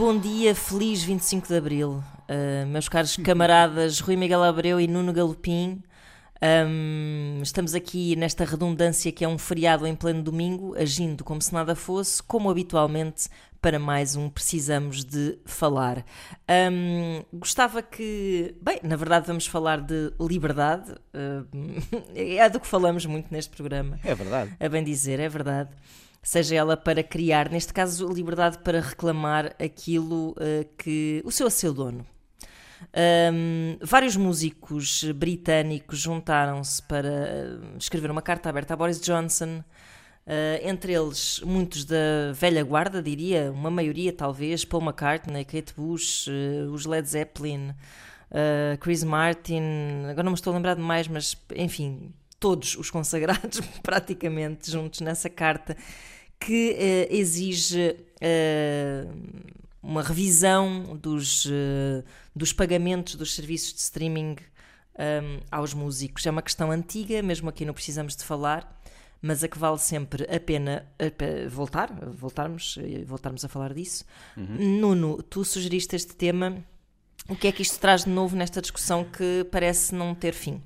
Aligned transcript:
Bom 0.00 0.18
dia, 0.18 0.54
feliz 0.54 1.02
25 1.02 1.46
de 1.46 1.54
Abril, 1.54 2.02
Uh, 2.26 2.64
meus 2.68 2.88
caros 2.88 3.16
camaradas 3.16 4.00
Rui 4.00 4.16
Miguel 4.16 4.42
Abreu 4.42 4.80
e 4.80 4.86
Nuno 4.86 5.12
Galopim. 5.12 5.82
Um, 6.40 7.40
estamos 7.42 7.74
aqui 7.74 8.16
nesta 8.16 8.46
redundância 8.46 9.12
que 9.12 9.24
é 9.24 9.28
um 9.28 9.36
feriado 9.36 9.86
em 9.86 9.94
pleno 9.94 10.22
domingo, 10.22 10.74
agindo 10.74 11.22
como 11.22 11.42
se 11.42 11.52
nada 11.52 11.74
fosse, 11.74 12.22
como 12.22 12.48
habitualmente, 12.48 13.28
para 13.60 13.78
mais 13.78 14.16
um 14.16 14.30
Precisamos 14.30 15.04
de 15.04 15.38
Falar. 15.44 16.02
Um, 16.48 17.22
gostava 17.38 17.82
que. 17.82 18.54
Bem, 18.62 18.80
na 18.82 18.96
verdade, 18.96 19.26
vamos 19.26 19.46
falar 19.46 19.82
de 19.82 20.14
liberdade. 20.18 20.92
Uh, 21.12 21.46
é 22.16 22.48
do 22.48 22.58
que 22.58 22.66
falamos 22.66 23.04
muito 23.04 23.26
neste 23.30 23.54
programa. 23.54 23.98
É 24.02 24.14
verdade. 24.14 24.56
A 24.58 24.68
bem 24.68 24.82
dizer, 24.82 25.20
é 25.20 25.28
verdade. 25.28 25.70
Seja 26.22 26.54
ela 26.54 26.76
para 26.76 27.02
criar, 27.02 27.50
neste 27.50 27.72
caso, 27.72 28.06
liberdade 28.08 28.58
para 28.58 28.80
reclamar 28.80 29.54
aquilo 29.58 30.32
uh, 30.32 30.68
que. 30.76 31.22
o 31.24 31.30
seu 31.30 31.46
a 31.46 31.50
seu 31.50 31.72
dono. 31.72 32.06
Um, 33.32 33.78
vários 33.82 34.16
músicos 34.16 35.04
britânicos 35.14 35.98
juntaram-se 35.98 36.82
para 36.82 37.58
escrever 37.78 38.10
uma 38.10 38.22
carta 38.22 38.48
aberta 38.48 38.74
a 38.74 38.76
Boris 38.76 39.00
Johnson. 39.00 39.62
Uh, 40.26 40.60
entre 40.62 40.92
eles, 40.92 41.40
muitos 41.40 41.84
da 41.84 42.32
velha 42.34 42.62
guarda, 42.62 43.02
diria, 43.02 43.50
uma 43.50 43.70
maioria 43.70 44.12
talvez, 44.12 44.64
Paul 44.64 44.82
McCartney, 44.82 45.44
Kate 45.44 45.74
Bush, 45.74 46.26
uh, 46.28 46.70
os 46.70 46.84
Led 46.84 47.08
Zeppelin, 47.08 47.74
Chris 48.78 49.02
Martin, 49.02 50.04
agora 50.08 50.22
não 50.22 50.30
me 50.30 50.36
estou 50.36 50.52
a 50.52 50.56
lembrar 50.56 50.74
de 50.74 50.80
mais, 50.80 51.08
mas 51.08 51.36
enfim, 51.56 52.12
todos 52.40 52.76
os 52.76 52.90
consagrados 52.90 53.60
praticamente 53.84 54.70
juntos 54.70 55.00
nessa 55.00 55.30
carta 55.30 55.76
que 56.40 57.06
exige 57.10 57.96
uma 59.82 60.02
revisão 60.02 60.96
dos, 60.96 61.46
uh, 61.46 62.04
dos 62.34 62.52
pagamentos 62.52 63.14
dos 63.14 63.34
serviços 63.34 63.72
de 63.72 63.80
streaming 63.80 64.36
um, 64.98 65.40
aos 65.50 65.72
músicos. 65.72 66.26
É 66.26 66.30
uma 66.30 66.42
questão 66.42 66.70
antiga, 66.70 67.22
mesmo 67.22 67.48
aqui 67.48 67.64
não 67.64 67.72
precisamos 67.72 68.14
de 68.14 68.24
falar, 68.24 68.80
mas 69.22 69.42
a 69.42 69.48
que 69.48 69.58
vale 69.58 69.78
sempre 69.78 70.24
a 70.24 70.40
pena 70.40 70.86
voltar, 71.50 71.92
voltarmos, 72.10 72.78
voltarmos 73.06 73.44
a 73.44 73.48
falar 73.48 73.74
disso. 73.74 74.04
Uhum. 74.36 74.80
Nuno, 74.80 75.22
tu 75.22 75.44
sugeriste 75.44 75.96
este 75.96 76.14
tema. 76.14 76.64
O 77.28 77.36
que 77.36 77.46
é 77.46 77.52
que 77.52 77.62
isto 77.62 77.78
traz 77.78 78.04
de 78.04 78.10
novo 78.10 78.34
nesta 78.34 78.60
discussão 78.60 79.04
que 79.04 79.46
parece 79.50 79.94
não 79.94 80.14
ter 80.14 80.32
fim? 80.32 80.62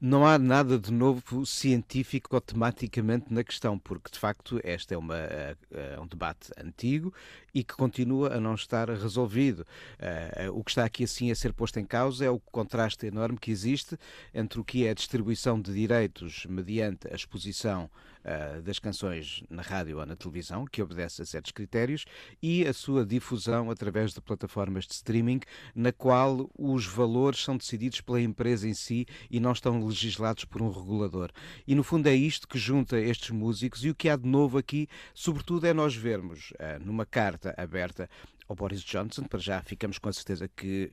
Não 0.00 0.26
há 0.26 0.38
nada 0.38 0.78
de 0.78 0.92
novo 0.92 1.44
científico 1.46 2.34
ou 2.34 2.40
tematicamente 2.40 3.32
na 3.32 3.42
questão, 3.42 3.78
porque 3.78 4.10
de 4.10 4.18
facto 4.18 4.60
este 4.64 4.94
é, 4.94 4.98
uma, 4.98 5.16
é 5.16 5.56
um 6.00 6.06
debate 6.06 6.50
antigo 6.58 7.12
e 7.54 7.64
que 7.64 7.74
continua 7.74 8.34
a 8.34 8.40
não 8.40 8.54
estar 8.54 8.88
resolvido. 8.90 9.66
Uh, 9.98 10.52
o 10.52 10.62
que 10.62 10.70
está 10.70 10.84
aqui 10.84 11.04
assim 11.04 11.30
a 11.30 11.34
ser 11.34 11.52
posto 11.52 11.78
em 11.78 11.84
causa 11.84 12.24
é 12.24 12.30
o 12.30 12.38
contraste 12.38 13.06
enorme 13.06 13.38
que 13.38 13.50
existe 13.50 13.96
entre 14.34 14.60
o 14.60 14.64
que 14.64 14.86
é 14.86 14.90
a 14.90 14.94
distribuição 14.94 15.60
de 15.60 15.72
direitos 15.72 16.46
mediante 16.46 17.08
a 17.10 17.14
exposição 17.14 17.90
uh, 18.26 18.60
das 18.62 18.78
canções 18.78 19.42
na 19.48 19.62
rádio 19.62 19.98
ou 19.98 20.06
na 20.06 20.16
televisão, 20.16 20.66
que 20.66 20.82
obedece 20.82 21.22
a 21.22 21.26
certos 21.26 21.52
critérios, 21.52 22.04
e 22.42 22.66
a 22.66 22.72
sua 22.72 23.06
difusão 23.06 23.70
através 23.70 24.12
de 24.12 24.20
plataformas 24.20 24.84
de 24.86 24.94
streaming, 24.94 25.40
na 25.74 25.92
qual 25.92 26.50
os 26.58 26.86
valores 26.86 27.42
são 27.42 27.56
decididos 27.56 28.00
pela 28.00 28.20
empresa 28.20 28.68
em 28.68 28.74
si 28.74 29.06
e 29.30 29.38
não 29.38 29.52
estão 29.52 29.84
legislados 29.86 30.44
por 30.44 30.60
um 30.60 30.70
regulador. 30.70 31.30
E 31.66 31.74
no 31.74 31.84
fundo 31.84 32.08
é 32.08 32.14
isto 32.14 32.48
que 32.48 32.58
junta 32.58 32.98
estes 32.98 33.30
músicos 33.30 33.84
e 33.84 33.90
o 33.90 33.94
que 33.94 34.08
há 34.08 34.16
de 34.16 34.26
novo 34.26 34.58
aqui, 34.58 34.88
sobretudo, 35.14 35.66
é 35.66 35.72
nós 35.72 35.94
vermos 35.94 36.50
uh, 36.52 36.84
numa 36.84 37.06
carta 37.06 37.54
aberta 37.56 38.10
ao 38.48 38.56
Boris 38.56 38.82
Johnson. 38.82 39.22
Para 39.24 39.38
já 39.38 39.62
ficamos 39.62 39.98
com 39.98 40.08
a 40.08 40.12
certeza 40.12 40.48
que 40.48 40.92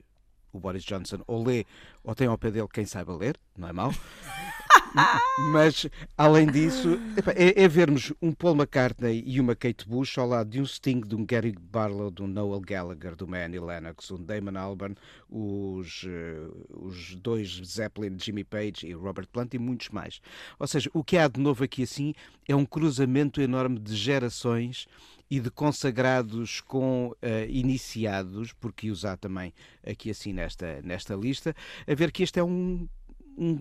o 0.52 0.60
Boris 0.60 0.84
Johnson 0.84 1.22
ou 1.26 1.44
lê 1.44 1.66
ou 2.02 2.14
tem 2.14 2.28
ao 2.28 2.38
pé 2.38 2.50
dele 2.50 2.68
quem 2.72 2.86
saiba 2.86 3.16
ler, 3.16 3.36
não 3.56 3.68
é 3.68 3.72
mau? 3.72 3.92
Mas, 5.50 5.86
além 6.16 6.46
disso, 6.46 6.98
é, 7.34 7.64
é, 7.64 7.68
vermos 7.68 8.12
um 8.22 8.32
Paul 8.32 8.54
McCartney 8.54 9.24
e 9.26 9.40
uma 9.40 9.56
Kate 9.56 9.88
Bush 9.88 10.16
ao 10.18 10.28
lado 10.28 10.50
de 10.50 10.60
um 10.60 10.66
Sting, 10.66 11.00
de 11.00 11.16
um 11.16 11.26
Gary 11.26 11.52
Barlow, 11.58 12.10
de 12.10 12.22
um 12.22 12.28
Noel 12.28 12.60
Gallagher, 12.60 13.16
de 13.16 13.24
um 13.24 13.34
Annie 13.34 13.58
Lennox, 13.58 14.10
um 14.12 14.22
Damon 14.22 14.56
Albarn, 14.56 14.94
os, 15.28 16.04
uh, 16.04 16.86
os 16.86 17.16
dois 17.16 17.60
Zeppelin, 17.64 18.16
Jimmy 18.18 18.44
Page 18.44 18.86
e 18.86 18.92
Robert 18.92 19.26
Plant 19.26 19.54
e 19.54 19.58
muitos 19.58 19.88
mais. 19.88 20.20
Ou 20.58 20.66
seja, 20.66 20.88
o 20.94 21.02
que 21.02 21.18
há 21.18 21.26
de 21.26 21.40
novo 21.40 21.64
aqui 21.64 21.82
assim 21.82 22.14
é 22.48 22.54
um 22.54 22.64
cruzamento 22.64 23.40
enorme 23.40 23.80
de 23.80 23.96
gerações 23.96 24.86
e 25.28 25.40
de 25.40 25.50
consagrados 25.50 26.60
com 26.60 27.08
uh, 27.08 27.16
iniciados, 27.48 28.52
porque 28.52 28.90
os 28.90 29.04
há 29.04 29.16
também 29.16 29.52
aqui 29.84 30.10
assim 30.10 30.32
nesta, 30.32 30.80
nesta 30.82 31.14
lista, 31.16 31.56
a 31.86 31.94
ver 31.94 32.12
que 32.12 32.22
este 32.22 32.38
é 32.38 32.44
um 32.44 32.86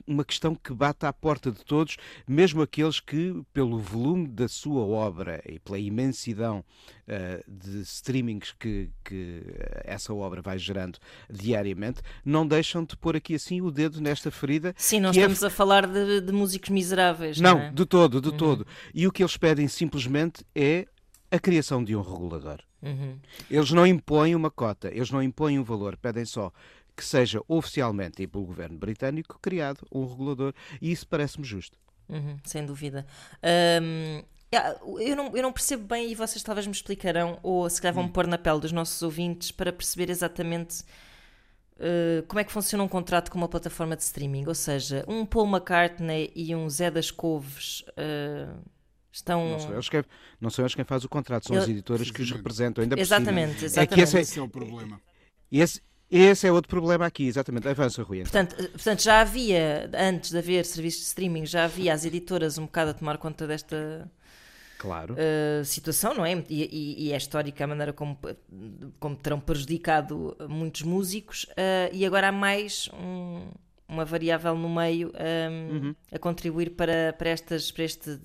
uma 0.07 0.23
questão 0.23 0.55
que 0.55 0.73
bate 0.73 1.05
à 1.05 1.13
porta 1.13 1.51
de 1.51 1.63
todos, 1.63 1.97
mesmo 2.27 2.61
aqueles 2.61 2.99
que, 2.99 3.41
pelo 3.53 3.79
volume 3.79 4.27
da 4.27 4.47
sua 4.47 4.81
obra 4.81 5.41
e 5.47 5.59
pela 5.59 5.79
imensidão 5.79 6.63
uh, 7.07 7.51
de 7.51 7.81
streamings 7.81 8.53
que, 8.57 8.89
que, 9.03 9.43
essa 9.83 10.13
obra 10.13 10.41
vai 10.41 10.57
gerando 10.57 10.99
diariamente, 11.29 12.01
não 12.23 12.47
deixam 12.47 12.83
de 12.83 12.95
pôr 12.95 13.15
aqui 13.15 13.35
assim 13.35 13.61
o 13.61 13.71
dedo 13.71 13.99
nesta 14.01 14.29
ferida. 14.31 14.73
Sim, 14.77 14.99
nós 14.99 15.15
é 15.15 15.19
estamos 15.19 15.43
é... 15.43 15.47
a 15.47 15.49
falar 15.49 15.87
de, 15.87 16.21
de, 16.21 16.31
músicos 16.31 16.69
miseráveis. 16.69 17.39
Não, 17.39 17.55
não 17.55 17.61
é? 17.61 17.71
de 17.71 17.85
todo, 17.85 18.21
de 18.21 18.29
uhum. 18.29 18.37
todo. 18.37 18.67
E 18.93 19.07
o 19.07 19.11
que 19.11 19.23
eles 19.23 19.37
pedem 19.37 19.67
simplesmente 19.67 20.45
é 20.55 20.87
a 21.31 21.39
criação 21.39 21.83
de 21.83 21.95
um 21.95 22.01
regulador. 22.01 22.59
Uhum. 22.83 23.17
Eles 23.49 23.71
não 23.71 23.87
impõem 23.87 24.35
uma 24.35 24.51
cota, 24.51 24.89
eles 24.93 25.09
não 25.09 25.23
impõem 25.23 25.57
um 25.57 25.63
valor, 25.63 25.97
pedem 25.97 26.25
só 26.25 26.51
que 26.95 27.03
seja 27.03 27.41
oficialmente 27.47 28.21
e 28.21 28.27
pelo 28.27 28.45
governo 28.45 28.77
britânico 28.77 29.39
criado 29.41 29.85
um 29.91 30.05
regulador 30.05 30.53
e 30.81 30.91
isso 30.91 31.07
parece-me 31.07 31.45
justo. 31.45 31.77
Uhum, 32.07 32.37
sem 32.43 32.65
dúvida. 32.65 33.05
Um, 33.81 34.23
eu, 34.99 35.15
não, 35.15 35.35
eu 35.35 35.41
não 35.41 35.51
percebo 35.51 35.83
bem 35.83 36.11
e 36.11 36.15
vocês 36.15 36.43
talvez 36.43 36.67
me 36.67 36.73
explicarão, 36.73 37.39
ou 37.41 37.67
se 37.69 37.81
calhar 37.81 37.95
vão 37.95 38.05
hum. 38.05 38.09
pôr 38.09 38.27
na 38.27 38.37
pele 38.37 38.59
dos 38.59 38.71
nossos 38.71 39.01
ouvintes 39.01 39.51
para 39.51 39.73
perceber 39.73 40.09
exatamente 40.09 40.83
uh, 41.77 42.23
como 42.27 42.39
é 42.39 42.43
que 42.43 42.51
funciona 42.51 42.83
um 42.83 42.87
contrato 42.87 43.31
com 43.31 43.37
uma 43.37 43.47
plataforma 43.47 43.95
de 43.95 44.03
streaming. 44.03 44.45
Ou 44.47 44.55
seja, 44.55 45.03
um 45.07 45.25
Paul 45.25 45.47
McCartney 45.47 46.31
e 46.35 46.55
um 46.55 46.69
Zé 46.69 46.91
das 46.91 47.09
Couves. 47.09 47.83
Uh, 47.97 48.61
Estão... 49.11 49.47
Não, 49.47 49.59
são 49.59 49.73
eles 49.73 49.89
quem, 49.89 50.03
não 50.41 50.49
são 50.49 50.65
eles 50.65 50.73
quem 50.73 50.83
faz 50.83 51.03
o 51.03 51.09
contrato, 51.09 51.47
são 51.47 51.55
Eu... 51.55 51.61
as 51.61 51.69
editoras 51.69 52.09
que 52.09 52.23
os 52.23 52.31
representam. 52.31 52.81
Ainda 52.81 52.99
exatamente, 52.99 53.63
exatamente. 53.63 53.93
É 53.93 53.95
que 53.95 54.01
esse 54.01 54.17
é, 54.17 54.21
esse 54.21 54.39
é 54.39 54.41
o 54.41 54.49
problema. 54.49 54.99
Esse, 55.51 55.79
esse 56.19 56.47
é 56.47 56.51
outro 56.51 56.69
problema 56.69 57.05
aqui, 57.05 57.25
exatamente. 57.25 57.67
Avança, 57.67 58.03
Rui. 58.03 58.21
Então. 58.21 58.45
Portanto, 58.45 58.71
portanto, 58.71 59.01
já 59.01 59.21
havia, 59.21 59.89
antes 59.93 60.31
de 60.31 60.37
haver 60.37 60.65
serviços 60.65 61.01
de 61.01 61.07
streaming, 61.07 61.45
já 61.45 61.65
havia 61.65 61.93
as 61.93 62.05
editoras 62.05 62.57
um 62.57 62.65
bocado 62.65 62.91
a 62.91 62.93
tomar 62.93 63.17
conta 63.17 63.47
desta 63.47 64.09
claro. 64.77 65.15
Uh, 65.15 65.65
situação, 65.65 66.13
não 66.13 66.25
é? 66.25 66.43
E, 66.49 66.63
e, 66.63 67.07
e, 67.07 67.13
é 67.13 67.17
histórica 67.17 67.63
a 67.63 67.67
maneira 67.67 67.93
como, 67.93 68.19
como 68.99 69.15
terão 69.15 69.39
prejudicado 69.39 70.37
muitos 70.47 70.83
músicos, 70.83 71.45
uh, 71.45 71.89
e 71.91 72.05
agora 72.05 72.27
há 72.27 72.31
mais 72.31 72.89
um, 72.93 73.47
uma 73.87 74.05
variável 74.05 74.55
no 74.55 74.69
meio 74.69 75.11
um, 75.11 75.75
uhum. 75.75 75.95
a 76.11 76.19
contribuir 76.19 76.71
para, 76.71 77.13
para, 77.13 77.29
estas, 77.29 77.71
para 77.71 77.83
este 77.85 78.19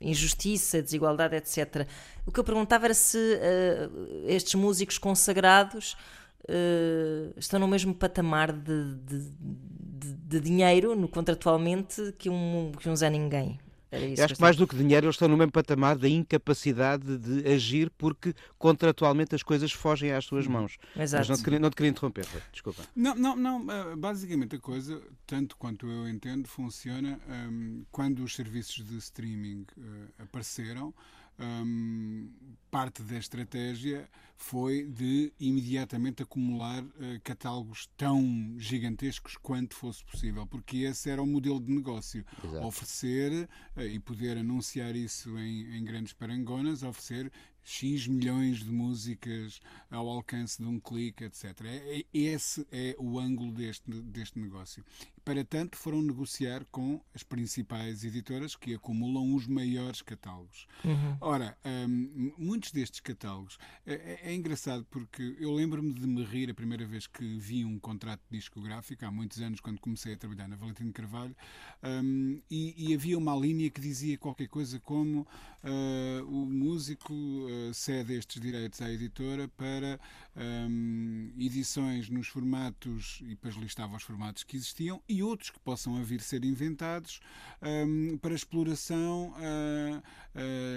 injustiça, 0.00 0.80
desigualdade, 0.80 1.36
etc. 1.36 1.86
O 2.24 2.30
que 2.30 2.38
eu 2.38 2.44
perguntava 2.44 2.86
era 2.86 2.94
se 2.94 3.18
uh, 3.18 4.26
estes 4.26 4.54
músicos 4.54 4.96
consagrados 4.96 5.96
uh, 6.44 7.34
estão 7.36 7.60
no 7.60 7.68
mesmo 7.68 7.94
patamar 7.94 8.52
de, 8.52 8.94
de, 8.94 9.30
de, 9.30 10.12
de, 10.14 10.40
dinheiro 10.40 10.94
no 10.94 11.08
contratualmente 11.08 12.14
que 12.18 12.28
um, 12.28 12.72
que 12.78 12.88
um 12.88 12.96
Zé 12.96 13.10
Ninguém. 13.10 13.58
Eu 13.90 14.24
acho 14.24 14.34
que 14.34 14.40
mais 14.40 14.54
do 14.54 14.66
que 14.66 14.76
dinheiro, 14.76 15.06
eles 15.06 15.14
estão 15.14 15.28
no 15.28 15.36
mesmo 15.36 15.50
patamar 15.50 15.96
da 15.96 16.08
incapacidade 16.08 17.16
de 17.16 17.48
agir 17.48 17.90
porque 17.96 18.34
contratualmente 18.58 19.34
as 19.34 19.42
coisas 19.42 19.72
fogem 19.72 20.12
às 20.12 20.26
suas 20.26 20.46
mãos. 20.46 20.76
Exato. 20.94 21.20
Mas 21.20 21.28
não 21.30 21.36
te, 21.36 21.42
queria, 21.42 21.58
não 21.58 21.70
te 21.70 21.76
queria 21.76 21.90
interromper, 21.90 22.26
desculpa. 22.52 22.82
Não, 22.94 23.14
não, 23.14 23.34
não. 23.34 23.66
Eh, 23.70 23.96
basicamente 23.96 24.56
a 24.56 24.58
coisa, 24.58 25.00
tanto 25.26 25.56
quanto 25.56 25.86
eu 25.86 26.06
entendo, 26.06 26.46
funciona 26.46 27.18
um, 27.26 27.82
quando 27.90 28.22
os 28.22 28.34
serviços 28.34 28.86
de 28.86 28.98
streaming 28.98 29.64
uh, 29.78 30.22
apareceram. 30.22 30.92
Um, 31.40 32.30
parte 32.70 33.02
da 33.02 33.16
estratégia 33.16 34.08
foi 34.36 34.84
de 34.84 35.32
imediatamente 35.40 36.22
acumular 36.22 36.82
uh, 36.82 37.20
catálogos 37.24 37.88
tão 37.96 38.54
gigantescos 38.56 39.36
quanto 39.36 39.74
fosse 39.74 40.04
possível, 40.04 40.46
porque 40.46 40.78
esse 40.78 41.10
era 41.10 41.20
o 41.20 41.26
modelo 41.26 41.60
de 41.60 41.72
negócio. 41.72 42.24
Exato. 42.44 42.66
Oferecer 42.66 43.48
uh, 43.76 43.82
e 43.82 43.98
poder 43.98 44.38
anunciar 44.38 44.94
isso 44.94 45.36
em, 45.38 45.76
em 45.76 45.84
grandes 45.84 46.12
parangonas, 46.12 46.84
oferecer 46.84 47.32
X 47.68 48.06
milhões 48.06 48.60
de 48.60 48.70
músicas 48.70 49.60
ao 49.90 50.08
alcance 50.08 50.56
de 50.56 50.66
um 50.66 50.80
clique, 50.80 51.24
etc. 51.24 51.44
É, 51.66 51.98
é, 51.98 52.04
esse 52.14 52.66
é 52.72 52.96
o 52.98 53.18
ângulo 53.18 53.52
deste, 53.52 53.90
deste 53.90 54.38
negócio. 54.38 54.82
Para 55.22 55.44
tanto, 55.44 55.76
foram 55.76 56.00
negociar 56.00 56.64
com 56.72 56.98
as 57.14 57.22
principais 57.22 58.04
editoras 58.04 58.56
que 58.56 58.74
acumulam 58.74 59.34
os 59.34 59.46
maiores 59.46 60.00
catálogos. 60.00 60.66
Uhum. 60.82 61.18
Ora, 61.20 61.58
um, 61.86 62.32
muitos 62.58 62.72
destes 62.72 62.98
catálogos. 63.00 63.56
É, 63.86 63.92
é, 63.92 64.20
é 64.30 64.34
engraçado 64.34 64.84
porque 64.90 65.36
eu 65.38 65.52
lembro-me 65.52 65.92
de 65.92 66.06
me 66.06 66.24
rir 66.24 66.50
a 66.50 66.54
primeira 66.54 66.84
vez 66.84 67.06
que 67.06 67.24
vi 67.38 67.64
um 67.64 67.78
contrato 67.78 68.20
discográfico, 68.28 69.04
há 69.04 69.10
muitos 69.10 69.40
anos, 69.40 69.60
quando 69.60 69.80
comecei 69.80 70.14
a 70.14 70.16
trabalhar 70.16 70.48
na 70.48 70.56
Valentim 70.56 70.90
Carvalho, 70.90 71.36
um, 71.82 72.40
e, 72.50 72.90
e, 72.90 72.94
havia 72.94 73.16
uma 73.16 73.36
linha 73.36 73.70
que 73.70 73.80
dizia 73.80 74.18
qualquer 74.18 74.48
coisa 74.48 74.80
como 74.80 75.20
uh, 75.20 76.26
o 76.26 76.46
músico 76.46 77.12
uh, 77.12 77.72
cede 77.72 78.14
estes 78.14 78.40
direitos 78.40 78.82
à 78.82 78.90
editora 78.90 79.46
para 79.46 80.00
um, 80.36 81.32
edições 81.38 82.08
nos 82.10 82.26
formatos, 82.26 83.20
e 83.22 83.28
depois 83.28 83.54
listava 83.54 83.96
os 83.96 84.02
formatos 84.02 84.42
que 84.42 84.56
existiam, 84.56 85.00
e 85.08 85.22
outros 85.22 85.50
que 85.50 85.60
possam 85.60 86.02
vir 86.02 86.20
ser 86.20 86.44
inventados 86.44 87.20
um, 87.62 88.18
para 88.18 88.34
exploração 88.34 89.32
uh, 89.36 90.02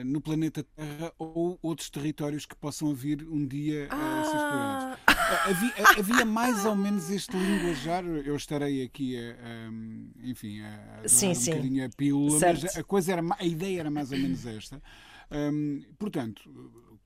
no 0.06 0.22
planeta 0.22 0.64
Terra 0.64 1.12
ou 1.18 1.60
outros 1.72 1.90
territórios 1.90 2.46
que 2.46 2.56
possam 2.56 2.94
vir 2.94 3.28
um 3.28 3.46
dia 3.46 3.88
a 3.90 4.24
ser 4.24 4.36
explorados. 4.36 5.00
Ah. 5.08 5.50
Havia, 5.50 5.74
havia, 5.98 6.26
mais 6.26 6.66
ou 6.66 6.76
menos 6.76 7.10
este 7.10 7.38
linguajar, 7.38 8.04
eu 8.04 8.36
estarei 8.36 8.84
aqui 8.84 9.18
a, 9.18 9.70
enfim, 10.24 10.62
a, 10.62 11.02
a 11.04 11.08
sim, 11.08 11.30
um 11.30 11.36
sim. 11.36 11.52
bocadinho 11.52 11.86
a 11.86 11.90
pílula, 11.90 12.40
certo. 12.40 12.64
mas 12.64 12.78
a, 12.78 12.84
coisa 12.84 13.14
era, 13.14 13.24
a 13.40 13.46
ideia 13.46 13.80
era 13.80 13.90
mais 13.90 14.12
ou 14.12 14.18
menos 14.18 14.46
esta. 14.46 14.82
Um, 15.32 15.82
portanto, 15.98 16.44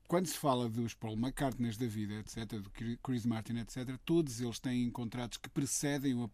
quando 0.08 0.26
se 0.26 0.36
fala 0.36 0.68
dos 0.68 0.94
Paul 0.94 1.16
McCartney 1.16 1.70
da 1.76 1.86
vida, 1.86 2.14
etc., 2.14 2.60
do 2.60 2.70
Chris 3.02 3.24
Martin, 3.24 3.58
etc., 3.58 3.96
todos 4.04 4.40
eles 4.40 4.58
têm 4.58 4.90
contratos 4.90 5.38
que 5.38 5.48
precedem 5.48 6.14
o 6.14 6.28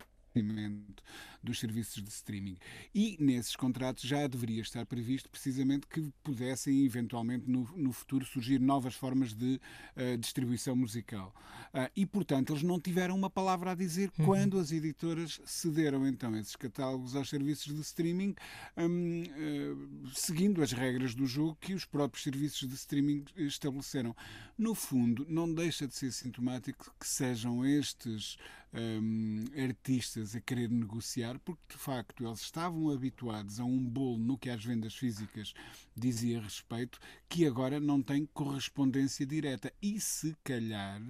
dos 1.43 1.59
serviços 1.59 2.03
de 2.03 2.09
streaming. 2.09 2.57
E 2.95 3.17
nesses 3.21 3.57
contratos 3.57 4.05
já 4.05 4.27
deveria 4.27 4.63
estar 4.63 4.87
previsto 4.87 5.29
precisamente 5.29 5.87
que 5.87 6.13
pudessem 6.23 6.85
eventualmente 6.85 7.51
no, 7.51 7.69
no 7.77 7.93
futuro 7.93 8.25
surgir 8.25 8.61
novas 8.61 8.95
formas 8.95 9.35
de 9.35 9.61
uh, 9.97 10.17
distribuição 10.19 10.77
musical. 10.77 11.35
Uh, 11.75 11.91
e 11.97 12.07
portanto 12.07 12.53
eles 12.53 12.63
não 12.63 12.81
tiveram 12.81 13.15
uma 13.15 13.31
palavra 13.31 13.73
a 13.73 13.75
dizer 13.75 14.11
uhum. 14.19 14.27
quando 14.27 14.59
as 14.59 14.73
editoras 14.73 15.41
cederam 15.45 16.07
então 16.07 16.37
esses 16.37 16.57
catálogos 16.57 17.17
aos 17.17 17.29
serviços 17.29 17.75
de 17.75 17.81
streaming, 17.81 18.35
um, 18.77 19.23
uh, 19.23 20.11
seguindo 20.15 20.63
as 20.63 20.73
regras 20.73 21.15
do 21.15 21.27
jogo 21.27 21.57
que 21.61 21.75
os 21.75 21.85
próprios 21.85 22.23
serviços 22.23 22.69
de 22.69 22.75
streaming 22.75 23.25
estabeleceram. 23.37 24.15
No 24.57 24.75
fundo, 24.75 25.27
não 25.29 25.53
deixa 25.53 25.87
de 25.87 25.95
ser 25.95 26.13
sintomático 26.13 26.95
que 26.99 27.07
sejam 27.07 27.65
estes 27.65 28.37
um, 28.73 29.45
artistas 29.57 30.35
a 30.35 30.41
querer 30.41 30.71
negociar, 30.71 31.32
porque 31.39 31.63
de 31.69 31.79
facto 31.79 32.25
eles 32.25 32.41
estavam 32.41 32.91
habituados 32.91 33.61
a 33.61 33.65
um 33.65 33.79
bolo 33.79 34.19
no 34.19 34.39
que 34.39 34.51
às 34.51 34.65
vendas 34.65 34.95
físicas 34.95 35.55
dizia 35.97 36.41
respeito, 36.41 36.99
que 37.29 37.47
agora 37.47 37.81
não 37.81 38.03
tem 38.03 38.27
correspondência 38.33 39.27
direta. 39.27 39.73
E 39.81 40.01
se 40.01 40.37
calhar 40.45 41.01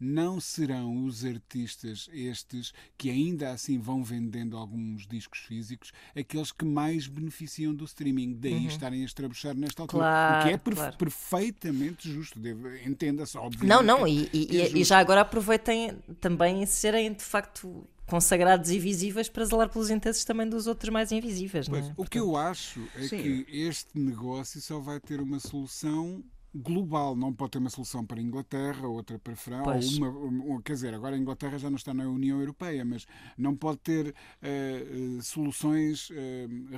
não 0.00 0.40
serão 0.40 1.04
os 1.04 1.24
artistas 1.24 2.08
estes 2.12 2.72
que 2.96 3.10
ainda 3.10 3.50
assim 3.50 3.78
vão 3.78 4.02
vendendo 4.02 4.56
alguns 4.56 5.06
discos 5.06 5.40
físicos 5.40 5.92
aqueles 6.16 6.50
que 6.50 6.64
mais 6.64 7.06
beneficiam 7.06 7.74
do 7.74 7.84
streaming, 7.84 8.34
daí 8.34 8.54
uhum. 8.54 8.66
estarem 8.66 9.02
a 9.02 9.04
estrabuchar 9.04 9.54
nesta 9.54 9.82
altura. 9.82 10.02
Claro, 10.04 10.40
o 10.40 10.48
que 10.48 10.54
é 10.54 10.74
claro. 10.74 10.96
perfeitamente 10.96 12.10
justo, 12.10 12.40
entenda-se, 12.86 13.36
obviamente. 13.36 13.68
Não, 13.68 13.82
não, 13.82 14.06
e, 14.06 14.28
e, 14.32 14.60
é 14.60 14.78
e, 14.78 14.84
já 14.84 14.98
agora 14.98 15.20
aproveitem 15.20 15.98
também 16.20 16.64
serem 16.66 17.12
de 17.12 17.22
facto 17.22 17.86
consagrados 18.06 18.70
e 18.70 18.78
visíveis 18.78 19.28
para 19.28 19.44
zelar 19.44 19.68
pelos 19.68 19.88
interesses 19.88 20.24
também 20.24 20.48
dos 20.48 20.66
outros 20.66 20.92
mais 20.92 21.12
invisíveis. 21.12 21.68
Pois, 21.68 21.88
é? 21.88 21.94
O 21.96 22.04
que 22.04 22.18
eu 22.18 22.36
acho 22.36 22.80
é 22.96 23.02
Sim. 23.02 23.22
que 23.22 23.46
este 23.48 23.98
negócio 23.98 24.60
só 24.60 24.80
vai 24.80 24.98
ter 24.98 25.20
uma 25.20 25.38
solução 25.38 26.22
global, 26.54 27.14
não 27.14 27.32
pode 27.32 27.52
ter 27.52 27.58
uma 27.58 27.70
solução 27.70 28.04
para 28.04 28.18
a 28.18 28.22
Inglaterra, 28.22 28.86
outra 28.88 29.18
para 29.18 29.34
a 29.34 29.36
França, 29.36 30.04
ou 30.04 30.08
uma, 30.08 30.08
uma, 30.08 30.62
quer 30.62 30.72
dizer, 30.72 30.94
agora 30.94 31.14
a 31.14 31.18
Inglaterra 31.18 31.58
já 31.58 31.70
não 31.70 31.76
está 31.76 31.94
na 31.94 32.08
União 32.08 32.40
Europeia, 32.40 32.84
mas 32.84 33.06
não 33.38 33.54
pode 33.54 33.78
ter 33.78 34.08
uh, 34.08 35.22
soluções 35.22 36.10
uh, 36.10 36.14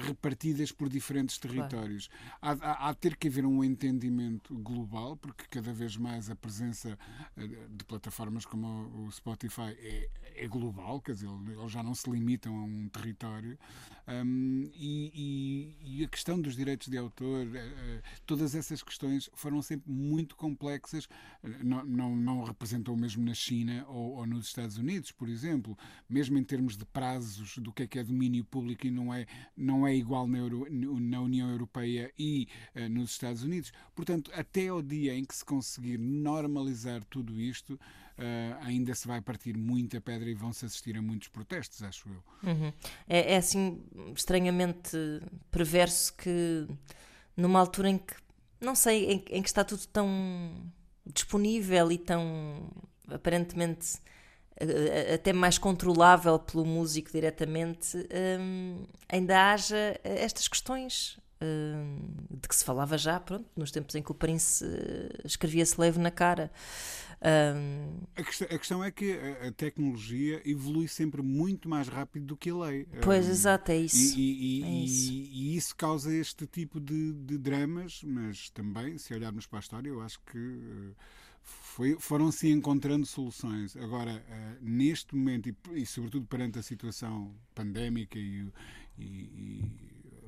repartidas 0.00 0.72
por 0.72 0.88
diferentes 0.88 1.38
territórios. 1.38 2.08
Claro. 2.40 2.60
Há, 2.62 2.70
há, 2.70 2.90
há, 2.90 2.94
ter 2.94 3.16
que 3.16 3.28
haver 3.28 3.46
um 3.46 3.64
entendimento 3.64 4.54
global, 4.58 5.16
porque 5.16 5.44
cada 5.48 5.72
vez 5.72 5.96
mais 5.96 6.30
a 6.30 6.36
presença 6.36 6.98
de 7.36 7.84
plataformas 7.84 8.44
como 8.44 9.06
o 9.06 9.10
Spotify 9.10 9.76
é, 9.78 10.08
é 10.36 10.48
global, 10.48 11.00
quer 11.00 11.14
dizer, 11.14 11.28
eles 11.28 11.72
já 11.72 11.82
não 11.82 11.94
se 11.94 12.10
limitam 12.10 12.54
a 12.56 12.62
um 12.64 12.88
território, 12.88 13.58
um, 14.06 14.68
e, 14.74 15.12
e, 15.14 16.00
e, 16.00 16.04
a 16.04 16.08
questão 16.08 16.40
dos 16.40 16.56
direitos 16.56 16.88
de 16.88 16.98
autor, 16.98 17.46
uh, 17.46 18.02
todas 18.26 18.54
essas 18.54 18.82
questões 18.82 19.30
foram 19.34 19.61
sempre 19.62 19.90
muito 19.90 20.36
complexas, 20.36 21.08
não, 21.62 21.84
não, 21.84 22.16
não 22.16 22.44
representam 22.44 22.94
o 22.94 22.96
mesmo 22.96 23.24
na 23.24 23.34
China 23.34 23.84
ou, 23.88 24.16
ou, 24.16 24.26
nos 24.26 24.46
Estados 24.46 24.76
Unidos, 24.76 25.12
por 25.12 25.28
exemplo, 25.28 25.76
mesmo 26.08 26.38
em 26.38 26.44
termos 26.44 26.76
de 26.76 26.84
prazos 26.84 27.58
do 27.58 27.72
que 27.72 27.84
é 27.84 27.86
que 27.86 27.98
é 27.98 28.04
domínio 28.04 28.44
público 28.44 28.86
e 28.86 28.90
não 28.90 29.12
é, 29.12 29.26
não 29.56 29.86
é 29.86 29.94
igual 29.94 30.26
na, 30.26 30.38
Euro, 30.38 30.66
na 30.70 31.20
União 31.20 31.50
Europeia 31.50 32.12
e 32.18 32.48
uh, 32.74 32.88
nos 32.88 33.10
Estados 33.10 33.42
Unidos. 33.42 33.72
Portanto, 33.94 34.30
até 34.34 34.68
ao 34.68 34.82
dia 34.82 35.14
em 35.14 35.24
que 35.24 35.34
se 35.34 35.44
conseguir 35.44 35.98
normalizar 35.98 37.04
tudo 37.04 37.40
isto, 37.40 37.78
Uh, 38.12 38.54
ainda 38.60 38.94
se 38.94 39.08
vai 39.08 39.22
partir 39.22 39.56
muita 39.56 39.98
pedra 39.98 40.28
e 40.28 40.34
vão-se 40.34 40.66
assistir 40.66 40.96
a 40.98 41.02
muitos 41.02 41.28
protestos, 41.28 41.82
acho 41.82 42.08
eu. 42.10 42.50
Uhum. 42.50 42.72
É, 43.08 43.32
é, 43.32 43.36
assim 43.38 43.82
estranhamente 44.14 44.96
perverso 45.50 46.14
que 46.14 46.68
numa 47.34 47.58
altura 47.58 47.88
em 47.88 47.98
que 47.98 48.14
não 48.62 48.74
sei, 48.74 49.04
em, 49.06 49.24
em, 49.30 49.42
que 49.42 49.48
está 49.48 49.64
tudo 49.64 49.86
tão 49.88 50.08
disponível 51.04 51.90
e 51.90 51.98
tão 51.98 52.70
aparentemente 53.08 54.00
até 55.12 55.32
mais 55.32 55.58
controlável 55.58 56.38
pelo 56.38 56.64
músico 56.64 57.10
diretamente, 57.10 57.96
hum, 58.38 58.84
ainda 59.08 59.52
haja 59.52 59.98
estas 60.04 60.46
questões 60.46 61.18
de 62.30 62.48
que 62.48 62.54
se 62.54 62.64
falava 62.64 62.96
já, 62.98 63.18
pronto, 63.20 63.46
nos 63.56 63.70
tempos 63.70 63.94
em 63.94 64.02
que 64.02 64.10
o 64.10 64.14
Prince 64.14 64.64
escrevia-se 65.24 65.80
leve 65.80 65.98
na 65.98 66.10
cara. 66.10 66.50
Um... 67.22 68.00
A, 68.16 68.22
questão, 68.24 68.48
a, 68.50 68.58
questão, 68.58 68.84
é 68.84 68.90
que 68.90 69.12
a, 69.46 69.52
tecnologia 69.52 70.42
evolui 70.44 70.88
sempre 70.88 71.22
muito 71.22 71.68
mais 71.68 71.86
rápido 71.86 72.26
do 72.26 72.36
que 72.36 72.50
a 72.50 72.56
lei. 72.56 72.88
Pois, 73.00 73.26
um, 73.26 73.30
exato, 73.30 73.70
é 73.70 73.76
isso. 73.76 74.18
E, 74.18 74.60
e, 74.60 74.64
é 74.64 74.84
isso. 74.84 75.12
e, 75.12 75.56
isso. 75.56 75.76
causa 75.76 76.12
este 76.12 76.46
tipo 76.48 76.80
de, 76.80 77.12
de, 77.12 77.38
dramas, 77.38 78.02
mas 78.02 78.50
também, 78.50 78.98
se 78.98 79.14
olharmos 79.14 79.46
para 79.46 79.60
a 79.60 79.60
história, 79.60 79.88
eu 79.88 80.00
acho 80.00 80.20
que. 80.20 80.92
Foi, 81.44 81.96
foram-se 81.98 82.48
encontrando 82.48 83.04
soluções. 83.04 83.76
Agora, 83.76 84.24
uh, 84.28 84.58
neste 84.60 85.16
momento, 85.16 85.48
e, 85.48 85.56
e, 85.72 85.86
sobretudo 85.86 86.24
perante 86.26 86.58
a 86.58 86.62
situação 86.62 87.34
pandémica 87.52 88.16
e, 88.16 88.46
e, 88.96 89.68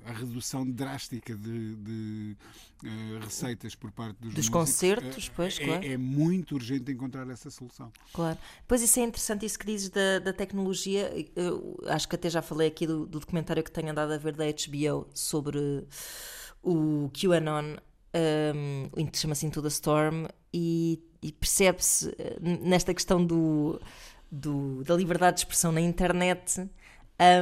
a 0.04 0.12
redução 0.12 0.68
drástica 0.70 1.34
de, 1.34 1.76
de 1.76 2.36
uh, 2.84 3.18
receitas 3.20 3.74
por 3.74 3.90
parte 3.90 4.16
dos, 4.16 4.34
dos 4.34 4.48
músicos, 4.48 4.48
concertos, 4.48 5.26
uh, 5.26 5.32
pois, 5.34 5.58
é, 5.58 5.64
claro. 5.64 5.84
é 5.84 5.96
muito 5.96 6.54
urgente 6.54 6.92
encontrar 6.92 7.28
essa 7.30 7.50
solução. 7.50 7.92
Claro. 8.12 8.38
Pois 8.68 8.82
isso 8.82 9.00
é 9.00 9.02
interessante, 9.04 9.46
isso 9.46 9.58
que 9.58 9.66
dizes 9.66 9.88
da, 9.88 10.18
da 10.18 10.32
tecnologia. 10.32 11.10
Eu 11.34 11.78
acho 11.86 12.08
que 12.08 12.14
até 12.14 12.28
já 12.28 12.42
falei 12.42 12.68
aqui 12.68 12.86
do, 12.86 13.06
do 13.06 13.20
documentário 13.20 13.62
que 13.62 13.72
tenho 13.72 13.90
andado 13.90 14.12
a 14.12 14.18
ver 14.18 14.34
da 14.34 14.44
HBO 14.44 15.08
sobre 15.14 15.86
o 16.62 17.10
QAnon, 17.12 17.76
um, 18.96 19.06
que 19.06 19.18
chama-se 19.18 19.46
Into 19.46 19.60
the 19.60 19.68
Storm, 19.68 20.26
e, 20.52 21.02
e 21.20 21.32
percebe-se 21.32 22.14
eh, 22.18 22.36
nesta 22.40 22.94
questão 22.94 23.24
do, 23.24 23.80
do, 24.30 24.84
da 24.84 24.94
liberdade 24.94 25.36
de 25.36 25.40
expressão 25.40 25.72
na 25.72 25.80
internet. 25.80 26.68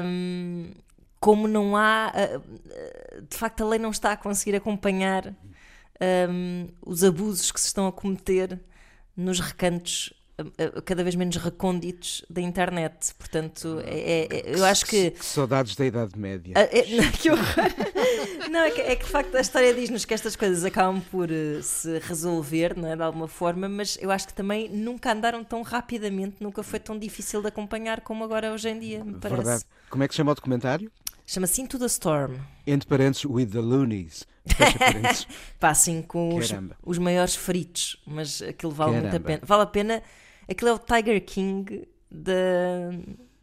Um, 0.02 0.72
como 1.22 1.46
não 1.46 1.76
há. 1.76 2.10
Eh, 2.16 2.40
eh, 2.68 3.20
de 3.30 3.36
facto, 3.36 3.62
a 3.62 3.68
lei 3.68 3.78
não 3.78 3.90
está 3.90 4.10
a 4.10 4.16
conseguir 4.16 4.56
acompanhar 4.56 5.32
um, 6.28 6.66
os 6.84 7.04
abusos 7.04 7.52
que 7.52 7.60
se 7.60 7.68
estão 7.68 7.86
a 7.86 7.92
cometer 7.92 8.60
nos 9.16 9.38
recantos 9.38 10.12
cada 10.84 11.04
vez 11.04 11.14
menos 11.14 11.36
recônditos 11.36 12.24
da 12.28 12.40
internet. 12.40 13.14
Portanto, 13.14 13.80
é, 13.84 14.26
é, 14.32 14.56
eu 14.56 14.64
acho 14.64 14.84
que. 14.84 15.12
que 15.12 15.24
saudades 15.24 15.76
da 15.76 15.86
Idade 15.86 16.18
Média. 16.18 16.54
Ah, 16.56 16.62
é, 16.62 16.82
que 17.12 17.28
não, 18.50 18.60
é 18.60 18.70
que, 18.72 18.80
é 18.80 18.96
que 18.96 19.04
de 19.04 19.10
facto 19.10 19.36
a 19.36 19.40
história 19.40 19.72
diz-nos 19.72 20.04
que 20.04 20.14
estas 20.14 20.34
coisas 20.34 20.64
acabam 20.64 21.00
por 21.02 21.30
uh, 21.30 21.62
se 21.62 22.00
resolver, 22.00 22.76
não 22.76 22.88
é? 22.88 22.96
De 22.96 23.02
alguma 23.02 23.28
forma, 23.28 23.68
mas 23.68 23.96
eu 24.00 24.10
acho 24.10 24.26
que 24.26 24.34
também 24.34 24.68
nunca 24.68 25.12
andaram 25.12 25.44
tão 25.44 25.62
rapidamente, 25.62 26.38
nunca 26.40 26.64
foi 26.64 26.80
tão 26.80 26.98
difícil 26.98 27.40
de 27.40 27.46
acompanhar 27.46 28.00
como 28.00 28.24
agora 28.24 28.52
hoje 28.52 28.70
em 28.70 28.80
dia, 28.80 29.04
me 29.04 29.20
parece. 29.20 29.42
Verdade. 29.42 29.64
Como 29.88 30.02
é 30.02 30.08
que 30.08 30.14
se 30.14 30.16
chama 30.16 30.32
o 30.32 30.34
documentário? 30.34 30.90
Chama-se 31.26 31.62
Into 31.62 31.78
the 31.78 31.86
Storm. 31.86 32.36
Entre 32.66 32.88
parênteses, 32.88 33.24
with 33.24 33.46
the 33.46 33.60
loonies. 33.60 34.26
Pá, 35.60 35.70
assim, 35.70 36.02
com 36.02 36.34
os, 36.34 36.50
os, 36.82 36.98
maiores 36.98 37.36
feritos, 37.36 38.02
mas 38.06 38.42
aquilo 38.42 38.72
vale 38.72 38.92
Caramba. 38.92 39.10
muito 39.10 39.22
a 39.22 39.26
pena. 39.26 39.40
Vale 39.44 39.62
a 39.62 39.66
pena. 39.66 40.02
Aquilo 40.48 40.70
é 40.70 40.72
o 40.74 40.78
Tiger 40.78 41.24
King 41.24 41.88
da, 42.10 42.34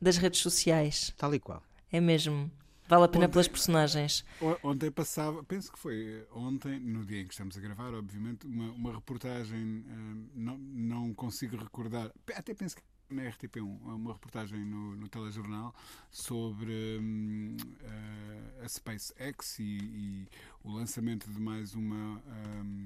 das 0.01 0.17
redes 0.17 0.41
sociais. 0.41 1.13
Tal 1.17 1.33
e 1.33 1.39
qual. 1.39 1.63
É 1.91 1.99
mesmo. 1.99 2.51
Vale 2.87 3.03
a 3.03 3.07
pena 3.07 3.25
ontem, 3.25 3.33
pelas 3.33 3.47
personagens. 3.47 4.25
Ontem 4.63 4.89
passava, 4.89 5.43
penso 5.43 5.71
que 5.71 5.77
foi 5.77 6.25
ontem, 6.33 6.79
no 6.79 7.05
dia 7.05 7.21
em 7.21 7.27
que 7.27 7.33
estamos 7.33 7.55
a 7.55 7.61
gravar, 7.61 7.93
obviamente, 7.93 8.47
uma, 8.47 8.71
uma 8.71 8.93
reportagem, 8.93 9.85
uh, 9.87 10.29
não, 10.33 10.57
não 10.57 11.13
consigo 11.13 11.55
recordar, 11.55 12.11
até 12.33 12.55
penso 12.55 12.75
que 12.75 12.81
na 13.09 13.23
RTP1 13.23 13.61
uma 13.81 14.13
reportagem 14.13 14.63
no, 14.63 14.95
no 14.95 15.07
telejornal 15.07 15.73
sobre 16.11 16.99
um, 16.99 17.57
uh, 17.81 18.63
a 18.63 18.69
SpaceX 18.69 19.59
e, 19.59 19.63
e, 19.63 20.27
o 20.63 20.71
lançamento 20.71 21.29
de 21.29 21.39
mais 21.39 21.73
uma 21.73 22.21
um, 22.63 22.85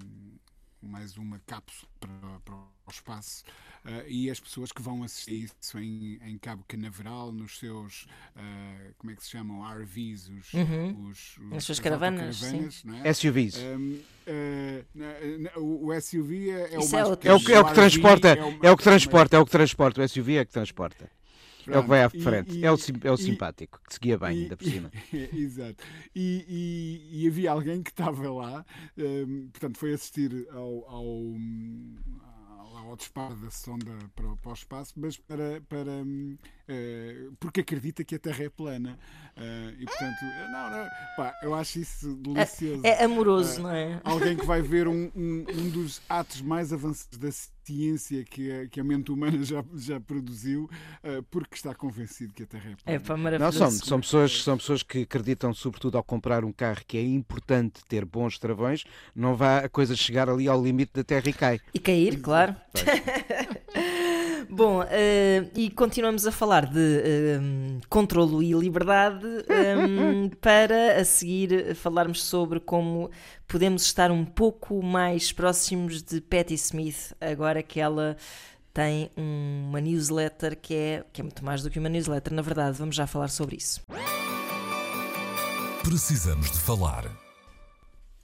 mais 0.88 1.18
uma 1.18 1.40
cápsula 1.46 1.90
para, 2.00 2.40
para 2.46 2.56
o 2.56 2.92
espaço 2.92 3.44
uh, 3.86 4.08
e 4.08 4.30
as 4.30 4.40
pessoas 4.40 4.72
que 4.72 4.82
vão 4.82 5.04
assistir 5.04 5.46
isso 5.46 5.80
em, 5.80 6.20
em 6.26 6.38
Cabo 6.38 6.64
Canaveral, 6.68 7.32
nos 7.32 7.58
seus, 7.58 8.04
uh, 8.36 8.94
como 8.98 9.12
é 9.12 9.16
que 9.16 9.24
se 9.24 9.32
chamam, 9.32 9.64
RVs, 9.64 10.30
os, 10.30 10.54
uhum. 10.54 11.10
os, 11.10 11.38
os 11.38 11.54
as 11.58 11.64
suas 11.64 11.80
caravanas, 11.80 12.40
caravanas 12.40 12.84
é? 13.04 13.14
SUVs. 13.14 13.58
Um, 13.58 14.00
uh, 15.58 15.86
o 15.86 16.02
SUV 16.02 16.50
é, 16.50 16.74
é 16.74 16.80
o 16.80 16.90
mais... 16.90 16.94
É, 16.94 17.06
o, 17.06 17.14
é, 17.14 17.34
o, 17.34 17.52
é 17.52 17.60
o 17.60 17.66
que 17.66 17.74
transporta, 17.74 18.28
é 18.30 18.44
o, 18.44 18.60
é 18.64 18.72
o 18.72 18.78
que 18.78 18.84
transporta, 18.84 19.38
é 19.38 19.40
o 19.40 19.46
que 19.46 19.52
transporta, 19.52 20.02
o 20.04 20.10
SUV 20.10 20.38
é 20.38 20.46
que 20.46 20.52
transporta. 20.52 21.10
Pronto, 21.64 21.76
é 21.76 21.80
o 21.80 21.84
que 21.84 21.90
vai 21.90 22.04
à 22.04 22.10
frente. 22.10 22.58
E, 22.58 22.66
é, 22.66 22.72
o, 22.72 22.78
é 23.04 23.12
o 23.12 23.18
simpático, 23.18 23.80
que 23.88 23.94
seguia 23.94 24.18
bem, 24.18 24.38
e, 24.38 24.44
ainda 24.44 24.58
por 24.58 24.66
cima. 24.66 24.92
exato. 25.34 25.84
E, 26.16 27.10
e, 27.12 27.28
havia 27.28 27.52
alguém 27.52 27.82
que 27.82 27.92
estava 27.92 28.32
lá, 28.32 28.66
um, 28.98 29.50
portanto, 29.52 29.78
foi 29.78 29.94
assistir 29.94 30.48
ao, 30.52 30.90
ao, 30.90 31.14
ao 32.94 32.96
disparo 32.96 33.36
da 33.36 33.50
sonda 33.50 33.92
para, 34.16 34.36
para 34.36 34.52
o 34.52 34.54
espaço, 34.54 34.94
mas 34.98 35.18
para, 35.18 35.62
para, 35.68 35.92
uh, 35.92 37.36
porque 37.40 37.62
acredita 37.62 38.04
que 38.04 38.16
a 38.16 38.20
Terra 38.20 38.44
é 38.44 38.50
plana. 38.50 39.00
Uh, 39.36 39.74
e 39.80 39.86
portanto, 39.86 40.22
não, 40.52 40.70
não, 40.70 40.90
pá, 41.18 41.34
eu 41.42 41.56
acho 41.56 41.80
isso 41.80 42.16
delicioso. 42.18 42.86
É, 42.86 43.02
é 43.02 43.04
amoroso, 43.06 43.60
uh, 43.60 43.64
não 43.64 43.70
é? 43.72 44.02
Alguém 44.04 44.36
que 44.38 44.46
vai 44.46 44.62
ver 44.62 44.88
um, 44.88 45.12
um, 45.16 45.46
um, 45.50 45.70
dos 45.70 46.02
atos 46.10 46.42
mais 46.42 46.72
avançados 46.72 47.18
da 47.18 47.32
ciência 47.32 47.63
que 48.30 48.52
a, 48.52 48.68
que 48.68 48.80
a 48.80 48.84
mente 48.84 49.12
humana 49.12 49.44
já, 49.44 49.64
já 49.76 50.00
produziu, 50.00 50.70
porque 51.30 51.56
está 51.56 51.74
convencido 51.74 52.34
que 52.34 52.44
a 52.44 52.46
Terra 52.46 52.72
é 52.72 52.76
plana. 52.76 52.98
É 52.98 53.00
pá, 53.00 53.18
maravilhoso. 53.18 53.60
Não, 53.60 53.72
são, 53.72 53.86
são, 53.86 54.00
pessoas, 54.02 54.44
são 54.44 54.58
pessoas 54.58 54.84
que 54.84 55.02
acreditam, 55.04 55.54
sobretudo 55.54 55.98
ao 55.98 56.04
comprar 56.04 56.44
um 56.44 56.52
carro, 56.52 56.82
que 56.88 56.98
é 56.98 57.04
importante 57.04 57.82
ter 57.88 58.06
bons 58.06 58.38
travões, 58.38 58.84
não 59.16 59.36
vá 59.36 59.60
a 59.60 59.70
coisa 59.70 59.96
chegar 59.96 60.30
ali 60.30 60.48
ao 60.48 60.62
limite 60.62 60.92
da 60.94 61.04
Terra 61.04 61.30
e 61.30 61.34
cai. 61.34 61.60
E 61.74 61.80
cair, 61.80 62.22
claro. 62.22 62.56
Bom, 64.50 64.82
uh, 64.82 64.86
e 65.56 65.70
continuamos 65.70 66.28
a 66.28 66.32
falar 66.32 66.66
de 66.68 66.80
uh, 66.80 67.88
controlo 67.90 68.42
e 68.44 68.52
liberdade 68.54 69.26
um, 69.26 70.30
para 70.42 71.00
a 71.00 71.06
seguir 71.06 71.76
falarmos 71.76 72.24
sobre 72.24 72.60
como 72.60 73.10
podemos 73.48 73.84
estar 73.84 74.12
um 74.12 74.26
pouco 74.26 74.82
mais 74.82 75.32
próximos 75.32 76.02
de 76.02 76.20
Patti 76.22 76.56
Smith 76.56 77.14
agora 77.22 77.53
que 77.62 77.80
ela 77.80 78.18
tem 78.74 79.12
uma 79.16 79.80
newsletter 79.80 80.58
que 80.60 80.74
é, 80.74 81.06
que 81.14 81.22
é 81.22 81.24
muito 81.24 81.46
mais 81.46 81.62
do 81.62 81.70
que 81.70 81.78
uma 81.78 81.90
newsletter, 81.90 82.34
na 82.34 82.42
verdade, 82.42 82.78
vamos 82.78 82.96
já 82.96 83.06
falar 83.06 83.28
sobre 83.28 83.58
isso. 83.58 83.82
Precisamos 85.84 86.50
de 86.50 86.60
falar. 86.60 87.06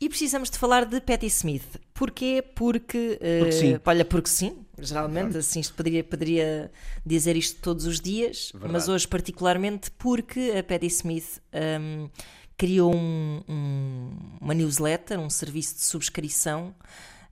E 0.01 0.07
precisamos 0.07 0.49
de 0.49 0.57
falar 0.57 0.85
de 0.85 1.01
Patti 1.01 1.25
Smith. 1.27 1.77
Porquê? 1.93 2.41
Porque, 2.55 3.19
uh, 3.21 3.39
porque 3.39 3.51
sim. 3.51 3.79
olha, 3.85 4.05
porque 4.05 4.29
sim, 4.29 4.65
geralmente, 4.79 5.37
assim, 5.37 5.61
poderia, 5.75 6.03
poderia 6.03 6.71
dizer 7.05 7.35
isto 7.35 7.61
todos 7.61 7.85
os 7.85 7.99
dias, 7.99 8.51
Verdade. 8.53 8.73
mas 8.73 8.87
hoje 8.87 9.05
particularmente 9.05 9.91
porque 9.91 10.53
a 10.57 10.63
Patti 10.63 10.87
Smith 10.87 11.41
um, 11.53 12.09
criou 12.57 12.95
um, 12.95 13.41
um, 13.47 14.09
uma 14.39 14.53
newsletter, 14.53 15.19
um 15.19 15.29
serviço 15.29 15.75
de 15.75 15.81
subscrição, 15.81 16.73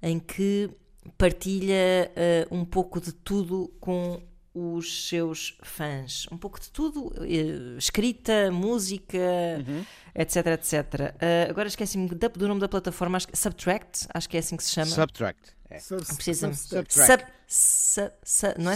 em 0.02 0.20
que 0.20 0.70
partilha 1.18 2.12
uh, 2.52 2.56
um 2.56 2.66
pouco 2.66 3.00
de 3.00 3.12
tudo 3.12 3.74
com 3.80 4.22
os 4.54 5.08
seus 5.08 5.58
fãs. 5.62 6.26
Um 6.32 6.38
pouco 6.38 6.60
de 6.60 6.72
tudo, 6.72 7.08
uh, 7.08 7.78
escrita, 7.78 8.52
música... 8.52 9.18
Uhum 9.68 9.84
etc, 10.18 10.48
etc. 10.48 10.74
Uh, 10.74 11.50
agora 11.50 11.68
esqueci-me 11.68 12.10
do 12.10 12.48
nome 12.48 12.60
da 12.60 12.68
plataforma, 12.68 13.18
acho 13.18 13.28
que, 13.28 13.38
Subtract, 13.38 14.08
acho 14.14 14.28
que 14.28 14.36
é 14.36 14.40
assim 14.40 14.58
que 14.58 14.64
se 14.64 14.72
chama. 14.72 14.88
Subtract. 14.88 15.56
É. 15.70 15.80
Sub, 15.80 16.04
Precisa 16.04 16.52
Subtract. 16.54 16.94
Sub, 16.94 17.24
sub, 17.48 18.12
sub, 18.24 18.54
não 18.58 18.72
é? 18.72 18.76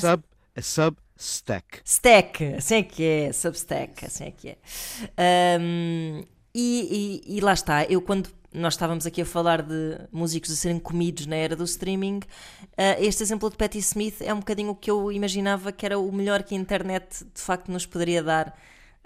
Sub, 0.61 0.97
Substack. 1.17 1.81
Stack, 1.83 2.43
assim 2.55 2.75
é 2.75 2.83
que 2.83 3.03
é, 3.03 3.33
Substack, 3.33 4.05
assim 4.05 4.25
é 4.25 4.31
que 4.31 4.49
é. 4.49 5.57
Um, 5.59 6.23
e, 6.53 7.21
e, 7.25 7.37
e, 7.37 7.41
lá 7.41 7.53
está, 7.53 7.85
eu 7.85 8.01
quando 8.01 8.29
nós 8.53 8.73
estávamos 8.73 9.05
aqui 9.05 9.21
a 9.21 9.25
falar 9.25 9.61
de 9.61 9.97
músicos 10.11 10.51
a 10.51 10.55
serem 10.55 10.79
comidos 10.79 11.25
na 11.25 11.35
era 11.35 11.55
do 11.55 11.63
streaming, 11.63 12.17
uh, 12.17 12.99
este 12.99 13.23
exemplo 13.23 13.49
de 13.49 13.57
Patti 13.57 13.77
Smith 13.79 14.21
é 14.21 14.33
um 14.33 14.39
bocadinho 14.39 14.71
o 14.71 14.75
que 14.75 14.91
eu 14.91 15.11
imaginava 15.11 15.71
que 15.71 15.85
era 15.85 15.97
o 15.97 16.11
melhor 16.11 16.43
que 16.43 16.55
a 16.55 16.57
internet 16.57 17.23
de 17.33 17.41
facto 17.41 17.71
nos 17.71 17.85
poderia 17.85 18.21
dar 18.21 18.57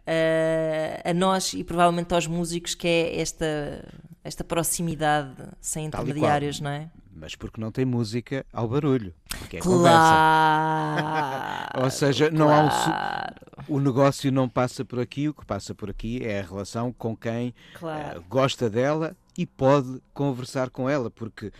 uh, 0.06 1.10
a 1.10 1.14
nós 1.14 1.54
e 1.54 1.64
provavelmente 1.64 2.14
aos 2.14 2.28
músicos, 2.28 2.75
que 2.75 2.88
é 2.88 3.20
esta, 3.20 3.88
esta 4.24 4.44
proximidade 4.44 5.36
sem 5.60 5.86
intermediários, 5.86 6.60
não 6.60 6.72
é? 6.72 6.90
Mas 7.15 7.34
porque 7.34 7.62
não 7.62 7.72
tem 7.72 7.86
música 7.86 8.45
ao 8.51 8.67
barulho. 8.67 9.13
Porque 9.29 9.57
é 9.57 9.62
claro, 9.62 9.77
conversa. 9.77 11.69
Ou 11.81 11.89
seja, 11.89 12.29
não 12.29 12.48
claro. 12.48 12.69
há 12.69 13.34
um, 13.69 13.75
o 13.75 13.79
negócio 13.79 14.29
não 14.31 14.50
passa 14.50 14.84
por 14.84 15.00
aqui, 15.00 15.29
o 15.29 15.34
que 15.34 15.45
passa 15.45 15.74
por 15.74 15.89
aqui 15.89 16.22
é 16.24 16.39
a 16.39 16.43
relação 16.43 16.91
com 16.91 17.15
quem 17.15 17.55
claro. 17.75 18.19
uh, 18.19 18.24
gosta 18.27 18.69
dela 18.69 19.15
e 19.38 19.45
pode 19.45 20.01
conversar 20.13 20.69
com 20.69 20.89
ela, 20.89 21.10
porque 21.10 21.48
uh, 21.48 21.51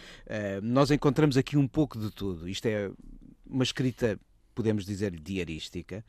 nós 0.62 0.92
encontramos 0.92 1.38
aqui 1.38 1.56
um 1.56 1.68
pouco 1.68 1.98
de 1.98 2.12
tudo. 2.12 2.50
Isto 2.50 2.66
é 2.66 2.92
uma 3.50 3.64
escrita, 3.64 4.20
podemos 4.54 4.86
dizer, 4.86 5.12
diarística. 5.12 6.04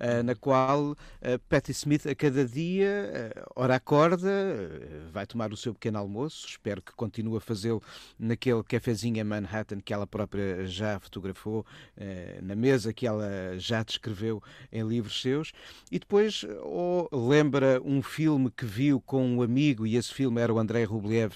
Eh, 0.00 0.22
na 0.22 0.34
qual 0.34 0.92
uh, 0.92 0.96
Patti 1.46 1.72
Smith 1.72 2.06
a 2.06 2.14
cada 2.14 2.46
dia, 2.46 3.34
uh, 3.36 3.52
ora 3.54 3.74
acorda, 3.74 4.30
vai 5.12 5.26
tomar 5.26 5.52
o 5.52 5.56
seu 5.58 5.74
pequeno 5.74 5.98
almoço, 5.98 6.46
espero 6.48 6.80
que 6.80 6.92
continue 6.92 7.36
a 7.36 7.40
fazê-lo 7.40 7.82
naquele 8.18 8.62
cafezinho 8.62 9.18
em 9.18 9.24
Manhattan 9.24 9.78
que 9.78 9.92
ela 9.92 10.06
própria 10.06 10.66
já 10.66 10.98
fotografou, 10.98 11.66
na 12.42 12.54
mesa 12.54 12.94
que 12.94 13.06
ela 13.06 13.28
já 13.58 13.82
descreveu 13.82 14.42
em 14.72 14.82
livros 14.86 15.20
seus, 15.20 15.52
e 15.90 15.98
depois 15.98 16.46
ou 16.62 17.08
lembra 17.12 17.80
um 17.84 18.00
filme 18.02 18.50
que 18.50 18.64
viu 18.64 19.00
com 19.00 19.26
um 19.26 19.42
amigo, 19.42 19.86
e 19.86 19.96
esse 19.96 20.12
filme 20.14 20.40
era 20.40 20.52
o 20.52 20.58
Andrei 20.58 20.84
Rublev, 20.84 21.34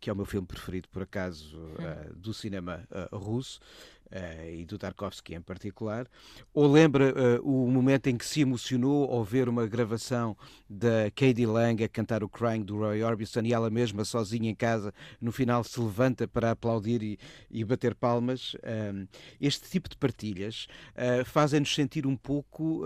que 0.00 0.10
é 0.10 0.12
o 0.12 0.16
meu 0.16 0.24
filme 0.24 0.46
preferido, 0.46 0.88
por 0.88 1.02
acaso, 1.02 1.56
do 2.16 2.34
cinema 2.34 2.82
russo, 3.12 3.60
e 4.48 4.64
do 4.64 4.78
Tarkovsky 4.78 5.34
em 5.34 5.40
particular, 5.40 6.06
ou 6.52 6.70
lembra 6.70 7.12
uh, 7.12 7.42
o 7.42 7.68
momento 7.70 8.06
em 8.06 8.16
que 8.16 8.24
se 8.24 8.40
emocionou 8.40 9.10
ao 9.10 9.24
ver 9.24 9.48
uma 9.48 9.66
gravação 9.66 10.36
da 10.68 11.10
Katie 11.10 11.46
Lang 11.46 11.82
a 11.82 11.88
cantar 11.88 12.22
o 12.22 12.28
Crying 12.28 12.62
do 12.62 12.78
Roy 12.78 13.02
Orbison 13.02 13.42
e 13.42 13.52
ela 13.52 13.70
mesma 13.70 14.04
sozinha 14.04 14.50
em 14.50 14.54
casa 14.54 14.94
no 15.20 15.32
final 15.32 15.64
se 15.64 15.80
levanta 15.80 16.28
para 16.28 16.52
aplaudir 16.52 17.02
e, 17.02 17.18
e 17.50 17.64
bater 17.64 17.94
palmas. 17.94 18.54
Um, 18.64 19.06
este 19.40 19.68
tipo 19.68 19.88
de 19.88 19.96
partilhas 19.96 20.68
uh, 20.92 21.24
fazem-nos 21.24 21.74
sentir 21.74 22.06
um 22.06 22.16
pouco 22.16 22.84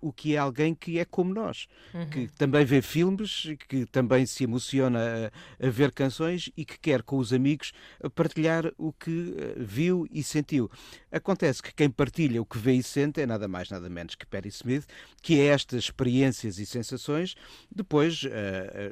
o 0.00 0.12
que 0.12 0.34
é 0.34 0.38
alguém 0.38 0.74
que 0.74 0.98
é 0.98 1.04
como 1.04 1.32
nós, 1.32 1.66
uhum. 1.92 2.08
que 2.08 2.26
também 2.28 2.64
vê 2.64 2.82
filmes, 2.82 3.46
que 3.68 3.86
também 3.86 4.26
se 4.26 4.44
emociona 4.44 5.30
a, 5.60 5.66
a 5.66 5.70
ver 5.70 5.92
canções 5.92 6.50
e 6.56 6.64
que 6.64 6.78
quer 6.78 7.02
com 7.02 7.18
os 7.18 7.32
amigos 7.32 7.72
partilhar 8.14 8.72
o 8.76 8.92
que 8.92 9.34
viu 9.56 10.06
e 10.10 10.22
sentiu. 10.22 10.63
Desafio. 10.64 10.70
Acontece 11.10 11.62
que 11.62 11.72
quem 11.72 11.88
partilha 11.88 12.42
o 12.42 12.46
que 12.46 12.58
vê 12.58 12.74
e 12.74 12.82
sente 12.82 13.20
é 13.20 13.26
nada 13.26 13.46
mais, 13.46 13.70
nada 13.70 13.88
menos 13.88 14.14
que 14.14 14.26
Perry 14.26 14.48
Smith, 14.48 14.84
que 15.22 15.40
é 15.40 15.46
estas 15.46 15.84
experiências 15.84 16.58
e 16.58 16.66
sensações, 16.66 17.34
depois 17.70 18.24
uh, 18.24 18.28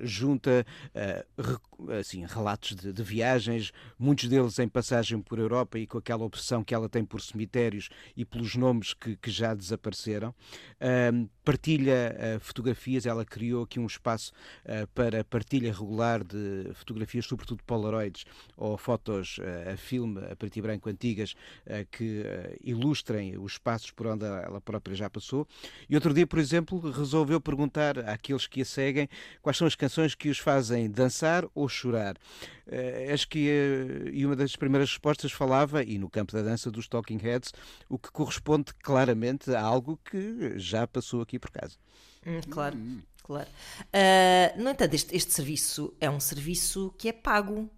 junta 0.07 0.65
uh, 0.95 1.93
assim, 1.99 2.25
relatos 2.25 2.77
de, 2.77 2.93
de, 2.93 3.03
viagens, 3.03 3.73
muitos 3.99 4.29
deles 4.29 4.59
em 4.59 4.69
passagem 4.69 5.21
por 5.21 5.39
Europa 5.39 5.79
e 5.79 5.87
com 5.87 5.99
aquela 5.99 6.25
obsessão 6.25 6.63
que 6.63 6.75
ela 6.75 6.89
tem 6.89 7.05
por 7.05 7.21
cemitérios 7.21 7.89
e 8.17 8.25
pelos 8.25 8.55
nomes 8.55 8.95
que, 8.95 9.17
que 9.17 9.31
já 9.31 9.53
desapareceram. 9.53 10.33
Uh, 10.81 11.29
partilha 11.45 12.39
fotografias, 12.41 13.05
ela 13.05 13.25
criou 13.25 13.65
aqui 13.65 13.81
um 13.81 13.87
espaço 13.87 14.33
para 14.95 15.25
partilha 15.25 15.73
regular 15.73 16.23
de 16.23 16.71
fotografias, 16.75 17.27
sobretudo 17.27 17.65
polaroids 17.65 18.25
ou 18.57 18.79
fotos 18.79 19.41
a 19.73 19.77
filme, 19.77 20.21
a 20.31 20.37
preto 20.37 20.57
e 20.57 20.63
branco 20.63 20.89
antigas, 20.89 21.35
que 21.91 22.25
ilustrem 22.63 23.39
os 23.39 23.59
passos 23.59 23.91
por 23.91 24.07
onde 24.07 24.25
ela 24.25 24.61
própria 24.61 24.95
já 24.95 25.09
passou. 25.09 25.47
E 25.89 25.95
outro 25.95 26.13
dia, 26.13 26.27
por 26.27 26.39
exemplo, 26.39 26.79
resolveu 26.91 27.41
perguntar 27.41 27.99
àqueles 28.01 28.47
que 28.47 28.63
a 28.63 28.65
seguem 28.65 29.09
quais 29.41 29.57
são 29.57 29.67
as 29.67 29.75
canções 29.75 30.15
que 30.15 30.29
os 30.29 30.39
fazem 30.39 30.91
dançar 30.91 31.45
ou 31.55 31.69
chorar. 31.69 32.17
Uh, 32.67 33.13
acho 33.13 33.29
que 33.29 33.49
uh, 33.49 34.09
e 34.13 34.25
uma 34.25 34.37
das 34.37 34.57
primeiras 34.57 34.91
respostas 34.91 35.33
falava, 35.33 35.83
e 35.83 35.99
no 35.99 36.09
campo 36.09 36.33
da 36.33 36.43
dança 36.43 36.71
dos 36.71 36.89
Talking 36.89 37.19
Heads, 37.19 37.53
o 37.89 37.99
que 37.99 38.11
corresponde 38.11 38.73
claramente 38.75 39.55
a 39.55 39.61
algo 39.61 39.99
que 40.05 40.59
já 40.59 40.87
passou 40.87 41.23
aqui 41.23 41.39
por 41.39 41.51
casa. 41.51 41.77
Hum, 42.27 42.41
claro, 42.49 42.79
claro. 43.23 43.49
Uh, 43.89 44.63
no 44.63 44.71
entanto, 44.71 44.95
este, 44.95 45.17
este, 45.17 45.33
serviço 45.33 45.93
é 46.01 46.09
um 46.09 46.21
serviço 46.21 46.95
que 46.97 47.09
é 47.09 47.13
pago. 47.13 47.71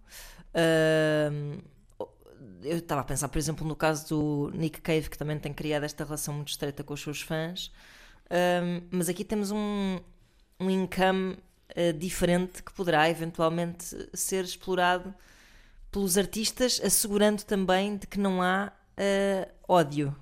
Eu 2.63 2.77
estava 2.77 3.01
a 3.01 3.03
pensar, 3.03 3.27
por 3.29 3.37
exemplo, 3.37 3.67
no 3.67 3.75
caso 3.75 4.09
do 4.09 4.51
Nick 4.57 4.81
Cave, 4.81 5.09
que 5.09 5.17
também 5.17 5.37
tem 5.39 5.53
criado 5.53 5.83
esta 5.83 6.03
relação 6.03 6.33
muito 6.33 6.49
estreita 6.49 6.83
com 6.83 6.93
os 6.93 7.01
seus 7.01 7.21
fãs. 7.21 7.71
mas 8.91 9.09
aqui 9.09 9.23
temos 9.23 9.51
um, 9.51 9.99
um 10.59 10.69
income 10.69 11.37
uh, 11.77 11.93
diferente 11.97 12.63
que 12.63 12.73
poderá 12.73 13.09
eventualmente 13.09 13.85
ser 14.13 14.43
explorado 14.43 15.13
pelos 15.91 16.17
artistas, 16.17 16.81
assegurando 16.83 17.43
também 17.43 17.97
de 17.97 18.07
que 18.07 18.19
não 18.19 18.41
há 18.41 18.71
uh, 18.97 19.51
ódio. 19.67 20.15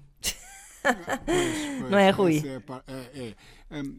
Pois, 0.84 1.58
pois, 1.79 1.91
não 1.91 1.98
é, 1.98 2.10
Rui? 2.10 2.43
É, 2.46 3.22
é, 3.22 3.36
é. 3.79 3.93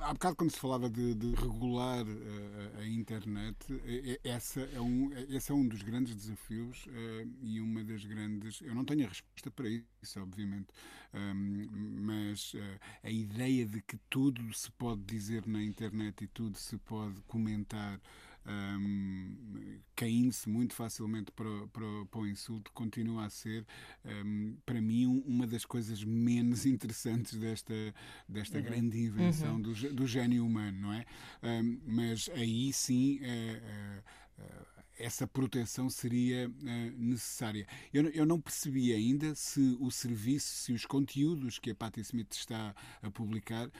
Há 0.00 0.12
bocado, 0.12 0.36
quando 0.36 0.50
se 0.50 0.58
falava 0.58 0.88
de, 0.88 1.14
de 1.14 1.34
regular 1.34 2.06
uh, 2.06 2.78
a 2.78 2.86
internet, 2.86 3.56
essa 4.22 4.60
é 4.60 4.80
um, 4.80 5.10
esse 5.28 5.50
é 5.50 5.54
um 5.54 5.66
dos 5.66 5.82
grandes 5.82 6.14
desafios 6.14 6.86
e 7.42 7.60
uma 7.60 7.82
das 7.82 8.04
grandes. 8.04 8.60
Eu 8.62 8.74
não 8.74 8.84
tenho 8.84 9.04
a 9.04 9.08
resposta 9.08 9.50
para 9.50 9.68
isso, 9.68 10.20
obviamente, 10.20 10.68
um, 11.12 11.68
mas 12.00 12.52
a 13.02 13.10
ideia 13.10 13.66
de 13.66 13.82
que 13.82 13.98
tudo 14.08 14.52
se 14.54 14.70
pode 14.72 15.02
dizer 15.02 15.46
na 15.46 15.62
internet 15.62 16.24
e 16.24 16.28
tudo 16.28 16.56
se 16.56 16.76
pode 16.78 17.20
comentar 17.22 18.00
um, 18.48 19.80
caindo-se 19.94 20.48
muito 20.48 20.74
facilmente 20.74 21.30
para, 21.32 21.66
para, 21.68 22.06
para, 22.10 22.20
o 22.20 22.26
insulto, 22.26 22.72
continua 22.72 23.26
a 23.26 23.30
ser, 23.30 23.66
um, 24.04 24.56
para 24.64 24.80
mim, 24.80 25.22
uma 25.26 25.46
das 25.46 25.64
coisas 25.64 26.02
menos 26.04 26.64
interessantes 26.66 27.38
desta, 27.38 27.74
desta 28.28 28.58
uhum. 28.58 28.64
grande 28.64 28.98
invenção 28.98 29.54
uhum. 29.54 29.62
do, 29.62 29.74
do 29.92 30.06
gênio 30.06 30.46
humano, 30.46 30.80
não 30.80 30.92
é? 30.92 31.04
Um, 31.42 31.80
mas 31.84 32.30
aí 32.34 32.72
sim. 32.72 33.20
Uh, 33.20 33.98
uh, 34.38 34.44
uh, 34.44 34.77
essa 34.98 35.26
proteção 35.26 35.88
seria 35.88 36.48
uh, 36.48 36.92
necessária. 36.96 37.66
Eu, 37.92 38.08
eu, 38.08 38.26
não 38.26 38.40
percebi 38.40 38.92
ainda 38.92 39.34
se 39.34 39.76
o 39.80 39.90
serviço, 39.90 40.46
se 40.46 40.72
os 40.72 40.84
conteúdos 40.84 41.58
que 41.58 41.70
a 41.70 41.74
Patti 41.74 42.00
Smith 42.00 42.32
está 42.32 42.74
a 43.02 43.10
publicar, 43.10 43.66
uh, 43.66 43.70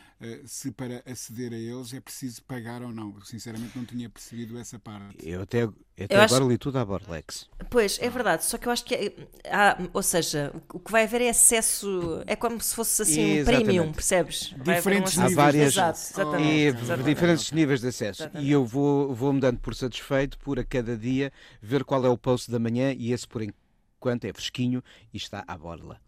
se 0.47 0.71
para 0.71 1.03
aceder 1.05 1.53
a 1.53 1.57
eles 1.57 1.93
é 1.93 2.01
preciso 2.01 2.43
pagar 2.45 2.83
ou 2.83 2.93
não. 2.93 3.21
Sinceramente, 3.23 3.77
não 3.77 3.85
tinha 3.85 4.09
percebido 4.09 4.59
essa 4.59 4.79
parte. 4.79 5.17
Eu 5.29 5.43
até, 5.43 5.63
até 5.63 6.15
eu 6.15 6.21
agora 6.21 6.43
acho... 6.43 6.49
li 6.49 6.59
tudo 6.59 6.79
à 6.79 6.85
Borlex. 6.85 7.49
Pois, 7.69 7.99
é 8.01 8.09
verdade, 8.09 8.45
só 8.45 8.57
que 8.57 8.69
eu 8.69 8.73
acho 8.73 8.85
que 8.85 8.95
é, 8.95 9.13
há, 9.51 9.77
ou 9.93 10.03
seja, 10.03 10.53
o 10.73 10.79
que 10.79 10.93
vai 10.93 11.05
haver 11.05 11.23
é 11.23 11.31
acesso, 11.31 12.23
é 12.27 12.37
como 12.37 12.61
se 12.61 12.75
fosse 12.75 13.03
assim 13.03 13.43
um 13.43 13.45
premium, 13.45 13.93
percebes? 13.93 14.55
Diferentes 14.65 15.19
um 15.19 15.23
níveis. 15.23 15.37
Várias, 15.37 15.73
Exato, 15.75 15.99
exatamente, 15.99 16.53
e, 16.53 16.63
exatamente. 16.67 17.15
diferentes 17.15 17.53
níveis 17.53 17.81
de 17.81 17.89
acesso. 17.89 18.23
Exatamente. 18.23 18.49
E 18.49 18.53
eu 18.53 18.65
vou, 18.65 19.15
vou 19.15 19.33
me 19.33 19.41
dando 19.41 19.59
por 19.59 19.75
satisfeito 19.75 20.39
por 20.39 20.59
a 20.59 20.65
cada 20.65 20.97
dia 20.97 21.08
dia, 21.09 21.33
ver 21.61 21.85
qual 21.85 22.05
é 22.05 22.09
o 22.09 22.19
post 22.19 22.51
da 22.51 22.59
manhã 22.59 22.93
e 22.93 23.13
esse 23.13 23.27
por 23.27 23.43
enquanto 23.43 24.25
é 24.25 24.33
fresquinho 24.33 24.83
e 25.13 25.17
está 25.17 25.45
à 25.47 25.57
borla. 25.57 26.01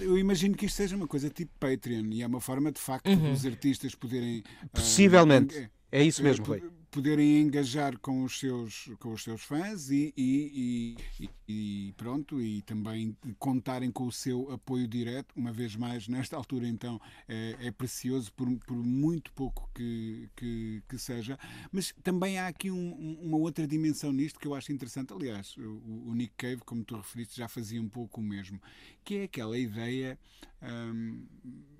Eu 0.00 0.18
imagino 0.18 0.56
que 0.56 0.66
isto 0.66 0.76
seja 0.76 0.96
uma 0.96 1.06
coisa 1.06 1.30
tipo 1.30 1.52
Patreon 1.58 2.06
e 2.12 2.22
é 2.22 2.26
uma 2.26 2.40
forma 2.40 2.70
de 2.72 2.80
facto 2.80 3.08
uhum. 3.08 3.32
dos 3.32 3.46
artistas 3.46 3.94
poderem. 3.94 4.42
Possivelmente. 4.72 5.58
Uh, 5.58 5.70
é 5.92 6.02
isso 6.02 6.22
mesmo, 6.22 6.44
Rui 6.44 6.62
poderem 6.96 7.42
engajar 7.42 7.98
com 7.98 8.24
os 8.24 8.38
seus, 8.40 8.88
com 8.98 9.12
os 9.12 9.22
seus 9.22 9.42
fãs 9.42 9.90
e, 9.90 10.14
e, 10.16 10.96
e, 11.20 11.30
e, 11.46 11.94
pronto, 11.94 12.40
e 12.40 12.62
também 12.62 13.14
contarem 13.38 13.90
com 13.90 14.06
o 14.06 14.12
seu 14.12 14.50
apoio 14.50 14.88
direto. 14.88 15.34
Uma 15.36 15.52
vez 15.52 15.76
mais, 15.76 16.08
nesta 16.08 16.38
altura, 16.38 16.66
então, 16.66 16.98
é, 17.28 17.54
é 17.60 17.70
precioso 17.70 18.32
por, 18.32 18.48
por, 18.60 18.78
muito 18.78 19.30
pouco 19.32 19.68
que, 19.74 20.30
que, 20.34 20.82
que, 20.88 20.98
seja. 20.98 21.38
Mas 21.70 21.92
também 22.02 22.38
há 22.38 22.48
aqui 22.48 22.70
um, 22.70 23.18
uma 23.20 23.36
outra 23.36 23.66
dimensão 23.66 24.10
nisto 24.10 24.40
que 24.40 24.48
eu 24.48 24.54
acho 24.54 24.72
interessante. 24.72 25.12
Aliás, 25.12 25.54
o, 25.58 26.08
o, 26.08 26.14
Nick 26.14 26.32
Cave, 26.38 26.62
como 26.64 26.82
tu 26.82 26.96
referiste, 26.96 27.36
já 27.36 27.46
fazia 27.46 27.82
um 27.82 27.90
pouco 27.90 28.22
o 28.22 28.24
mesmo, 28.24 28.58
que 29.06 29.18
é 29.18 29.22
aquela 29.22 29.56
ideia. 29.56 30.18
Hum, 30.60 31.24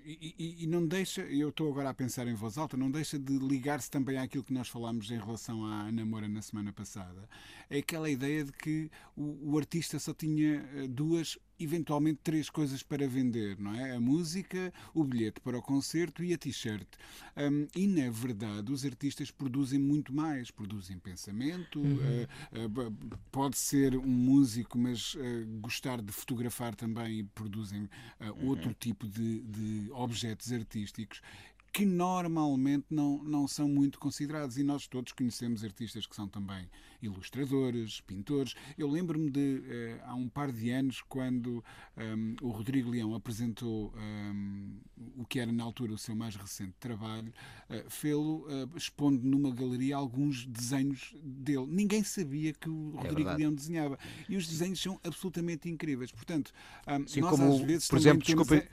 e, 0.05 0.63
e, 0.63 0.67
não 0.67 0.87
deixa, 0.87 1.21
eu 1.23 1.49
estou 1.49 1.69
agora 1.69 1.89
a 1.89 1.93
pensar 1.93 2.25
em 2.27 2.33
voz 2.33 2.57
alta, 2.57 2.77
não 2.77 2.89
deixa 2.89 3.19
de 3.19 3.37
ligar-se 3.37 3.91
também 3.91 4.17
àquilo 4.17 4.41
que 4.41 4.53
nós 4.53 4.69
falámos 4.69 5.11
em 5.11 5.19
relação 5.19 5.65
à 5.65 5.81
Ana 5.81 6.05
Moura 6.05 6.29
na 6.29 6.41
semana 6.41 6.71
passada. 6.71 7.27
É 7.69 7.79
aquela 7.79 8.09
ideia 8.09 8.45
de 8.45 8.53
que 8.53 8.89
o, 9.17 9.51
o 9.51 9.57
artista 9.57 9.99
só 9.99 10.13
tinha 10.13 10.65
eh, 10.75 10.87
duas 10.87 11.37
eventualmente 11.59 12.19
três 12.23 12.49
coisas 12.49 12.83
para 12.83 13.07
vender, 13.07 13.59
não 13.59 13.73
é? 13.73 13.95
A 13.95 13.99
música, 13.99 14.73
o 14.93 15.03
bilhete 15.03 15.39
para 15.41 15.57
o 15.57 15.61
concerto 15.61 16.23
e 16.23 16.33
a 16.33 16.37
t-shirt. 16.37 16.87
Um, 17.35 17.67
e 17.75 17.87
na 17.87 18.09
verdade, 18.09 18.71
os 18.71 18.85
artistas 18.85 19.31
produzem 19.31 19.79
muito 19.79 20.13
mais, 20.13 20.51
produzem 20.51 20.97
pensamento, 20.97 21.79
uhum. 21.79 21.95
uh, 21.95 22.87
uh, 22.87 23.19
pode 23.31 23.57
ser 23.57 23.95
um 23.95 24.07
músico, 24.07 24.77
mas 24.77 25.15
uh, 25.15 25.19
gostar 25.59 26.01
de 26.01 26.11
fotografar 26.11 26.75
também 26.75 27.19
e 27.19 27.23
produzem 27.23 27.89
uhum. 28.19 28.47
outro 28.47 28.73
tipo 28.73 29.07
de, 29.07 29.41
de 29.41 29.91
objetos 29.91 30.51
artísticos 30.51 31.21
que 31.71 31.85
normalmente 31.85 32.85
não, 32.89 33.23
não 33.23 33.47
são 33.47 33.67
muito 33.67 33.99
considerados. 33.99 34.57
E 34.57 34.63
nós 34.63 34.87
todos 34.87 35.13
conhecemos 35.13 35.63
artistas 35.63 36.05
que 36.05 36.15
são 36.15 36.27
também 36.27 36.67
ilustradores, 37.01 38.01
pintores. 38.01 38.55
Eu 38.77 38.89
lembro-me 38.89 39.29
de, 39.29 39.63
eh, 39.67 40.01
há 40.03 40.15
um 40.15 40.27
par 40.27 40.51
de 40.51 40.69
anos, 40.71 41.01
quando 41.07 41.63
um, 41.95 42.01
ehm, 42.01 42.35
o 42.41 42.49
Rodrigo 42.49 42.89
Leão 42.89 43.13
apresentou 43.13 43.93
um, 43.95 43.99
ehm, 43.99 45.11
o 45.15 45.25
que 45.25 45.39
era 45.39 45.51
na 45.51 45.63
altura 45.63 45.93
o 45.93 45.97
seu 45.97 46.15
mais 46.15 46.35
recente 46.35 46.73
trabalho, 46.79 47.31
uh, 47.69 47.89
fê-lo 47.89 48.45
uh, 48.47 48.77
expondo 48.77 49.23
numa 49.23 49.51
galeria 49.51 49.95
alguns 49.95 50.45
desenhos 50.45 51.15
dele. 51.21 51.67
Ninguém 51.67 52.03
sabia 52.03 52.53
que 52.53 52.69
o 52.69 52.95
é 52.97 53.07
Rodrigo 53.07 53.29
Leão 53.33 53.53
desenhava. 53.53 53.97
E 54.27 54.35
os 54.35 54.47
desenhos 54.47 54.81
são 54.81 54.99
absolutamente 55.03 55.69
incríveis. 55.69 56.11
Portanto, 56.11 56.51
um, 56.87 56.91
ehm, 56.93 57.07
Sim, 57.07 57.21
nós 57.21 57.31
como, 57.31 57.53
às 57.53 57.61
vezes 57.61 57.87
por 57.87 57.99
exemplo, 57.99 58.23
desculpem. 58.23 58.63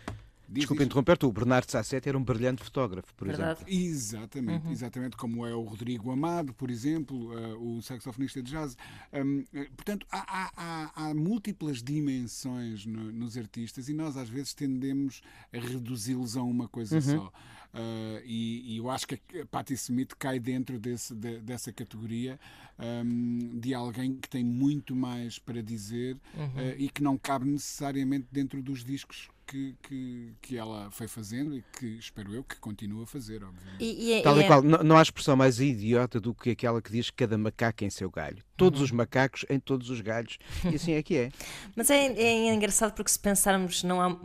Desculpa 0.49 0.85
interromper-te, 0.85 1.27
o 1.27 1.33
Bernardo 1.33 1.71
Sassetti 1.71 2.09
era 2.09 2.19
um 2.19 2.23
brilhante 2.23 2.63
fotógrafo, 2.63 3.13
por 3.15 3.27
Verdade. 3.27 3.63
exemplo. 3.63 3.75
Exatamente, 3.75 4.67
uhum. 4.67 4.73
exatamente 4.73 5.17
como 5.17 5.47
é 5.47 5.55
o 5.55 5.63
Rodrigo 5.63 6.11
Amado, 6.11 6.53
por 6.55 6.71
exemplo, 6.71 7.35
uh, 7.35 7.77
o 7.77 7.83
saxofonista 7.83 8.43
de 8.43 8.51
jazz. 8.51 8.77
Um, 9.13 9.45
eh, 9.55 9.69
portanto, 9.75 10.07
há, 10.11 10.51
há, 10.57 10.93
há, 10.95 11.15
múltiplas 11.15 11.83
dimensões 11.83 12.85
no, 12.87 13.11
nos 13.13 13.37
artistas 13.37 13.89
e 13.89 13.95
nós 13.95 14.17
às 14.17 14.29
vezes 14.29 14.55
tendemos 14.55 15.23
a 15.53 15.59
reduzi-los 15.59 16.37
a 16.37 16.43
uma 16.43 16.69
coisa 16.69 16.97
uhum. 16.97 17.01
só. 17.01 17.33
Uh, 17.75 18.23
e, 18.25 18.75
e, 18.75 18.77
eu 18.77 18.89
acho 18.89 19.05
que 19.05 19.21
a 19.41 19.47
Patti 19.47 19.75
Smith 19.75 20.15
cai 20.17 20.39
dentro 20.39 20.79
desse, 20.79 21.13
de, 21.13 21.41
dessa 21.41 21.73
categoria 21.73 22.39
um, 22.79 23.59
de 23.59 23.75
alguém 23.75 24.15
que 24.15 24.29
tem 24.29 24.45
muito 24.45 24.95
mais 24.95 25.41
para 25.41 25.61
dizer 25.61 26.17
uhum. 26.37 26.45
uh, 26.45 26.75
e 26.79 26.89
que 26.89 27.03
não 27.03 27.19
cabe 27.19 27.47
necessariamente 27.47 28.29
dentro 28.31 28.63
dos 28.63 28.85
discos 28.85 29.29
que, 29.47 29.77
que, 29.83 30.33
que 30.41 30.57
ela 30.57 30.91
foi 30.91 31.07
fazendo 31.07 31.57
e 31.57 31.63
que 31.79 31.87
espero 31.99 32.35
eu 32.35 32.43
que 32.43 32.57
continue 32.57 33.03
a 33.03 33.07
fazer, 33.07 33.43
obviamente. 33.45 33.81
E, 33.81 34.09
e 34.09 34.13
é, 34.15 34.23
Tal 34.23 34.37
e 34.39 34.43
é... 34.43 34.47
qual, 34.47 34.63
não, 34.63 34.83
não 34.83 34.97
há 34.97 35.03
expressão 35.03 35.37
mais 35.37 35.61
idiota 35.61 36.21
do 36.21 36.35
que 36.35 36.51
aquela 36.51 36.81
que 36.81 36.91
diz 36.91 37.11
cada 37.11 37.37
macaco 37.37 37.85
em 37.85 37.91
seu 37.91 38.11
galho. 38.11 38.43
Todos 38.57 38.81
uhum. 38.81 38.85
os 38.85 38.91
macacos 38.91 39.45
em 39.49 39.59
todos 39.59 39.91
os 39.91 40.01
galhos. 40.01 40.39
E 40.71 40.75
assim 40.75 40.93
é 40.93 41.03
que 41.03 41.17
é. 41.17 41.31
Mas 41.77 41.91
é, 41.91 42.07
é 42.07 42.55
engraçado 42.55 42.95
porque 42.95 43.11
se 43.11 43.19
pensarmos, 43.19 43.83
não 43.83 44.01
há. 44.01 44.17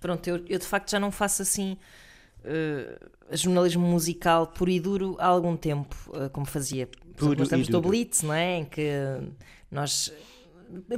Pronto, 0.00 0.26
eu, 0.26 0.44
eu 0.48 0.58
de 0.58 0.66
facto 0.66 0.90
já 0.90 0.98
não 0.98 1.12
faço 1.12 1.42
assim. 1.42 1.76
Uh, 2.44 3.36
jornalismo 3.36 3.86
musical 3.86 4.48
puro 4.48 4.68
e 4.68 4.80
duro 4.80 5.16
há 5.20 5.26
algum 5.26 5.56
tempo, 5.56 5.96
uh, 6.08 6.28
como 6.30 6.44
fazia. 6.44 6.88
Por 7.16 7.38
exemplo, 7.38 7.58
nós 7.58 7.68
do 7.68 7.80
Blitz, 7.80 8.22
não 8.22 8.34
é? 8.34 8.58
Em 8.58 8.64
que 8.64 8.90
nós 9.70 10.12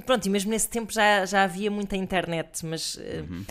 pronto, 0.06 0.26
e 0.26 0.30
mesmo 0.30 0.50
nesse 0.50 0.68
tempo 0.68 0.92
já, 0.92 1.24
já 1.26 1.44
havia 1.44 1.70
muita 1.70 1.96
internet, 1.96 2.64
mas 2.66 2.96
uh, 2.96 3.00
Uhum. 3.28 3.44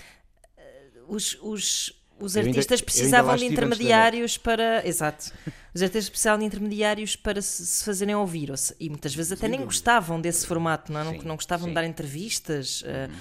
os, 1.07 1.37
os, 1.41 1.93
os 2.19 2.37
ainda- 2.37 2.49
artistas 2.49 2.79
ainda 2.79 2.85
precisavam 2.85 3.35
de 3.35 3.45
intermediários 3.45 4.37
para. 4.37 4.87
Exato. 4.87 5.31
Os 5.73 5.81
artistas 5.81 6.09
precisavam 6.09 6.39
de 6.39 6.45
intermediários 6.45 7.15
para 7.15 7.41
se, 7.41 7.65
se 7.65 7.83
fazerem 7.83 8.15
ouvir. 8.15 8.51
ou 8.51 8.57
se- 8.57 8.75
E 8.79 8.89
muitas 8.89 9.13
vezes 9.15 9.31
até 9.31 9.43
nem 9.47 9.59
dúvida. 9.59 9.65
gostavam 9.65 10.21
desse 10.21 10.45
formato, 10.45 10.91
não, 10.91 11.01
é? 11.01 11.03
não, 11.03 11.11
Sim, 11.13 11.21
não 11.27 11.35
gostavam 11.35 11.65
sim. 11.65 11.71
de 11.71 11.75
dar 11.75 11.85
entrevistas. 11.85 12.81
uh, 12.83 13.11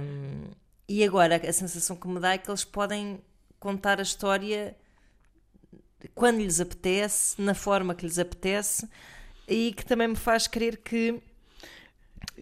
um, 0.00 0.44
e 0.88 1.02
agora 1.04 1.36
a 1.36 1.52
sensação 1.52 1.96
que 1.96 2.06
me 2.08 2.20
dá 2.20 2.32
é 2.34 2.38
que 2.38 2.48
eles 2.50 2.64
podem 2.64 3.20
contar 3.58 3.98
a 3.98 4.02
história 4.02 4.76
quando 6.14 6.38
lhes 6.38 6.60
apetece, 6.60 7.40
na 7.40 7.54
forma 7.54 7.94
que 7.94 8.06
lhes 8.06 8.18
apetece, 8.18 8.88
e 9.48 9.72
que 9.72 9.84
também 9.84 10.08
me 10.08 10.16
faz 10.16 10.46
crer 10.46 10.76
que. 10.78 11.20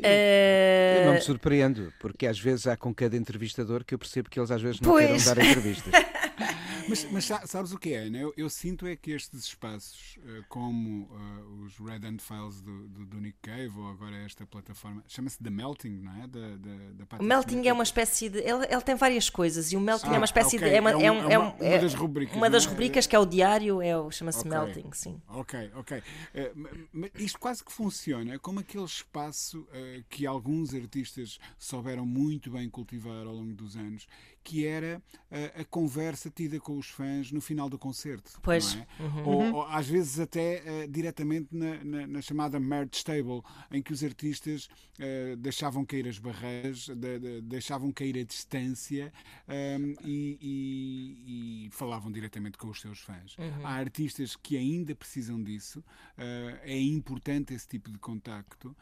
Eh, 0.03 0.99
Eu 1.01 1.07
não 1.07 1.14
me 1.14 1.20
surpreendo, 1.20 1.92
porque 2.01 2.27
às 2.27 2.38
vezes 2.38 2.66
há 2.66 2.77
com 2.77 2.94
cada 2.94 3.16
entrevistador 3.16 3.85
que 3.85 3.94
eu 3.94 3.99
percebo 3.99 4.29
que 4.31 4.38
eles 4.38 4.51
às 4.51 4.61
vezes 4.62 4.81
não 4.81 4.90
Pois. 4.90 5.07
queiram 5.25 5.25
dar 5.35 5.44
entrevistas. 5.44 5.92
Mas, 6.88 7.05
mas 7.11 7.25
sa- 7.25 7.47
sabes 7.47 7.73
o 7.73 7.79
que 7.79 7.92
é, 7.94 8.11
né? 8.11 8.23
eu, 8.25 8.33
eu 8.37 8.49
sinto 8.51 8.87
é 8.87 8.94
que 8.97 9.11
estes 9.12 9.44
espaços, 9.44 10.18
eh, 10.27 10.42
como 10.49 11.09
eh, 11.12 11.64
os 11.64 11.79
Red 11.79 12.07
Hand 12.07 12.18
Files 12.20 12.61
do, 12.61 12.88
do, 12.88 13.07
do 13.07 13.20
Nick 13.20 13.38
Cave, 13.42 13.73
ou 13.79 13.88
agora 13.88 14.16
esta 14.18 14.47
plataforma, 14.47 15.03
chama-se 15.09 15.42
The 15.42 15.51
Melting, 15.51 16.01
não 16.03 16.23
é? 16.23 16.27
Da, 16.27 16.57
da, 16.57 17.07
da 17.07 17.18
O 17.18 17.23
melting 17.23 17.55
Smith. 17.57 17.66
é 17.66 17.73
uma 17.73 17.83
espécie 17.83 18.29
de. 18.29 18.38
Ele, 18.38 18.66
ele 18.68 18.81
tem 18.83 18.94
várias 18.94 19.31
coisas 19.31 19.73
e 19.73 19.77
o 19.77 19.81
melting 19.81 20.09
é 20.09 20.14
Ah, 20.14 20.18
uma 20.18 20.25
espécie 20.25 20.57
ok. 20.57 20.68
de. 20.68 20.75
É 20.77 20.81
uma, 20.81 20.90
É 20.90 20.97
um- 20.97 21.01
é 21.01 21.11
um- 21.11 21.29
é 21.31 21.33
é 21.35 21.38
uma- 21.38 21.49
um- 21.53 21.57
uma 21.57 21.64
é 21.64 21.79
das 21.79 21.94
rubricas, 21.94 22.37
Uma 22.37 22.51
das 22.51 22.66
é? 22.66 22.68
rubricas 22.68 23.07
que 23.07 23.16
é 23.16 23.18
o 23.18 23.25
diário, 23.27 23.81
é 23.81 23.97
o, 23.99 24.11
chama-se 24.11 24.40
Ok. 24.40 24.51
melting, 24.51 24.90
sim. 24.92 25.23
Ok, 25.29 25.70
ok. 25.75 26.03
Ma- 26.92 27.09
isto 27.16 27.38
quase 27.38 27.64
que 27.64 27.73
funciona 27.73 28.38
como 28.38 28.61
aquele 28.61 28.85
espaço 28.85 29.66
eh, 29.73 30.03
que 30.09 30.27
alguns 30.27 30.75
artistas 30.75 31.38
souberam 31.59 32.05
muito 32.05 32.51
bem 32.51 32.68
cultivar 32.68 33.27
ao 33.27 33.35
longo 33.35 33.55
dos 33.55 33.77
anos, 33.77 34.07
que 34.44 34.66
era 34.66 35.02
eh, 35.30 35.52
a 35.62 35.64
conversa 35.64 36.30
tida 36.30 36.61
com 36.61 36.76
os 36.78 36.88
fãs 36.88 37.33
no 37.33 37.40
final 37.40 37.68
do 37.68 37.78
concerto. 37.78 38.38
Pois. 38.42 38.76
é? 38.76 38.87
Ou, 39.24 39.54
ou 39.54 39.62
às 39.64 39.88
vezes 39.88 40.20
até 40.20 40.62
eh, 40.83 40.87
diretamente 40.87 41.48
na, 41.50 41.83
na- 41.83 42.07
na 42.07 42.20
chamada 42.22 42.61
merge 42.61 43.02
table, 43.02 43.40
em 43.72 43.83
que 43.83 43.92
os 43.92 44.04
artistas 44.04 44.68
eh, 44.98 45.35
deixavam 45.37 45.85
cair 45.85 46.07
as 46.07 46.18
barreiras, 46.18 46.87
de- 46.88 47.18
de- 47.18 47.40
deixavam 47.40 47.90
cair 47.90 48.18
a 48.18 48.22
distância 48.24 49.11
ehm, 49.48 49.94
e, 50.04 50.38
e- 50.40 51.66
e 51.66 51.70
falavam 51.70 52.12
diretamente 52.12 52.59
com 52.59 52.68
os 52.68 52.80
seus 52.80 53.00
fãs. 53.00 53.35
Há 53.64 53.70
artistas 53.74 54.37
que 54.37 54.57
ainda 54.57 54.94
precisam 54.94 55.42
disso, 55.42 55.83
eh, 56.18 56.61
é 56.64 56.78
importante 56.80 57.54
esse 57.54 57.66
tipo 57.66 57.90
de 57.90 57.98
contacto. 57.98 58.76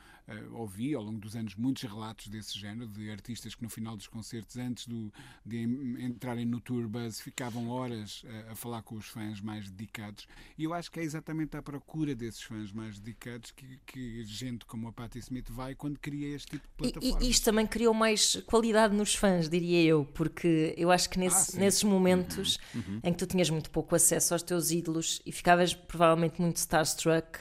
Ouvi 0.53 0.95
ao 0.95 1.03
longo 1.03 1.19
dos 1.19 1.37
anos 1.37 1.55
muitos 1.57 1.83
relatos 1.83 2.29
desse 2.29 2.59
género, 2.59 2.87
de 2.89 3.11
artistas 3.11 3.55
que 3.55 3.63
no 3.63 3.69
final 3.69 3.97
dos 3.97 4.07
concertos, 4.07 4.57
antes 4.57 4.87
do- 4.87 5.13
de 5.53 5.59
em- 5.59 6.05
entrarem 6.07 6.47
no 6.47 6.61
tour 6.61 6.89
bus, 6.89 7.21
ficavam 7.21 7.69
horas 7.69 8.23
eh, 8.25 8.47
a 8.51 8.55
falar 8.55 8.83
com 8.83 8.95
os 8.97 9.07
fãs 9.07 9.41
mais 9.41 9.71
dedicados. 9.71 10.27
E 10.57 10.65
eu 10.65 10.73
acho 10.73 10.91
que 10.91 10.99
é 10.99 11.03
exatamente 11.03 11.57
à 11.57 11.63
procura 11.63 12.15
desses 12.15 12.43
fãs 12.43 12.73
mais 12.73 12.99
dedicados 12.99 13.51
que, 13.51 13.79
que 13.87 14.25
gente 14.25 14.65
como 14.65 14.89
a 14.89 14.93
Patti 14.93 15.19
Smith 15.19 15.51
vai 15.51 15.75
quando 15.75 15.99
cria 15.99 16.35
este 16.35 16.53
tipo 16.53 16.67
de 16.67 16.89
E, 16.89 16.93
plataforma. 16.93 17.27
e 17.27 17.31
isto 17.31 17.45
também 17.45 17.67
criou 17.67 17.93
mais 17.93 18.37
qualidade 18.47 18.97
nos 18.97 19.15
fãs, 19.15 19.49
diria 19.49 19.83
eu, 19.83 20.05
porque 20.07 20.75
eu 20.77 20.91
acho 20.91 21.11
que 21.11 21.19
nesse- 21.19 21.57
Ah, 21.57 21.61
nesses 21.61 21.83
momentos 21.85 22.59
em 23.05 23.13
que 23.13 23.19
tu 23.19 23.27
tinhas 23.27 23.51
muito 23.51 23.71
pouco 23.71 23.95
acesso 23.95 24.33
aos 24.35 24.43
teus 24.43 24.71
ídolos 24.71 25.21
e 25.27 25.33
ficavas 25.33 25.75
provavelmente 25.75 26.41
muito 26.41 26.57
starstruck 26.57 27.41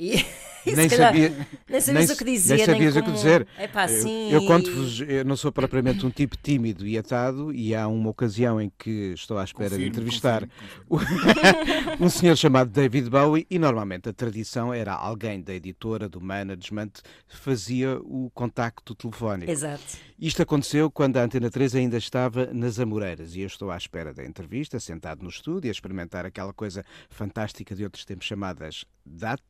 e, 0.00 0.24
nem 0.74 0.88
sabia, 0.88 1.46
nem 1.68 1.80
sabias 1.80 2.06
nem 2.08 2.14
o 2.14 2.16
que 2.18 2.24
dizer, 2.24 2.56
nem 2.56 2.66
sabias 2.66 2.96
o 2.96 2.98
que 3.00 3.04
como- 3.04 3.16
dizer. 3.16 3.46
Epá, 3.58 3.84
Eu- 3.90 4.02
sim, 4.02 4.30
eu, 4.32 4.40
e- 4.42 4.46
conto-vos, 4.46 5.00
eu 5.00 5.24
não 5.24 5.36
sou 5.36 5.52
propriamente 5.52 6.04
um 6.06 6.10
tipo 6.10 6.36
tímido 6.36 6.86
e 6.86 6.96
atado, 6.98 7.52
e 7.52 7.74
há 7.74 7.86
uma 7.88 8.10
ocasião 8.10 8.60
em 8.60 8.70
que 8.78 9.12
estou 9.14 9.38
à 9.38 9.44
espera 9.44 9.70
de 9.70 9.74
Confirmo, 9.76 9.88
entrevistar 9.90 10.48
confirmo, 10.88 11.96
um 12.00 12.08
senhor 12.08 12.36
chamado 12.36 12.70
David 12.70 13.08
Bowie, 13.10 13.46
e 13.50 13.58
normalmente 13.58 14.08
a 14.08 14.12
tradição 14.12 14.72
era 14.72 14.92
alguém 14.94 15.40
da 15.42 15.54
editora, 15.54 16.08
do 16.08 16.20
management, 16.20 16.90
fazia 17.28 17.98
o 18.02 18.30
contacto 18.34 18.94
telefónico. 18.94 19.50
Exato. 19.50 19.82
Isto 20.18 20.42
aconteceu 20.42 20.90
quando 20.90 21.16
a 21.16 21.22
Antena 21.22 21.50
3 21.50 21.74
ainda 21.76 21.96
estava 21.96 22.50
nas 22.52 22.78
Amoreiras 22.78 23.34
e 23.34 23.40
eu 23.40 23.46
estou 23.46 23.70
à 23.70 23.76
espera 23.78 24.12
da 24.12 24.22
entrevista, 24.24 24.78
sentado 24.78 25.22
no 25.22 25.30
estúdio, 25.30 25.70
a 25.70 25.72
experimentar 25.72 26.26
aquela 26.26 26.52
coisa 26.52 26.84
fantástica 27.08 27.74
de 27.74 27.84
outros 27.84 28.04
tempos 28.04 28.26
chamadas 28.26 28.84
DAT. 29.06 29.40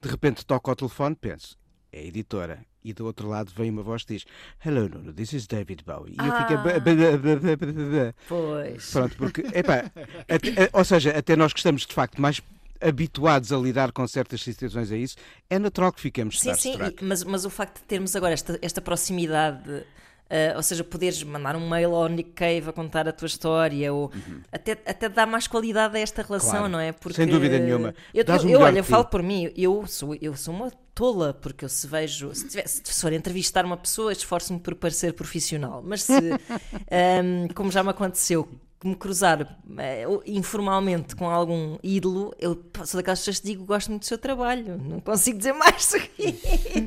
De 0.00 0.08
repente 0.08 0.44
toco 0.44 0.70
ao 0.70 0.76
telefone, 0.76 1.14
penso, 1.14 1.56
é 1.92 2.00
a 2.00 2.04
editora. 2.04 2.64
E 2.86 2.92
do 2.92 3.06
outro 3.06 3.28
lado 3.28 3.50
vem 3.56 3.70
uma 3.70 3.82
voz 3.82 4.04
que 4.04 4.12
diz: 4.12 4.26
Hello, 4.64 4.86
Nuno, 4.88 5.12
this 5.14 5.32
is 5.32 5.46
David 5.46 5.82
Bowie. 5.86 6.14
E 6.14 6.18
eu 6.18 6.36
fico. 6.36 6.52
Ah. 6.52 8.14
Pois. 8.28 8.90
Pronto, 8.90 9.16
porque, 9.16 9.40
epá, 9.54 9.90
até- 10.28 10.68
ou 10.72 10.84
seja, 10.84 11.16
até 11.16 11.34
nós 11.34 11.52
que 11.54 11.60
estamos 11.60 11.86
de 11.86 11.94
facto 11.94 12.20
mais 12.20 12.42
habituados 12.80 13.52
a 13.52 13.56
lidar 13.56 13.90
com 13.92 14.06
certas 14.06 14.42
situações 14.42 14.92
a 14.92 14.96
isso, 14.96 15.16
é 15.48 15.58
natural 15.58 15.92
que 15.92 16.00
fiquemos 16.00 16.38
Sim, 16.38 16.54
sim, 16.54 16.76
mas, 17.00 17.24
mas 17.24 17.44
o 17.46 17.50
facto 17.50 17.78
de 17.80 17.84
termos 17.84 18.14
agora 18.14 18.34
esta, 18.34 18.58
esta 18.60 18.82
proximidade, 18.82 19.84
eh, 20.30 20.52
ou 20.56 20.62
seja, 20.62 20.82
poderes 20.82 21.22
mandar 21.22 21.54
um 21.56 21.68
mail 21.68 21.94
ao 21.94 22.08
Nick 22.08 22.30
Cave 22.30 22.68
a 22.68 22.72
contar 22.72 23.06
a 23.06 23.12
tua 23.12 23.26
história, 23.26 23.92
ou 23.92 24.10
até, 24.50 24.72
até 24.72 25.08
dá 25.08 25.26
mais 25.26 25.46
qualidade 25.46 25.96
a 25.96 26.00
esta 26.00 26.22
relação, 26.22 26.44
Uhum. 26.44 26.58
Claro, 26.58 26.68
não 26.72 26.80
é? 26.80 26.92
Porque, 26.92 27.16
sem 27.16 27.26
dúvida 27.26 27.58
nenhuma. 27.58 27.94
Eu, 28.12 28.24
eu, 28.24 28.42
o 28.42 28.48
eu, 28.48 28.60
olha, 28.60 28.78
eu 28.78 28.84
falo 28.84 29.04
por 29.04 29.22
mim, 29.22 29.52
eu 29.56 29.86
sou, 29.86 30.14
eu 30.20 30.36
sou 30.36 30.54
uma 30.54 30.70
tola, 30.94 31.34
porque 31.34 31.64
eu 31.64 31.68
se 31.68 31.86
vejo, 31.86 32.34
se, 32.34 32.48
tiver, 32.48 32.66
se 32.66 33.00
for 33.00 33.12
entrevistar 33.12 33.64
uma 33.64 33.76
pessoa, 33.76 34.12
esforço-me 34.12 34.60
por 34.60 34.74
parecer 34.74 35.12
profissional, 35.12 35.82
mas 35.84 36.02
se, 36.02 36.12
ehm, 36.90 37.48
como 37.54 37.70
já 37.70 37.82
me 37.82 37.90
aconteceu, 37.90 38.48
me 38.84 38.94
cruzar 38.94 39.58
eh, 39.78 40.04
informalmente 40.26 41.16
com 41.16 41.28
algum 41.28 41.78
ídolo, 41.82 42.34
eu 42.38 42.62
sou 42.84 42.98
daquelas 42.98 43.20
pessoas 43.20 43.40
que 43.40 43.46
digo 43.46 43.64
gosto 43.64 43.88
muito 43.90 44.02
do 44.02 44.06
seu 44.06 44.18
trabalho, 44.18 44.76
não 44.78 45.00
consigo 45.00 45.38
dizer 45.38 45.52
mais 45.56 45.90
do 45.90 46.00
que 46.00 46.22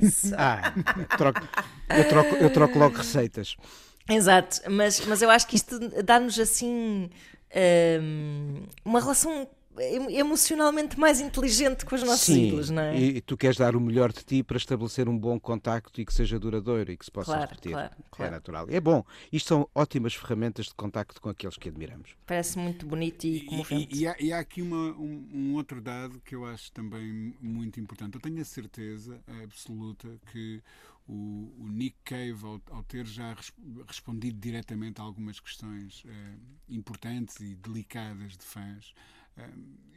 isso. 0.01 0.27
Ah, 0.37 0.73
eu 0.97 1.17
troco, 1.17 1.41
eu, 1.89 2.07
troco, 2.07 2.35
eu 2.35 2.49
troco 2.53 2.79
logo 2.79 2.97
receitas. 2.97 3.55
Exato, 4.09 4.61
mas, 4.69 5.03
mas 5.05 5.21
eu 5.21 5.29
acho 5.29 5.47
que 5.47 5.55
isto 5.55 5.79
dá-nos 6.03 6.39
assim 6.39 7.09
hum, 8.01 8.63
uma 8.85 8.99
relação 8.99 9.47
emocionalmente 10.09 10.99
mais 10.99 11.19
inteligente 11.21 11.85
com 11.85 11.95
os 11.95 12.03
nossos 12.03 12.25
Sim, 12.25 12.47
ídolos, 12.47 12.69
não 12.69 12.81
é? 12.81 12.97
e, 12.97 13.17
e 13.17 13.21
tu 13.21 13.37
queres 13.37 13.57
dar 13.57 13.75
o 13.75 13.81
melhor 13.81 14.11
de 14.11 14.23
ti 14.23 14.43
para 14.43 14.57
estabelecer 14.57 15.07
um 15.07 15.17
bom 15.17 15.39
contacto 15.39 15.99
e 16.01 16.05
que 16.05 16.13
seja 16.13 16.39
duradouro 16.39 16.91
e 16.91 16.97
que 16.97 17.05
se 17.05 17.11
possa 17.11 17.31
Claro, 17.33 17.49
repetir. 17.49 17.71
claro, 17.71 17.93
É 17.97 18.03
claro. 18.11 18.31
natural. 18.31 18.67
É 18.69 18.79
bom. 18.79 19.03
Isto 19.31 19.47
são 19.49 19.69
ótimas 19.75 20.13
ferramentas 20.13 20.67
de 20.67 20.73
contacto 20.75 21.21
com 21.21 21.29
aqueles 21.29 21.57
que 21.57 21.69
admiramos. 21.69 22.11
Parece 22.25 22.57
muito 22.57 22.85
bonito 22.85 23.25
e 23.25 23.41
comovente. 23.41 23.95
e- 23.95 23.99
e 24.01 24.07
há, 24.07 24.15
e 24.19 24.33
há 24.33 24.39
aqui 24.39 24.61
uma- 24.61 24.91
um, 24.97 25.29
um 25.33 25.55
outro 25.55 25.81
dado 25.81 26.19
que 26.21 26.35
eu 26.35 26.45
acho 26.45 26.71
também 26.71 27.33
muito 27.41 27.79
importante. 27.79 28.15
Eu 28.15 28.21
tenho 28.21 28.41
a 28.41 28.45
certeza 28.45 29.19
absoluta 29.43 30.07
que 30.31 30.61
o, 31.07 31.53
o 31.59 31.67
Nick 31.69 31.95
Cave, 32.03 32.37
ao, 32.43 32.61
ao 32.71 32.83
ter 32.83 33.05
já 33.05 33.33
res- 33.33 33.53
respondido 33.87 34.37
diretamente 34.39 34.99
a 34.99 35.03
algumas 35.05 35.39
questões 35.39 36.03
eh, 36.05 36.33
importantes 36.69 37.39
e 37.39 37.55
delicadas 37.55 38.33
de 38.37 38.43
fãs, 38.43 38.93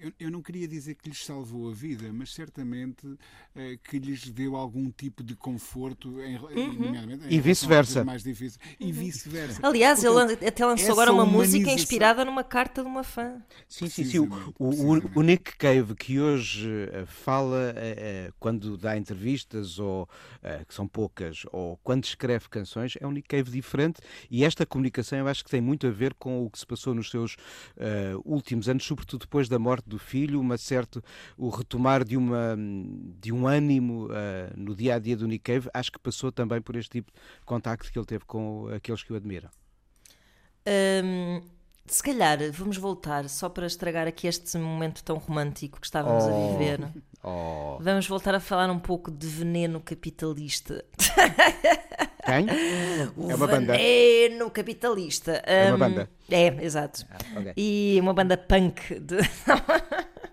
eu, 0.03 0.13
eu 0.19 0.31
não 0.31 0.41
queria 0.41 0.67
dizer 0.67 0.95
que 0.95 1.11
lhes 1.11 1.23
salvou 1.27 1.69
a 1.71 1.75
vida, 1.75 2.11
mas 2.11 2.33
certamente 2.33 3.07
eh, 3.55 3.79
que 3.85 3.99
lhes 3.99 4.31
deu 4.31 4.57
algum 4.57 4.91
tipo 4.91 5.23
de 5.23 5.37
conforto, 5.37 6.23
em, 6.23 6.39
nomeadamente 6.39 7.27
em 7.27 7.35
E 7.37 7.39
vice-versa. 7.39 8.03
mais 8.03 8.23
difíceis. 8.23 8.59
E 8.81 8.91
vice-versa. 8.91 9.61
Aliás, 9.63 10.03
Portanto, 10.03 10.31
ele 10.41 10.49
até 10.49 10.65
lançou 10.65 10.93
agora 10.93 11.13
uma 11.13 11.27
música 11.27 11.71
inspirada 11.71 12.25
numa 12.25 12.43
carta 12.43 12.83
de 12.83 12.89
uma 12.89 13.05
fã. 13.05 13.43
Sim, 13.69 13.91
sim, 13.91 14.05
sim. 14.07 14.19
O, 14.21 14.31
o- 14.59 15.19
o- 15.19 15.23
Nick 15.23 15.55
Cave, 15.59 15.95
que 15.95 16.19
hoje 16.19 16.67
eh, 16.93 17.05
fala 17.05 17.75
eh, 17.77 18.33
quando 18.41 18.79
dá 18.79 18.97
entrevistas, 18.97 19.79
ou 19.79 20.09
eh, 20.43 20.65
que 20.67 20.73
são 20.73 20.89
poucas, 20.89 21.43
ou 21.53 21.77
quando 21.85 22.05
escreve 22.05 22.49
canções, 22.49 22.95
é 22.99 23.07
um 23.07 23.13
Nick 23.13 23.29
Cave 23.29 23.51
diferente. 23.51 24.01
E 24.31 24.45
esta 24.45 24.65
comunicação 24.65 25.19
eu 25.19 25.29
acho 25.29 25.45
que 25.45 25.51
tem 25.51 25.61
muito 25.61 25.87
a 25.87 25.91
ver 25.91 26.15
com 26.15 26.43
o 26.43 26.49
que 26.51 26.59
se 26.59 26.67
passou 26.67 26.95
nos 26.95 27.11
seus 27.11 27.37
últimos 28.25 28.67
anos, 28.67 28.83
sobretudo 28.85 29.29
depois 29.31 29.49
da 29.49 29.61
morte 29.61 29.89
do 29.89 29.97
filho, 29.97 30.41
uma 30.41 30.59
certo, 30.59 31.01
o 31.39 31.49
retomar 31.51 32.03
de, 32.03 32.17
uma, 32.17 32.57
de 33.21 33.33
um 33.33 33.47
ânimo 33.47 34.09
eh, 34.11 34.53
no 34.57 34.75
dia 34.75 34.97
a 34.97 34.99
dia 34.99 35.17
do 35.17 35.29
Nick 35.29 35.45
Cave. 35.45 35.69
Acho 35.73 35.93
que 35.93 36.01
passou 36.01 36.33
também 36.33 36.61
por 36.61 36.75
este 36.75 36.91
tipo 36.91 37.13
de 37.13 37.47
contacto 37.47 37.91
que 37.93 37.97
ele 37.97 38.05
teve 38.07 38.25
com 38.25 38.67
aqueles 38.75 39.05
que 39.05 39.13
o 39.13 39.17
admiram. 39.17 39.49
Hum, 40.67 41.41
se 41.87 42.03
calhar 42.03 42.39
vamos 42.53 42.77
voltar 42.77 43.29
só 43.29 43.49
para 43.49 43.67
estragar 43.69 44.09
aqui 44.09 44.27
este 44.27 44.59
momento 44.59 45.05
tão 45.05 45.17
romântico 45.17 45.79
que 45.81 45.87
estávamos 45.87 46.25
a 46.25 46.31
Oh. 46.33 46.53
viver. 46.59 46.89
Oh, 47.23 47.79
Vamos 47.81 48.09
voltar 48.09 48.35
a 48.35 48.41
falar 48.41 48.69
um 48.69 48.81
pouco 48.81 49.13
de 49.13 49.29
veneno 49.29 49.81
capitalista. 49.81 50.85
quem? 52.25 52.47
O 53.17 53.29
É 53.31 53.35
uma 53.35 53.47
banda. 53.47 53.73
veneno 53.77 54.51
capitalista. 54.51 55.33
É 55.47 55.73
uma 55.73 55.75
Hum, 55.75 55.79
banda. 55.79 56.11
É, 56.31 56.47
exato. 56.65 57.05
ok. 57.37 57.53
E 57.57 57.99
uma 58.01 58.15
banda 58.15 58.37
punk. 58.37 58.99
de- 59.01 59.19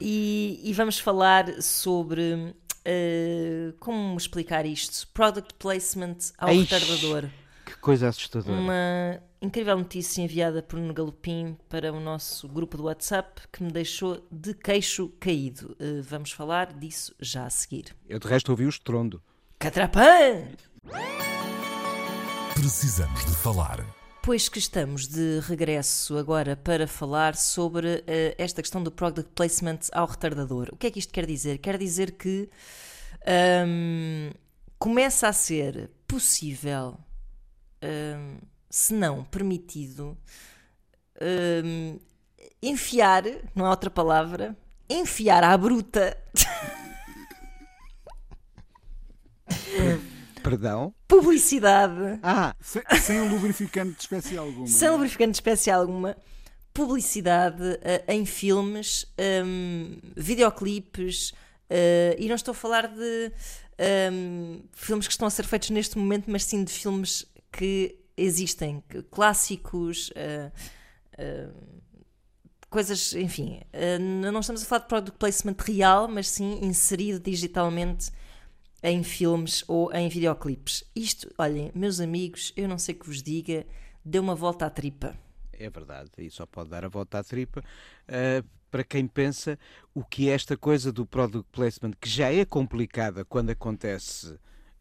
e, 0.00 0.60
e 0.64 0.72
vamos 0.72 0.98
falar 0.98 1.60
sobre 1.62 2.34
uh, 2.34 3.72
como 3.78 4.16
explicar 4.16 4.66
isto? 4.66 5.06
Product 5.08 5.54
placement 5.54 6.16
ao 6.38 6.50
Eish. 6.50 6.70
retardador. 6.70 7.28
Que 7.64 7.76
coisa 7.78 8.08
assustadora. 8.08 8.58
Uma 8.60 9.20
incrível 9.40 9.76
notícia 9.78 10.22
enviada 10.22 10.62
por 10.62 10.78
Nuno 10.78 10.92
Galopim 10.94 11.56
para 11.68 11.92
o 11.92 12.00
nosso 12.00 12.48
grupo 12.48 12.76
do 12.76 12.84
WhatsApp 12.84 13.42
que 13.52 13.62
me 13.62 13.70
deixou 13.70 14.24
de 14.30 14.54
queixo 14.54 15.08
caído. 15.20 15.76
Uh, 15.80 16.02
vamos 16.02 16.32
falar 16.32 16.72
disso 16.72 17.14
já 17.20 17.46
a 17.46 17.50
seguir. 17.50 17.94
Eu 18.08 18.18
de 18.18 18.26
resto 18.28 18.50
ouvi 18.50 18.66
o 18.66 18.68
estrondo. 18.68 19.22
Catrapã! 19.58 20.48
Precisamos 22.54 23.24
de 23.24 23.32
falar. 23.32 23.84
Pois 24.22 24.48
que 24.48 24.58
estamos 24.58 25.08
de 25.08 25.40
regresso 25.40 26.16
agora 26.16 26.56
para 26.56 26.86
falar 26.86 27.34
sobre 27.34 27.96
uh, 27.96 28.02
esta 28.38 28.62
questão 28.62 28.82
do 28.82 28.90
product 28.90 29.32
placement 29.34 29.80
ao 29.92 30.06
retardador. 30.06 30.68
O 30.72 30.76
que 30.76 30.86
é 30.86 30.90
que 30.90 30.98
isto 30.98 31.12
quer 31.12 31.26
dizer? 31.26 31.58
Quer 31.58 31.76
dizer 31.76 32.12
que 32.12 32.48
um, 33.66 34.30
começa 34.78 35.28
a 35.28 35.32
ser 35.32 35.90
possível, 36.06 36.96
um, 37.82 38.38
se 38.70 38.94
não 38.94 39.24
permitido, 39.24 40.16
um, 41.64 41.98
enfiar, 42.62 43.24
não 43.56 43.66
há 43.66 43.70
outra 43.70 43.90
palavra, 43.90 44.56
enfiar 44.88 45.42
à 45.42 45.56
bruta. 45.56 46.16
Perdão? 50.42 50.94
publicidade 51.08 52.18
Ah, 52.22 52.54
Sem, 52.60 52.82
sem 53.00 53.20
um 53.20 53.28
lubrificante 53.32 53.92
de 53.94 54.00
espécie 54.00 54.36
alguma. 54.36 54.66
sem 54.66 54.88
não 54.88 54.92
lubrificante 54.94 55.30
de 55.32 55.36
espécie 55.36 55.70
alguma, 55.70 56.16
publicidade 56.74 57.62
eh, 57.82 58.04
em 58.08 58.24
filmes, 58.26 59.06
um, 59.44 59.98
videoclipes, 60.16 61.32
eh, 61.70 62.16
e 62.18 62.28
não 62.28 62.34
estou 62.34 62.52
a 62.52 62.54
falar 62.54 62.88
de 62.88 63.32
um, 64.12 64.62
filmes 64.72 65.06
que 65.06 65.12
estão 65.12 65.26
a 65.28 65.30
ser 65.30 65.44
feitos 65.44 65.70
neste 65.70 65.96
momento, 65.98 66.30
mas 66.30 66.44
sim 66.44 66.64
de 66.64 66.72
filmes 66.72 67.26
que 67.50 67.98
existem, 68.16 68.82
que- 68.88 69.02
clássicos. 69.02 70.10
eh, 70.16 70.50
Coisas, 72.70 73.12
enfim, 73.12 73.60
não 74.22 74.40
estamos 74.40 74.62
a 74.62 74.64
falar 74.64 74.80
de 74.80 74.88
product 74.88 75.18
placement 75.18 75.56
real, 75.60 76.08
mas 76.08 76.26
sim 76.28 76.58
inserido 76.62 77.20
digitalmente 77.20 78.10
em 78.82 79.02
filmes 79.02 79.64
ou 79.68 79.92
em 79.92 80.08
videoclipes. 80.08 80.84
Isto, 80.94 81.32
olhem, 81.38 81.70
meus 81.74 82.00
amigos, 82.00 82.52
eu 82.56 82.68
não 82.68 82.78
sei 82.78 82.94
que 82.94 83.06
vos 83.06 83.22
diga, 83.22 83.64
deu 84.04 84.22
uma 84.22 84.34
volta 84.34 84.66
à 84.66 84.70
tripa. 84.70 85.16
é 85.52 85.70
verdade, 85.70 86.10
e 86.18 86.30
só 86.30 86.44
pode 86.44 86.70
dar 86.70 86.84
a 86.84 86.88
volta 86.88 87.18
à 87.18 87.24
tripa. 87.24 87.62
ah, 88.08 88.44
para 88.72 88.82
quem 88.82 89.06
pensa 89.06 89.58
o 89.94 90.02
que 90.02 90.30
é 90.30 90.32
esta 90.32 90.56
coisa 90.56 90.90
do 90.90 91.04
product 91.04 91.46
placement, 91.52 91.92
que 92.00 92.08
já 92.08 92.32
é 92.32 92.42
complicada 92.42 93.22
quando 93.22 93.50
acontece 93.50 94.34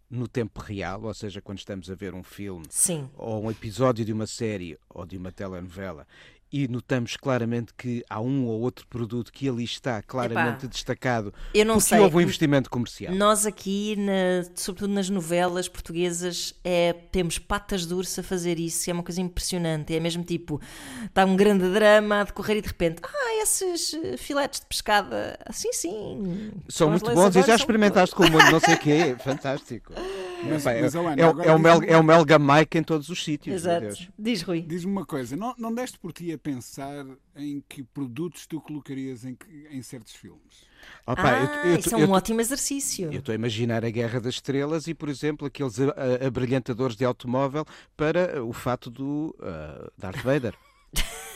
no 0.09 0.29
tempo 0.29 0.61
real, 0.61 1.03
ou 1.03 1.13
seja, 1.13 1.41
quando 1.41 1.59
estamos 1.59 1.91
a 1.91 1.95
ver 1.95 2.13
um 2.13 2.23
filme 2.23 2.65
Sim. 2.69 3.09
ou 3.17 3.43
um 3.43 3.51
episódio 3.51 4.05
de 4.05 4.13
uma 4.13 4.25
série 4.25 4.77
ou 4.89 5.05
de 5.05 5.17
uma 5.17 5.31
telenovela 5.31 6.07
e 6.51 6.67
notamos 6.67 7.15
claramente 7.15 7.73
que 7.77 8.03
há 8.09 8.19
um 8.19 8.45
ou 8.47 8.59
outro 8.61 8.85
produto 8.87 9.31
que 9.31 9.47
ali 9.47 9.63
está 9.63 10.01
claramente 10.01 10.65
Epá, 10.65 10.67
destacado 10.67 11.33
eu 11.53 11.65
não 11.65 11.75
porque 11.75 11.89
sei. 11.89 11.99
houve 11.99 12.17
um 12.17 12.21
investimento 12.21 12.69
comercial. 12.69 13.13
Nós 13.15 13.45
aqui, 13.45 13.95
na- 13.97 14.43
sobretudo 14.55 14.93
nas 14.93 15.09
novelas 15.09 15.67
portuguesas, 15.67 16.53
é, 16.63 16.93
temos 17.11 17.37
patas 17.39 17.85
de 17.85 17.93
urso 17.93 18.19
a 18.19 18.23
fazer 18.23 18.59
isso, 18.59 18.89
é 18.89 18.93
uma 18.93 19.03
coisa 19.03 19.21
impressionante. 19.21 19.95
É 19.95 19.99
mesmo 19.99 20.23
tipo, 20.23 20.59
está 21.05 21.25
um 21.25 21.35
grande 21.35 21.69
drama 21.71 22.21
a 22.21 22.23
decorrer 22.23 22.57
e 22.57 22.61
de 22.61 22.67
repente, 22.67 23.01
ah, 23.03 23.41
esses 23.41 23.93
eh, 23.93 24.17
filetes 24.17 24.59
de 24.59 24.65
pescada, 24.65 25.37
assim 25.45 25.71
sim. 25.73 26.51
São 26.69 26.89
muito 26.89 27.05
bons 27.13 27.35
e 27.35 27.41
já 27.43 27.55
experimentaste 27.55 28.15
com 28.15 28.23
o 28.23 28.29
mundo 28.31 28.51
não 28.51 28.59
sei 28.59 28.75
o 28.75 28.77
quê. 28.79 29.15
Fantástico. 29.23 29.93
Mas- 30.43 30.65
é, 30.65 30.81
mas, 30.81 30.95
Alana, 30.95 31.21
é 31.21 31.47
é 31.47 31.53
o 31.53 31.59
Mel, 31.59 31.83
é 31.83 31.97
o 31.97 32.03
Melga 32.03 32.39
Mike 32.39 32.75
em 32.75 32.81
todos 32.81 33.09
os 33.09 33.23
sítios. 33.23 33.61
meu 33.63 33.71
Exato. 33.73 33.81
Deus. 33.81 34.09
Diz 34.17 34.41
Rui. 34.41 34.61
Diz-me 34.67 34.91
uma 34.91 35.05
coisa, 35.05 35.35
não, 35.35 35.53
não 35.55 35.71
deste 35.71 35.99
por 35.99 36.11
ti 36.11 36.33
a 36.33 36.37
pensar 36.41 37.05
em 37.35 37.63
que 37.69 37.83
produtos 37.83 38.45
tu 38.47 38.59
colocarias 38.59 39.23
em, 39.25 39.37
em 39.69 39.81
certos 39.81 40.13
filmes? 40.15 40.65
Opa, 41.05 41.21
ah, 41.23 41.63
eu- 41.65 41.71
eu- 41.71 41.79
isso 41.79 41.95
é 41.95 42.01
eu- 42.03 42.07
um 42.07 42.11
ótimo 42.11 42.41
exercício. 42.41 43.11
Eu 43.11 43.19
estou 43.19 43.31
a 43.31 43.35
imaginar 43.35 43.85
a 43.85 43.89
Guerra 43.89 44.19
das 44.19 44.35
Estrelas 44.35 44.87
e, 44.87 44.93
por 44.93 45.09
exemplo, 45.09 45.47
aqueles 45.47 45.79
a- 45.79 45.93
a- 46.23 46.27
abrilhantadores 46.27 46.95
de 46.95 47.05
automóvel 47.05 47.65
para 47.95 48.43
o 48.43 48.51
fato 48.53 48.89
do 48.89 49.35
ah, 49.41 49.89
Darth 49.97 50.21
Vader. 50.23 50.53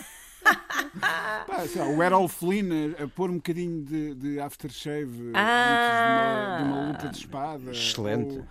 Pá, 0.99 1.63
lá, 1.75 1.85
o 1.87 2.01
Errol 2.03 2.27
Flynn 2.27 2.69
a, 2.99 3.03
a 3.03 3.07
pôr 3.07 3.29
um 3.29 3.35
bocadinho 3.35 3.83
de, 3.83 4.13
de 4.15 4.39
aftershave 4.39 5.31
Ah! 5.33 6.57
antes 6.57 6.63
de 6.63 6.63
uma, 6.63 6.73
de 6.79 6.79
uma 6.79 6.91
luta 6.91 7.09
de 7.09 7.17
espada. 7.17 7.71
Excelente. 7.71 8.37
Ou, 8.37 8.47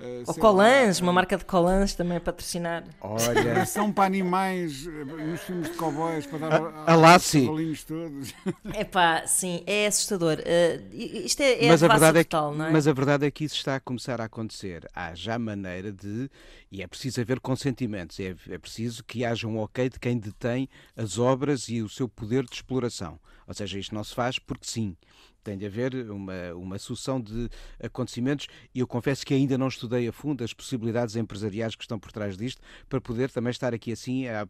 eh, 0.00 0.24
Ou 0.26 0.52
lá, 0.52 0.66
uma 1.02 1.12
marca 1.12 1.36
de 1.36 1.44
Colans 1.44 1.94
também 1.94 2.16
a 2.16 2.20
patrocinar. 2.20 2.84
Olha, 3.00 3.54
Ração 3.60 3.92
para 3.92 4.04
animais 4.04 4.86
eh, 4.86 5.04
nos 5.04 5.40
filmes 5.42 5.70
de 5.70 5.76
cowboys 5.76 6.26
para 6.26 6.38
dar 6.38 6.52
A- 6.54 6.92
a 6.92 6.96
Lassie. 6.96 7.46
cavalinhos 7.46 7.84
todos. 7.84 8.34
Epá, 8.74 9.26
sim, 9.26 9.62
é 9.66 9.86
assustador. 9.86 10.38
Uh, 10.38 10.94
isto 10.94 11.42
é, 11.42 11.64
é 11.64 11.68
mas, 11.68 11.82
a 11.82 11.88
verdade 11.88 12.18
é 12.18 12.24
que, 12.24 12.30
total, 12.30 12.54
não 12.54 12.64
é? 12.66 12.70
mas 12.70 12.88
a 12.88 12.92
verdade 12.92 13.26
é 13.26 13.30
que 13.30 13.44
isso 13.44 13.56
está 13.56 13.76
a 13.76 13.80
começar 13.80 14.20
a 14.20 14.24
acontecer. 14.24 14.88
Há 14.94 15.14
já 15.14 15.38
maneira 15.38 15.92
de. 15.92 16.30
E 16.72 16.82
é 16.82 16.86
preciso 16.86 17.20
haver 17.20 17.38
consentimentos. 17.40 18.18
É, 18.20 18.34
é 18.48 18.58
preciso 18.58 19.04
que 19.04 19.24
haja 19.24 19.46
um 19.46 19.58
ok 19.58 19.90
de 19.90 19.98
quem 19.98 20.18
detém 20.18 20.68
as 20.96 21.18
obras 21.18 21.68
e 21.68 21.82
o 21.82 21.88
seu 21.88 22.08
poder 22.08 22.44
de 22.44 22.54
exploração. 22.54 23.20
Ou 23.46 23.52
seja, 23.54 23.78
isto 23.78 23.94
não 23.94 24.04
se 24.04 24.14
faz 24.14 24.38
porque 24.38 24.64
sim. 24.64 24.96
Tem 25.42 25.56
de 25.56 25.66
haver 25.66 25.94
uma, 26.10 26.54
uma 26.54 26.78
sucessão 26.78 27.20
de 27.20 27.48
acontecimentos 27.82 28.46
e 28.74 28.80
eu 28.80 28.86
confesso 28.86 29.24
que 29.24 29.34
ainda 29.34 29.56
não 29.56 29.68
estudei 29.68 30.06
a 30.08 30.12
fundo 30.12 30.44
as 30.44 30.52
possibilidades 30.52 31.16
empresariais 31.16 31.74
que 31.74 31.82
estão 31.82 31.98
por 31.98 32.12
trás 32.12 32.36
disto 32.36 32.60
para 32.88 33.00
poder 33.00 33.30
também 33.30 33.50
estar 33.50 33.72
aqui 33.74 33.92
assim 33.92 34.26
a, 34.28 34.46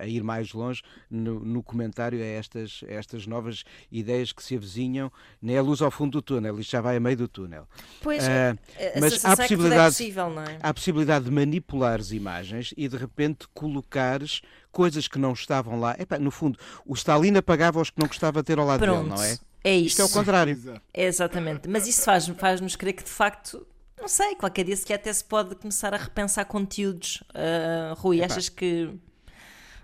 a- 0.00 0.06
ir 0.06 0.22
mais 0.22 0.52
longe 0.52 0.82
no, 1.10 1.40
no 1.40 1.62
comentário 1.62 2.20
a 2.20 2.24
estas, 2.24 2.80
a 2.88 2.92
estas 2.92 3.26
novas 3.26 3.62
ideias 3.90 4.32
que 4.32 4.42
se 4.42 4.56
avizinham. 4.56 5.12
Nem 5.40 5.58
a 5.58 5.62
luz 5.62 5.82
ao 5.82 5.90
fundo 5.90 6.12
do 6.12 6.22
túnel, 6.22 6.58
isto 6.60 6.70
já 6.70 6.80
vai 6.80 6.96
a 6.96 7.00
meio 7.00 7.16
do 7.16 7.28
túnel. 7.28 7.68
Pois, 8.00 8.22
Ah, 8.24 8.56
a 8.96 9.00
mas 9.00 9.24
há 9.24 9.32
é 9.32 9.34
tudo 9.36 9.42
é 9.42 9.46
possibilidade, 9.48 9.94
possível, 9.96 10.40
é? 10.40 10.58
há 10.62 10.68
a 10.68 10.74
possibilidade 10.74 11.24
de 11.26 11.30
manipulares 11.30 12.12
imagens 12.12 12.72
e 12.76 12.88
de 12.88 12.96
repente 12.96 13.46
colocares 13.54 14.40
coisas 14.72 15.06
que 15.06 15.18
não 15.18 15.32
estavam 15.32 15.78
lá. 15.78 15.94
Epá, 15.98 16.18
no 16.18 16.30
fundo, 16.32 16.58
o 16.84 16.94
Stalin 16.94 17.36
apagava 17.36 17.80
os 17.80 17.90
que 17.90 18.00
não 18.00 18.08
gostava 18.08 18.42
de 18.42 18.46
ter 18.46 18.58
ao 18.58 18.66
lado 18.66 18.80
Pronto, 18.80 19.04
dele, 19.04 19.14
não 19.14 19.22
é? 19.22 19.38
é 19.62 19.76
Isto 19.76 20.00
é 20.00 20.04
o 20.04 20.06
isso. 20.06 20.14
contrário. 20.18 20.80
É 20.92 21.04
exatamente. 21.04 21.68
Mas 21.68 21.86
isso 21.86 22.02
faz- 22.02 22.26
faz-nos 22.26 22.74
crer 22.74 22.94
que 22.94 23.04
de 23.04 23.10
facto, 23.10 23.64
não 24.00 24.08
sei, 24.08 24.34
qualquer 24.34 24.64
dia 24.64 24.76
sequer 24.76 24.94
até 24.94 25.12
se 25.12 25.22
pode 25.22 25.54
começar 25.54 25.94
a 25.94 25.98
repensar 25.98 26.44
conteúdos. 26.46 27.22
Ah, 27.34 27.94
Rui, 27.96 28.22
achas 28.24 28.48
que. 28.48 28.90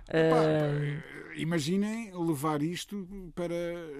ah, 0.08 1.02
Imaginem 1.36 2.10
levar 2.26 2.62
isto 2.62 3.06
para 3.32 3.54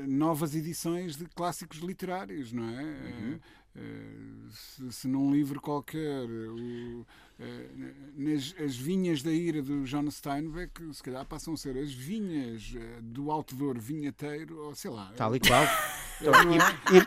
novas 0.09 0.57
edições 0.57 1.15
de 1.17 1.25
clássicos 1.27 1.79
literários, 1.79 2.53
não 2.53 2.69
é? 2.69 2.83
Uhum. 2.83 3.39
Eh, 3.79 4.51
se, 4.51 4.93
se 4.93 5.09
num 5.09 5.31
livro 5.31 5.61
qualquer, 5.61 6.25
o, 6.29 7.07
eh, 7.39 7.69
nas, 8.17 8.55
as 8.59 8.77
vinhas 8.77 9.23
da 9.23 9.31
ira 9.31 9.63
do 9.63 9.85
John 9.85 10.11
Steinbeck, 10.11 10.83
se 10.93 11.03
calhar 11.03 11.25
passam 11.25 11.55
a 11.55 11.57
ser 11.57 11.77
as 11.77 11.93
vinhas 11.93 12.75
eh, 12.75 13.01
do 13.03 13.31
Altador 13.31 13.79
Vinheteiro, 13.79 14.59
ou 14.59 14.75
sei 14.75 14.91
lá. 14.91 15.13
Tal 15.17 15.37
e 15.37 15.41
qual. 15.41 15.65
Então? 16.21 16.33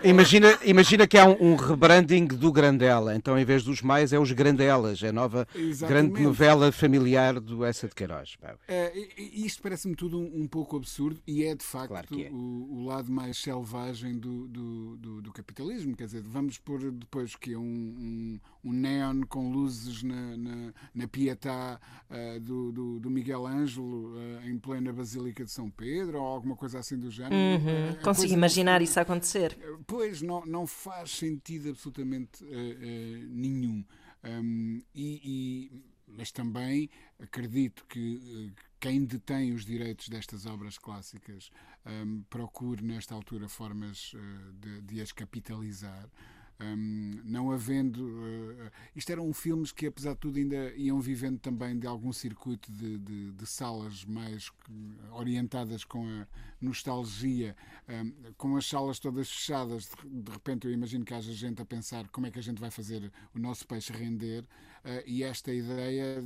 I- 0.06 0.10
Imagina, 0.10 0.58
imagina 0.64 1.08
que 1.08 1.18
há 1.18 1.26
um, 1.26 1.52
um 1.52 1.56
rebranding 1.56 2.26
do 2.28 2.52
Grandela, 2.52 3.16
então 3.16 3.38
em 3.38 3.44
vez 3.46 3.64
dos 3.64 3.82
mais 3.82 4.14
é 4.14 4.20
os 4.20 4.32
Grandelas, 4.32 5.02
é 5.04 5.10
a 5.10 5.12
nova 5.12 5.48
Exatamente. 5.56 6.10
grande 6.14 6.24
novela 6.24 6.72
familiar 6.72 7.40
do 7.40 7.64
Essa 7.66 7.88
de 7.88 7.96
Queiroz. 7.96 8.38
É, 8.68 8.92
isto 9.18 9.62
parece-me 9.62 9.96
tudo 9.96 10.20
um, 10.20 10.42
um 10.44 10.48
pouco 10.48 10.78
absurdo 10.78 11.20
e 11.28 11.44
é 11.44 11.56
de 11.56 11.64
facto 11.64 11.90
Claro 11.90 12.08
é. 12.22 12.30
o, 12.32 12.68
o 12.72 12.86
lado 12.86 13.12
mais 13.12 13.38
selvagem 13.38 14.18
do, 14.18 14.48
do, 14.48 14.98
do- 14.98 15.22
do 15.22 15.32
capitalismo. 15.32 15.96
Quer 15.96 16.06
dizer, 16.06 16.22
vamos 16.24 16.58
pôr 16.58 16.92
depois 16.92 17.36
que 17.36 17.54
é 17.54 17.58
um, 17.58 17.62
um, 17.62 18.40
um 18.64 18.72
neon 18.74 19.22
com 19.28 19.52
luzes 19.52 20.04
na, 20.04 20.38
na, 20.38 20.74
na 20.96 21.08
Pietà 21.08 21.80
ah, 22.10 22.40
do, 22.42 22.72
do, 22.72 23.00
do 23.00 23.10
Miguel 23.10 23.46
Ângelo 23.46 24.14
ah, 24.42 24.48
em 24.48 24.58
plena 24.58 24.94
Basílica 24.94 25.44
de 25.44 25.52
São 25.52 25.70
Pedro 25.70 26.20
ou 26.20 26.26
alguma 26.26 26.56
coisa 26.56 26.80
assim 26.80 26.98
do 26.98 27.10
género. 27.12 27.36
uhum, 27.36 27.70
É- 27.70 27.90
é 27.90 27.94
consigo 27.96 28.04
coisa 28.22 28.34
imaginar 28.34 28.82
isso 28.82 29.00
acontecer. 29.02 29.58
Pois, 29.88 30.22
não, 30.22 30.46
não 30.46 30.66
faz 30.68 31.12
sentido 31.12 31.70
absolutamente 31.70 32.44
eh, 32.46 32.78
eh, 32.82 33.26
nenhum. 33.28 33.84
Um, 34.24 34.82
e, 34.94 35.70
e- 35.74 35.92
mas 36.08 36.32
também 36.32 36.90
acredito 37.20 37.86
que 37.88 38.52
eh, 38.58 38.62
quem 38.80 39.06
detém 39.06 39.54
os 39.54 39.66
direitos 39.66 40.10
destas 40.10 40.46
obras 40.46 40.78
clássicas 40.78 41.50
um, 41.86 42.22
procure, 42.30 42.84
nesta 42.84 43.14
altura, 43.16 43.48
formas 43.48 44.14
eh, 44.16 44.52
de, 44.60 44.82
de 44.82 45.02
as 45.02 45.12
capitalizar. 45.12 46.10
Um, 46.62 47.20
não 47.24 47.52
havendo. 47.52 48.06
Uh, 48.06 48.72
isto 48.96 49.12
eram 49.12 49.34
filmes 49.34 49.72
que, 49.72 49.88
apesar 49.88 50.14
de 50.14 50.20
tudo, 50.20 50.38
ainda 50.38 50.72
iam 50.76 51.00
vivendo 51.02 51.40
também 51.40 51.78
de 51.80 51.88
algum 51.88 52.14
circuito 52.14 52.72
de, 52.72 53.00
de, 53.00 53.32
de 53.32 53.46
salas 53.48 54.06
mais 54.06 54.52
orientadas 55.12 55.84
com 55.84 56.08
a 56.08 56.28
nostalgia, 56.62 57.56
um, 57.90 58.34
com 58.38 58.56
as 58.58 58.68
salas 58.68 59.00
todas 59.00 59.30
fechadas. 59.30 59.90
De, 60.04 60.22
de 60.22 60.32
repente, 60.32 60.68
eu 60.68 60.74
imagino 60.74 61.04
que 61.04 61.14
haja 61.14 61.34
gente 61.34 61.62
a 61.62 61.66
pensar 61.66 62.08
como 62.10 62.28
é 62.28 62.32
que 62.32 62.38
a 62.38 62.44
gente 62.44 62.60
vai 62.60 62.70
fazer 62.70 63.12
o 63.34 63.40
nosso 63.40 63.66
peixe 63.66 63.92
render. 63.92 64.46
Uh, 64.84 65.04
e 65.06 65.24
esta 65.24 65.54
ideia 65.54 66.24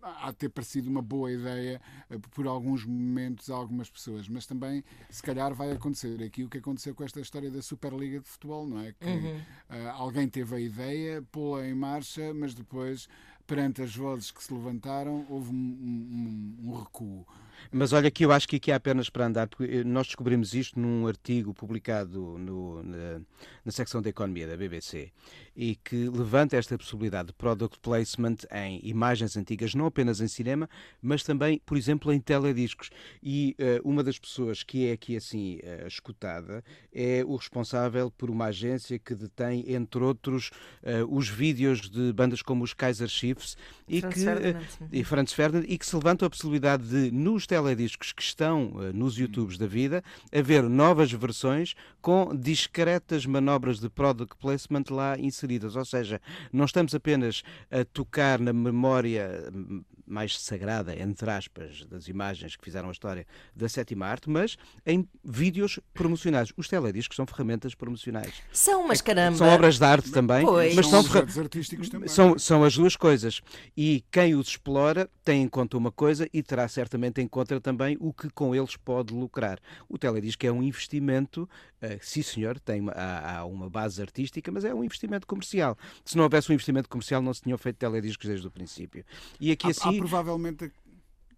há 0.00 0.30
de 0.30 0.36
ter 0.36 0.48
parecido 0.50 0.88
uma 0.88 1.02
boa 1.02 1.32
ideia 1.32 1.80
uh, 2.08 2.20
por 2.30 2.46
alguns 2.46 2.84
momentos 2.84 3.50
a 3.50 3.56
algumas 3.56 3.90
pessoas, 3.90 4.28
mas 4.28 4.46
também 4.46 4.84
se 5.10 5.20
calhar 5.20 5.52
vai 5.52 5.72
acontecer 5.72 6.22
aqui 6.22 6.44
o 6.44 6.48
que 6.48 6.58
aconteceu 6.58 6.94
com 6.94 7.02
esta 7.02 7.20
história 7.20 7.50
da 7.50 7.60
Superliga 7.60 8.20
de 8.20 8.28
Futebol, 8.28 8.68
não 8.68 8.78
é? 8.78 8.92
Que 8.92 9.08
uhum. 9.08 9.36
uh, 9.36 9.88
alguém 9.94 10.28
teve 10.28 10.54
a 10.54 10.60
ideia, 10.60 11.22
pô-la 11.32 11.66
em 11.66 11.74
marcha, 11.74 12.32
mas 12.32 12.54
depois, 12.54 13.08
perante 13.48 13.82
as 13.82 13.96
vozes 13.96 14.30
que 14.30 14.44
se 14.44 14.54
levantaram, 14.54 15.26
houve 15.28 15.50
um, 15.50 16.56
um, 16.62 16.70
um 16.70 16.78
recuo. 16.78 17.26
Mas 17.70 17.92
olha 17.92 18.10
que 18.10 18.24
eu 18.24 18.32
acho 18.32 18.48
que 18.48 18.56
aqui 18.56 18.72
há 18.72 18.76
apenas 18.76 19.08
para 19.08 19.26
andar, 19.26 19.48
porque 19.48 19.64
eh, 19.64 19.84
nós 19.84 20.06
descobrimos 20.06 20.54
isto 20.54 20.78
num 20.78 21.06
artigo 21.06 21.54
publicado 21.54 22.38
no, 22.38 22.82
na, 22.82 23.20
na 23.64 23.72
secção 23.72 24.02
da 24.02 24.10
Economia 24.10 24.46
da 24.46 24.56
BBC 24.56 25.12
e 25.54 25.76
que 25.76 26.08
levanta 26.08 26.56
esta 26.56 26.76
possibilidade 26.78 27.28
de 27.28 27.34
product 27.34 27.78
placement 27.80 28.36
em 28.50 28.80
imagens 28.82 29.36
antigas, 29.36 29.74
não 29.74 29.86
apenas 29.86 30.20
em 30.20 30.28
cinema, 30.28 30.68
mas 31.00 31.22
também, 31.22 31.60
por 31.64 31.76
exemplo, 31.76 32.12
em 32.12 32.20
telediscos. 32.20 32.90
E 33.22 33.54
uh, 33.58 33.88
uma 33.88 34.02
das 34.02 34.18
pessoas 34.18 34.62
que 34.62 34.88
é 34.88 34.92
aqui 34.92 35.16
assim 35.16 35.58
uh, 35.58 35.86
escutada 35.86 36.64
é 36.92 37.22
o 37.26 37.36
responsável 37.36 38.10
por 38.10 38.30
uma 38.30 38.46
agência 38.46 38.98
que 38.98 39.14
detém, 39.14 39.72
entre 39.72 40.02
outros, 40.02 40.50
uh, 40.82 41.14
os 41.14 41.28
vídeos 41.28 41.90
de 41.90 42.12
bandas 42.12 42.40
como 42.40 42.64
os 42.64 42.72
Kaiser 42.72 43.08
Chiefs 43.08 43.56
e 43.86 44.00
Franz 44.00 44.14
que, 44.14 44.24
Ferdinand. 44.24 44.66
e 44.90 45.04
Franz 45.04 45.32
Ferdinand 45.32 45.64
e 45.68 45.78
que 45.78 45.86
se 45.86 45.94
levanta 45.94 46.26
a 46.26 46.30
possibilidade 46.30 46.84
de, 46.88 47.10
nos 47.10 47.46
telediscos 47.52 48.14
que 48.14 48.22
estão 48.22 48.68
uh, 48.68 48.94
nos 48.94 49.18
YouTubes 49.18 49.58
da 49.58 49.66
vida, 49.66 50.02
haver 50.34 50.62
novas 50.62 51.12
versões 51.12 51.74
com 52.00 52.34
discretas 52.34 53.26
manobras 53.26 53.78
de 53.78 53.90
product 53.90 54.38
placement 54.38 54.84
lá 54.88 55.18
inseridas. 55.18 55.76
Ou 55.76 55.84
seja, 55.84 56.18
não 56.50 56.64
estamos 56.64 56.94
apenas 56.94 57.42
a 57.70 57.84
tocar 57.84 58.38
na 58.38 58.54
memória 58.54 59.50
hum, 59.54 59.84
mais 60.06 60.38
sagrada, 60.38 60.98
entre 60.98 61.30
aspas, 61.30 61.84
das 61.86 62.08
imagens 62.08 62.56
que 62.56 62.64
fizeram 62.64 62.88
a 62.88 62.92
história 62.92 63.26
da 63.54 63.68
sétima 63.68 64.06
arte, 64.06 64.28
mas 64.28 64.56
em 64.84 65.08
vídeos 65.24 65.78
promocionais. 65.94 66.52
Os 66.56 66.68
telediscos 66.68 67.16
são 67.16 67.26
ferramentas 67.26 67.74
promocionais. 67.74 68.34
São, 68.52 68.86
mas 68.86 69.00
é 69.00 69.02
caramba. 69.02 69.38
São 69.38 69.48
obras 69.48 69.78
de 69.78 69.84
arte 69.84 70.10
também, 70.10 70.44
pois. 70.44 70.74
mas 70.74 70.86
são, 70.86 71.02
são 71.02 71.42
artísticos 71.42 71.88
também. 71.88 72.08
São, 72.08 72.38
são 72.38 72.64
as 72.64 72.74
duas 72.74 72.96
coisas. 72.96 73.40
E 73.76 74.04
quem 74.10 74.34
os 74.34 74.48
explora 74.48 75.08
tem 75.24 75.42
em 75.42 75.48
conta 75.48 75.76
uma 75.76 75.90
coisa 75.90 76.28
e 76.32 76.42
terá 76.42 76.66
certamente 76.68 77.20
em 77.20 77.28
conta 77.28 77.60
também 77.60 77.96
o 78.00 78.12
que 78.12 78.28
com 78.30 78.54
eles 78.54 78.76
pode 78.76 79.14
lucrar. 79.14 79.58
O 79.88 79.98
teledisco 79.98 80.46
é 80.46 80.52
um 80.52 80.62
investimento, 80.62 81.48
uh, 81.82 81.98
sim 82.00 82.22
senhor, 82.22 82.58
tem, 82.60 82.82
há, 82.94 83.38
há 83.38 83.44
uma 83.44 83.68
base 83.70 84.00
artística, 84.00 84.50
mas 84.50 84.64
é 84.64 84.74
um 84.74 84.84
investimento 84.84 85.26
comercial. 85.26 85.76
Se 86.04 86.16
não 86.16 86.24
houvesse 86.24 86.50
um 86.50 86.54
investimento 86.54 86.88
comercial, 86.88 87.22
não 87.22 87.32
se 87.32 87.42
tinham 87.42 87.58
feito 87.58 87.76
telediscos 87.76 88.26
desde 88.26 88.46
o 88.46 88.50
princípio. 88.50 89.04
E 89.40 89.50
aqui 89.50 89.68
há, 89.68 89.70
assim. 89.70 90.00
Há 90.00 90.01
provavelmente 90.02 90.72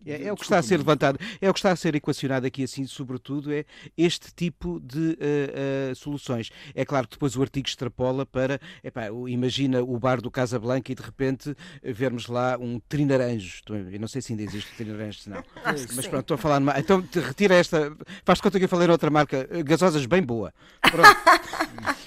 é, 0.07 0.25
é, 0.25 0.33
o 0.33 0.37
que 0.37 0.43
está 0.43 0.59
a 0.59 0.63
ser 0.63 0.77
levantado, 0.77 1.19
é 1.41 1.49
o 1.49 1.53
que 1.53 1.59
está 1.59 1.73
a 1.73 1.77
ser 1.77 1.95
equacionado 1.95 2.47
aqui, 2.47 2.65
assim, 2.65 2.87
sobretudo, 2.87 3.53
é 3.53 3.65
este 3.97 4.33
tipo 4.35 4.81
de 4.81 4.99
uh, 4.99 5.93
uh, 5.93 5.97
soluções. 5.97 6.51
É 6.75 6.85
claro 6.85 7.07
que 7.09 7.15
depois 7.15 7.37
o 7.37 7.43
artigo 7.43 7.69
extrapola 7.69 8.27
para, 8.27 8.61
epá, 8.83 9.07
imagina 9.29 9.83
o 9.83 9.99
bar 9.99 10.21
do 10.21 10.31
Casablanca 10.31 10.93
e 10.93 10.95
de 10.95 11.03
repente 11.03 11.57
vermos 11.83 12.27
lá 12.27 12.57
um 12.59 12.81
trinaranjo. 12.81 13.63
Eu 13.93 14.01
não 14.01 14.09
sei 14.09 14.21
se 14.23 14.33
ainda 14.33 14.43
existe 14.43 14.75
trinaranjo, 14.77 15.21
não. 15.27 15.43
Mas 15.65 15.81
sim. 15.81 16.11
pronto, 16.11 16.21
estou 16.21 16.35
a 16.35 16.39
falar. 16.39 16.61
Numa... 16.61 16.79
Então 16.79 17.03
retira 17.13 17.55
esta. 17.55 17.97
Faz 18.25 18.41
conta 18.41 18.59
que 18.59 18.65
eu 18.65 18.69
falei 18.69 18.87
noutra 18.87 19.11
marca, 19.11 19.49
gasosas 19.65 20.07
bem 20.07 20.23
boa. 20.23 20.53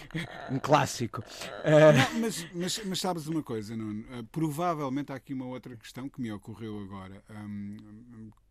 Um 0.49 0.57
clássico. 0.57 1.21
Não, 1.65 2.21
mas, 2.21 2.47
mas, 2.53 2.81
mas, 2.85 2.99
sabes 2.99 3.27
uma 3.27 3.43
coisa, 3.43 3.75
Nuno? 3.75 4.05
provavelmente 4.31 5.11
há 5.11 5.15
aqui 5.15 5.33
uma 5.33 5.45
outra 5.45 5.75
questão 5.75 6.09
que 6.09 6.21
me 6.21 6.31
ocorreu 6.31 6.79
agora. 6.79 7.21
Um, 7.29 7.77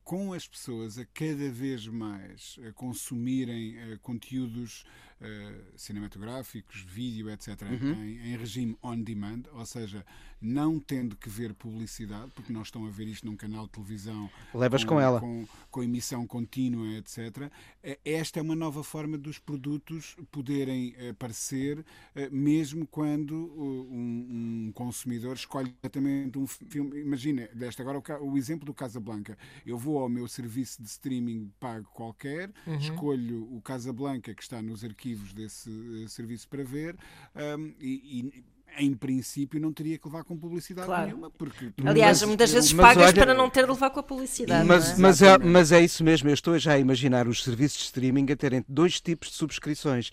com 0.07 0.33
as 0.33 0.46
pessoas 0.46 0.99
a 0.99 1.05
cada 1.05 1.51
vez 1.51 1.88
mais 1.88 2.57
a 2.68 2.72
consumirem 2.72 3.77
uh, 3.77 3.99
conteúdos 3.99 4.85
uh, 5.20 5.77
cinematográficos, 5.77 6.81
vídeo, 6.83 7.29
etc., 7.29 7.62
uhum. 7.62 8.05
em, 8.05 8.33
em, 8.33 8.37
regime 8.37 8.79
on 8.81 9.03
demand, 9.03 9.42
ou 9.53 9.66
seja, 9.66 10.07
não 10.40 10.79
tendo 10.79 11.16
que 11.16 11.29
ver 11.29 11.55
publicidade, 11.55 12.31
porque 12.35 12.53
não 12.53 12.62
estão 12.62 12.87
a 12.87 12.90
ver 12.90 13.07
isto 13.07 13.27
num 13.27 13.37
canal 13.37 13.66
de 13.66 13.72
televisão. 13.72 14.31
Levas 14.55 14.85
com, 14.85 14.94
com 14.94 15.01
ela. 15.01 15.20
Com, 15.20 15.46
com, 15.70 15.83
emissão 15.83 16.27
contínua, 16.27 16.87
etc. 16.99 17.51
Eh, 17.83 17.99
esta 18.05 18.38
é 18.38 18.42
uma 18.42 18.55
nova 18.55 18.83
forma 18.83 19.16
dos 19.16 19.38
produtos 19.38 20.16
poderem 20.31 20.94
aparecer, 21.11 21.85
mesmo 22.31 22.87
quando 22.87 23.35
um, 23.35 24.66
um 24.68 24.72
consumidor 24.72 25.37
escolhe 25.37 25.75
exatamente 25.83 26.38
um 26.38 26.46
filme. 26.46 27.01
Imagina, 27.01 27.49
deste 27.55 27.81
agora 27.81 27.99
o, 27.99 28.33
o 28.33 28.38
exemplo 28.38 28.66
do 28.66 28.75
Casablanca. 28.75 29.38
Eu 29.64 29.79
vou 29.79 29.99
ao 29.99 30.09
meu 30.09 30.29
serviço 30.29 30.83
de 30.83 30.88
streaming 30.88 31.53
pago 31.59 31.88
qualquer, 31.92 32.53
uhum. 32.66 32.79
escolho 32.79 33.55
o 33.55 33.61
Casablanca 33.62 34.35
que 34.35 34.42
está 34.42 34.61
nos 34.61 34.85
arquivos 34.85 35.33
desse 35.33 36.09
serviço 36.09 36.49
para 36.49 36.62
ver 36.62 36.96
um, 37.35 37.75
e, 37.81 38.20
e 38.20 38.56
em 38.79 38.95
princípio 38.95 39.61
não 39.61 39.73
teria 39.73 39.99
que 39.99 40.07
levar 40.07 40.25
com 40.25 40.37
publicidade 40.37 40.87
claro. 40.87 41.07
nenhuma. 41.07 41.31
Porque 41.31 41.73
Aliás, 41.85 42.21
mas, 42.21 42.29
muitas 42.29 42.53
vezes 42.53 42.73
pagas 42.73 43.09
olha, 43.09 43.15
para 43.15 43.35
não 43.35 43.51
ter 43.51 43.65
de 43.65 43.71
levar 43.71 43.91
com 43.91 44.01
a 44.01 44.03
publicidade. 44.03 44.67
Mas, 44.67 44.91
é? 44.91 44.97
Mas, 45.01 45.23
é, 45.23 45.39
mas 45.39 45.73
é 45.73 45.81
isso 45.81 46.05
mesmo, 46.05 46.29
eu 46.29 46.35
estou 46.35 46.59
já 46.59 46.73
a 46.73 46.79
imaginar 46.79 47.27
os 47.29 47.43
serviços 47.43 47.79
de 47.79 47.85
streaming 47.85 48.31
a 48.33 48.37
terem 48.37 48.65
dois 48.69 49.01
tipos 49.01 49.31
de 49.31 49.35
subscrições, 49.37 50.11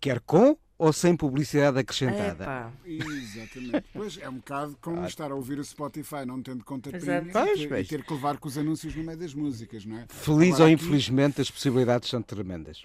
quer 0.00 0.20
com 0.20 0.56
ou 0.78 0.92
sem 0.92 1.16
publicidade 1.16 1.78
acrescentada. 1.78 2.44
Epa. 2.44 2.72
Exatamente. 2.84 3.84
Pois 3.94 4.18
é 4.18 4.28
um 4.28 4.34
bocado 4.34 4.76
como 4.80 5.00
ah. 5.00 5.06
estar 5.06 5.30
a 5.30 5.34
ouvir 5.34 5.58
o 5.58 5.64
Spotify 5.64 6.26
não 6.26 6.42
tendo 6.42 6.64
conta 6.64 6.90
premium 6.90 7.30
e, 7.30 7.66
ter, 7.66 7.80
e 7.80 7.84
ter 7.84 8.04
que 8.04 8.12
levar 8.12 8.36
com 8.36 8.46
os 8.46 8.58
anúncios 8.58 8.94
no 8.94 9.02
meio 9.02 9.18
das 9.18 9.32
músicas, 9.32 9.86
não 9.86 9.96
é? 9.96 10.06
Feliz 10.08 10.54
Agora, 10.54 10.68
ou 10.68 10.74
aqui... 10.74 10.84
infelizmente 10.84 11.40
as 11.40 11.50
possibilidades 11.50 12.10
são 12.10 12.20
tremendas. 12.20 12.82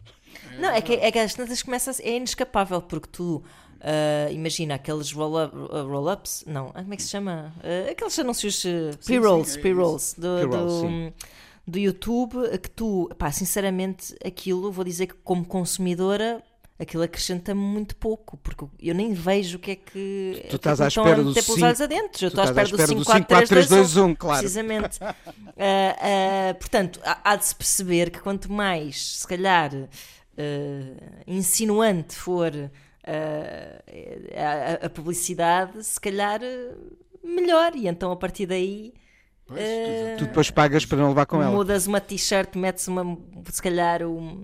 É, 0.51 0.57
não, 0.59 0.69
é 0.69 0.81
que, 0.81 0.93
é 0.93 1.11
que 1.11 1.19
as 1.19 1.33
tantas 1.33 1.61
começam 1.61 1.93
é 1.99 2.15
inescapável 2.15 2.81
porque 2.81 3.09
tu 3.11 3.43
Uh, 3.81 4.31
imagina 4.31 4.75
aqueles 4.75 5.11
roll-ups, 5.11 6.43
roll 6.45 6.53
não, 6.53 6.71
ah, 6.75 6.83
como 6.83 6.93
é 6.93 6.97
que 6.97 7.01
se 7.01 7.09
chama? 7.09 7.51
Uh, 7.57 7.89
aqueles 7.89 8.19
anúncios 8.19 8.63
pre-rolls, 9.03 9.57
pre-rolls 9.57 10.13
do, 10.19 10.37
pre 10.37 10.47
do, 10.47 11.13
do, 11.67 11.79
YouTube 11.79 12.59
que 12.59 12.69
tu, 12.69 13.09
pá, 13.17 13.31
sinceramente, 13.31 14.15
aquilo 14.23 14.71
vou 14.71 14.85
dizer 14.85 15.07
que 15.07 15.15
como 15.23 15.43
consumidora 15.43 16.43
aquilo 16.79 17.01
acrescenta-me 17.01 17.59
muito 17.59 17.95
pouco, 17.95 18.37
porque 18.37 18.65
eu 18.79 18.93
nem 18.93 19.13
vejo 19.13 19.57
o 19.57 19.59
que 19.59 19.71
é 19.71 19.75
que. 19.75 20.45
Tu 20.49 20.55
estás 20.57 20.79
à 20.79 20.87
espera 20.87 21.23
do 21.23 21.33
5 21.33 21.65
olhos 21.65 21.81
adentro, 21.81 22.25
eu 22.25 22.27
estou 22.27 22.43
à 22.43 22.45
espera 22.45 22.67
do 22.67 22.77
5, 22.87 23.03
4, 23.03 23.25
3, 23.25 23.49
3, 23.49 23.69
2, 23.69 23.97
1, 23.97 24.15
claro. 24.15 24.39
Precisamente. 24.39 24.99
uh, 25.03 25.07
uh, 26.53 26.55
portanto, 26.59 26.99
há, 27.03 27.31
há, 27.31 27.35
de 27.35 27.45
se 27.45 27.55
perceber 27.55 28.11
que 28.11 28.19
quanto 28.19 28.51
mais, 28.51 29.19
se 29.19 29.27
calhar, 29.27 29.73
uh, 29.73 29.87
insinuante 31.25 32.13
for 32.13 32.51
a, 33.05 34.85
a, 34.85 34.89
publicidade, 34.89 35.83
se 35.83 35.99
calhar 35.99 36.39
melhor, 37.23 37.75
e 37.75 37.87
então 37.87 38.11
a 38.11 38.15
partir 38.15 38.45
daí. 38.45 38.93
Pois, 39.45 39.59
tu 40.17 40.25
depois 40.25 40.49
pagas 40.49 40.85
para 40.85 40.97
não 40.99 41.09
levar 41.09 41.25
com 41.25 41.41
ela. 41.41 41.51
Mudas 41.51 41.87
uma 41.87 41.99
t-shirt, 41.99 42.55
metes 42.55 42.87
uma, 42.87 43.17
se 43.49 43.61
calhar, 43.61 44.03
um 44.03 44.43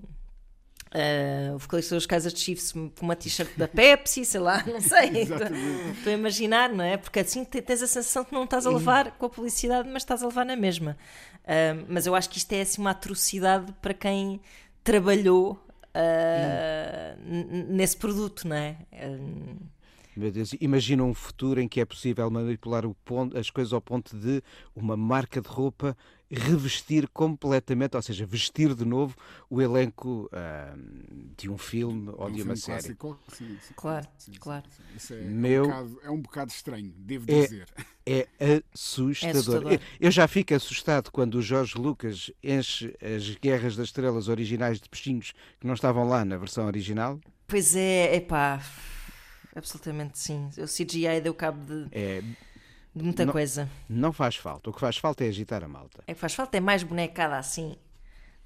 Uh, 0.88 1.54
o 1.54 1.58
vocalista 1.58 1.94
dos 1.94 2.06
Casas 2.06 2.32
de 2.32 2.40
Chiefs 2.40 2.72
com 2.72 2.90
uma 3.02 3.14
t-shirt 3.14 3.50
da 3.58 3.68
Pepsi, 3.68 4.24
sei 4.24 4.40
lá, 4.40 4.64
não 4.66 4.80
sei. 4.80 5.24
Estou 5.92 6.10
a 6.10 6.16
imaginar, 6.16 6.70
não 6.70 6.82
é? 6.82 6.96
Porque 6.96 7.20
assim 7.20 7.44
tens 7.44 7.82
a 7.82 7.86
sensação 7.86 8.24
que 8.24 8.32
não 8.32 8.44
estás 8.44 8.66
a 8.66 8.70
levar 8.70 9.12
com 9.12 9.26
a 9.26 9.28
publicidade, 9.28 9.86
mas 9.88 10.02
estás 10.02 10.22
a 10.22 10.26
levar 10.26 10.46
na 10.46 10.56
mesma. 10.56 10.96
Uh, 11.44 11.84
mas 11.88 12.06
eu 12.06 12.14
acho 12.14 12.30
que 12.30 12.38
isto 12.38 12.50
é 12.54 12.62
assim 12.62 12.80
uma 12.80 12.90
atrocidade 12.92 13.70
para 13.82 13.92
quem 13.92 14.40
trabalhou 14.82 15.62
uh, 15.94 17.72
nesse 17.72 17.96
produto, 17.96 18.46
não 18.46 18.56
é? 18.56 18.76
Meu 20.16 20.32
Deus, 20.32 20.52
imagina 20.60 21.04
um 21.04 21.14
futuro 21.14 21.60
em 21.60 21.68
que 21.68 21.80
é 21.80 21.84
possível 21.84 22.28
manipular 22.28 22.84
ponto, 23.04 23.38
as 23.38 23.50
coisas 23.50 23.72
ao 23.72 23.80
ponto 23.80 24.16
de 24.16 24.42
uma 24.74 24.96
marca 24.96 25.40
de 25.40 25.48
roupa 25.48 25.96
revestir 26.30 27.08
completamente, 27.08 27.96
ou 27.96 28.02
seja, 28.02 28.26
vestir 28.26 28.74
de 28.74 28.84
novo 28.84 29.16
o 29.48 29.62
elenco 29.62 30.28
uh, 30.32 30.78
de 31.36 31.50
um 31.50 31.56
filme 31.56 32.10
ou 32.16 32.28
um 32.28 32.32
de 32.32 32.42
uma 32.42 32.56
série. 32.56 32.94
Clássico. 32.94 33.20
Sim, 33.28 33.58
sim, 33.60 33.74
claro, 33.74 34.06
sim, 34.18 34.32
claro. 34.38 34.64
Isso 34.94 35.14
é, 35.14 35.20
Meu... 35.22 35.64
um 35.64 35.68
bocado, 35.68 36.00
é 36.02 36.10
um 36.10 36.20
bocado 36.20 36.50
estranho, 36.50 36.92
devo 36.96 37.24
é, 37.30 37.42
dizer. 37.42 37.66
É 38.04 38.26
assustador. 38.74 39.26
É 39.26 39.38
assustador. 39.38 39.80
Eu 40.00 40.10
já 40.10 40.28
fico 40.28 40.54
assustado 40.54 41.10
quando 41.10 41.36
o 41.36 41.42
Jorge 41.42 41.78
Lucas 41.78 42.30
enche 42.42 42.94
as 43.02 43.28
Guerras 43.36 43.76
das 43.76 43.88
Estrelas 43.88 44.28
originais 44.28 44.80
de 44.80 44.88
peixinhos 44.88 45.32
que 45.58 45.66
não 45.66 45.74
estavam 45.74 46.06
lá 46.06 46.24
na 46.24 46.36
versão 46.36 46.66
original. 46.66 47.20
Pois 47.46 47.74
é, 47.74 48.16
é 48.16 48.20
pá. 48.20 48.62
absolutamente 49.54 50.18
sim. 50.18 50.50
O 50.58 50.66
CGI 50.66 51.20
deu 51.22 51.32
cabo 51.32 51.64
de, 51.64 51.88
É, 51.92 52.22
de 52.98 53.04
muita 53.04 53.24
Não- 53.24 53.32
coisa. 53.32 53.68
não 53.88 54.12
faz 54.12 54.36
falta. 54.36 54.68
O 54.70 54.72
que 54.72 54.80
faz 54.80 54.96
falta 54.98 55.24
é 55.24 55.28
agitar 55.28 55.62
a 55.64 55.68
malta. 55.68 56.02
É 56.06 56.12
que 56.14 56.20
faz 56.20 56.34
falta, 56.34 56.56
é 56.56 56.60
mais 56.60 56.82
bonecada 56.82 57.36
assim, 57.38 57.76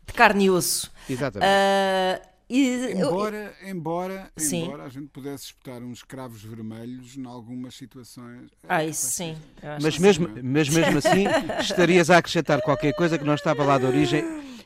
de 0.07 0.13
carne 0.13 0.45
e 0.45 0.51
osso. 0.51 0.93
Exatamente. 1.09 1.49
Ah, 1.51 2.21
e, 2.51 2.67
eu- 2.93 2.99
Embora, 3.09 3.55
embora, 3.65 4.31
Sim. 4.37 4.65
embora 4.67 4.83
a 4.85 4.89
gente 4.89 5.07
pudesse 5.09 5.45
espetar 5.47 5.83
uns 5.83 6.03
cravos 6.03 6.43
vermelhos 6.43 7.17
em 7.17 7.25
algumas 7.25 7.75
situações. 7.75 8.51
ah, 8.69 8.83
É, 8.85 8.89
isso 8.89 9.07
pá, 9.07 9.13
sim. 9.13 9.37
eu 9.63 9.71
acho 9.73 9.83
mas, 9.87 9.99
mesmo, 9.99 10.27
sim. 10.29 10.43
mas 10.43 10.69
mesmo 10.69 10.99
assim, 10.99 11.25
estarias 11.61 12.11
a 12.11 12.19
acrescentar 12.19 12.61
qualquer 12.61 12.93
coisa 12.95 13.17
que 13.19 13.25
não 13.25 13.35
estava 13.35 13.65
lá 13.65 13.79
de 13.79 13.87
origem. 13.87 14.23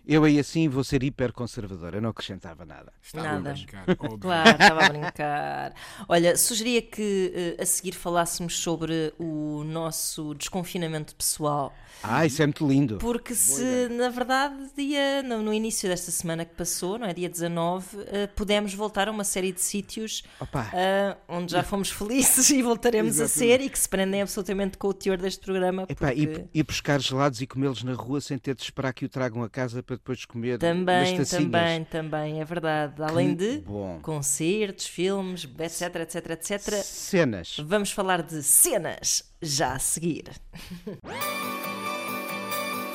Eu 0.07 0.23
aí 0.23 0.39
assim 0.39 0.69
vou 0.69 0.85
ser 0.85 1.03
hiper 1.03 1.33
conservador. 1.33 1.95
Eu 1.95 2.01
não 2.01 2.11
acrescentava 2.11 2.65
nada. 2.65 2.93
Estava 3.03 3.27
Nada. 3.27 3.51
a 3.51 3.53
brincar, 3.53 3.85
óbvio. 3.99 4.19
Claro, 4.19 4.51
estava 4.51 4.85
a 4.85 4.89
brincar. 4.89 5.75
Olha, 6.09 6.37
sugeria 6.37 6.81
que 6.81 7.33
eh, 7.59 7.63
a 7.63 7.67
seguir 7.67 7.93
falássemos 7.93 8.57
sobre 8.57 9.13
o 9.19 9.65
nosso 9.65 10.33
desconfinamento 10.35 11.15
pessoal. 11.17 11.75
Ah, 12.03 12.25
isso 12.25 12.41
é 12.41 12.47
muito 12.47 12.67
lindo. 12.67 12.99
Porque 12.99 13.35
se, 13.35 13.89
na 13.89 14.09
verdade, 14.09 14.55
dia, 14.77 15.23
no, 15.23 15.43
no 15.43 15.53
início 15.53 15.89
desta 15.89 16.11
semana 16.11 16.45
que 16.45 16.55
passou, 16.55 16.99
não 16.99 17.07
é? 17.07 17.13
Dia 17.13 17.29
19, 17.29 17.87
eh, 18.07 18.27
pudemos 18.29 18.75
voltar 18.75 19.09
a 19.09 19.11
uma 19.11 19.25
série 19.25 19.51
de 19.51 19.61
sítios 19.61 20.23
ah, 20.41 21.17
onde 21.29 21.53
já 21.53 21.63
fomos 21.63 21.91
felizes 21.91 22.51
e 22.51 22.63
voltaremos 22.63 23.19
a 23.19 23.27
ser 23.27 23.61
e 23.61 23.69
que 23.69 23.79
se 23.79 23.89
prendem 23.89 24.23
absolutamente 24.23 24.79
com 24.79 24.89
o 24.89 24.95
teor 24.95 25.19
deste 25.19 25.45
programa. 25.45 25.83
Epá, 25.89 26.09
porque... 26.09 26.21
ir, 26.21 26.49
ir 26.55 26.63
buscar 26.63 27.01
gelados 27.01 27.41
e 27.41 27.47
comê-los 27.47 27.83
na 27.83 27.95
rua 27.95 28.21
sem 28.21 28.39
ter 28.39 28.55
de 28.55 28.63
esperar 28.63 28.93
que 28.93 29.05
o 29.05 29.09
tragam 29.09 29.43
a 29.43 29.49
casa 29.49 29.83
para 29.83 29.95
depois 29.97 30.24
comer 30.24 30.59
Também, 30.59 31.24
também, 31.24 31.84
também, 31.84 32.40
é 32.40 32.44
verdade. 32.44 33.03
Além 33.03 33.34
de 33.34 33.59
bom. 33.59 33.99
concertos, 34.01 34.86
filmes, 34.86 35.49
etc, 35.59 35.97
etc, 35.97 36.30
etc. 36.30 36.82
Cenas. 36.82 37.57
Vamos 37.64 37.90
falar 37.90 38.22
de 38.22 38.42
cenas 38.42 39.24
já 39.42 39.74
a 39.74 39.78
seguir. 39.78 40.30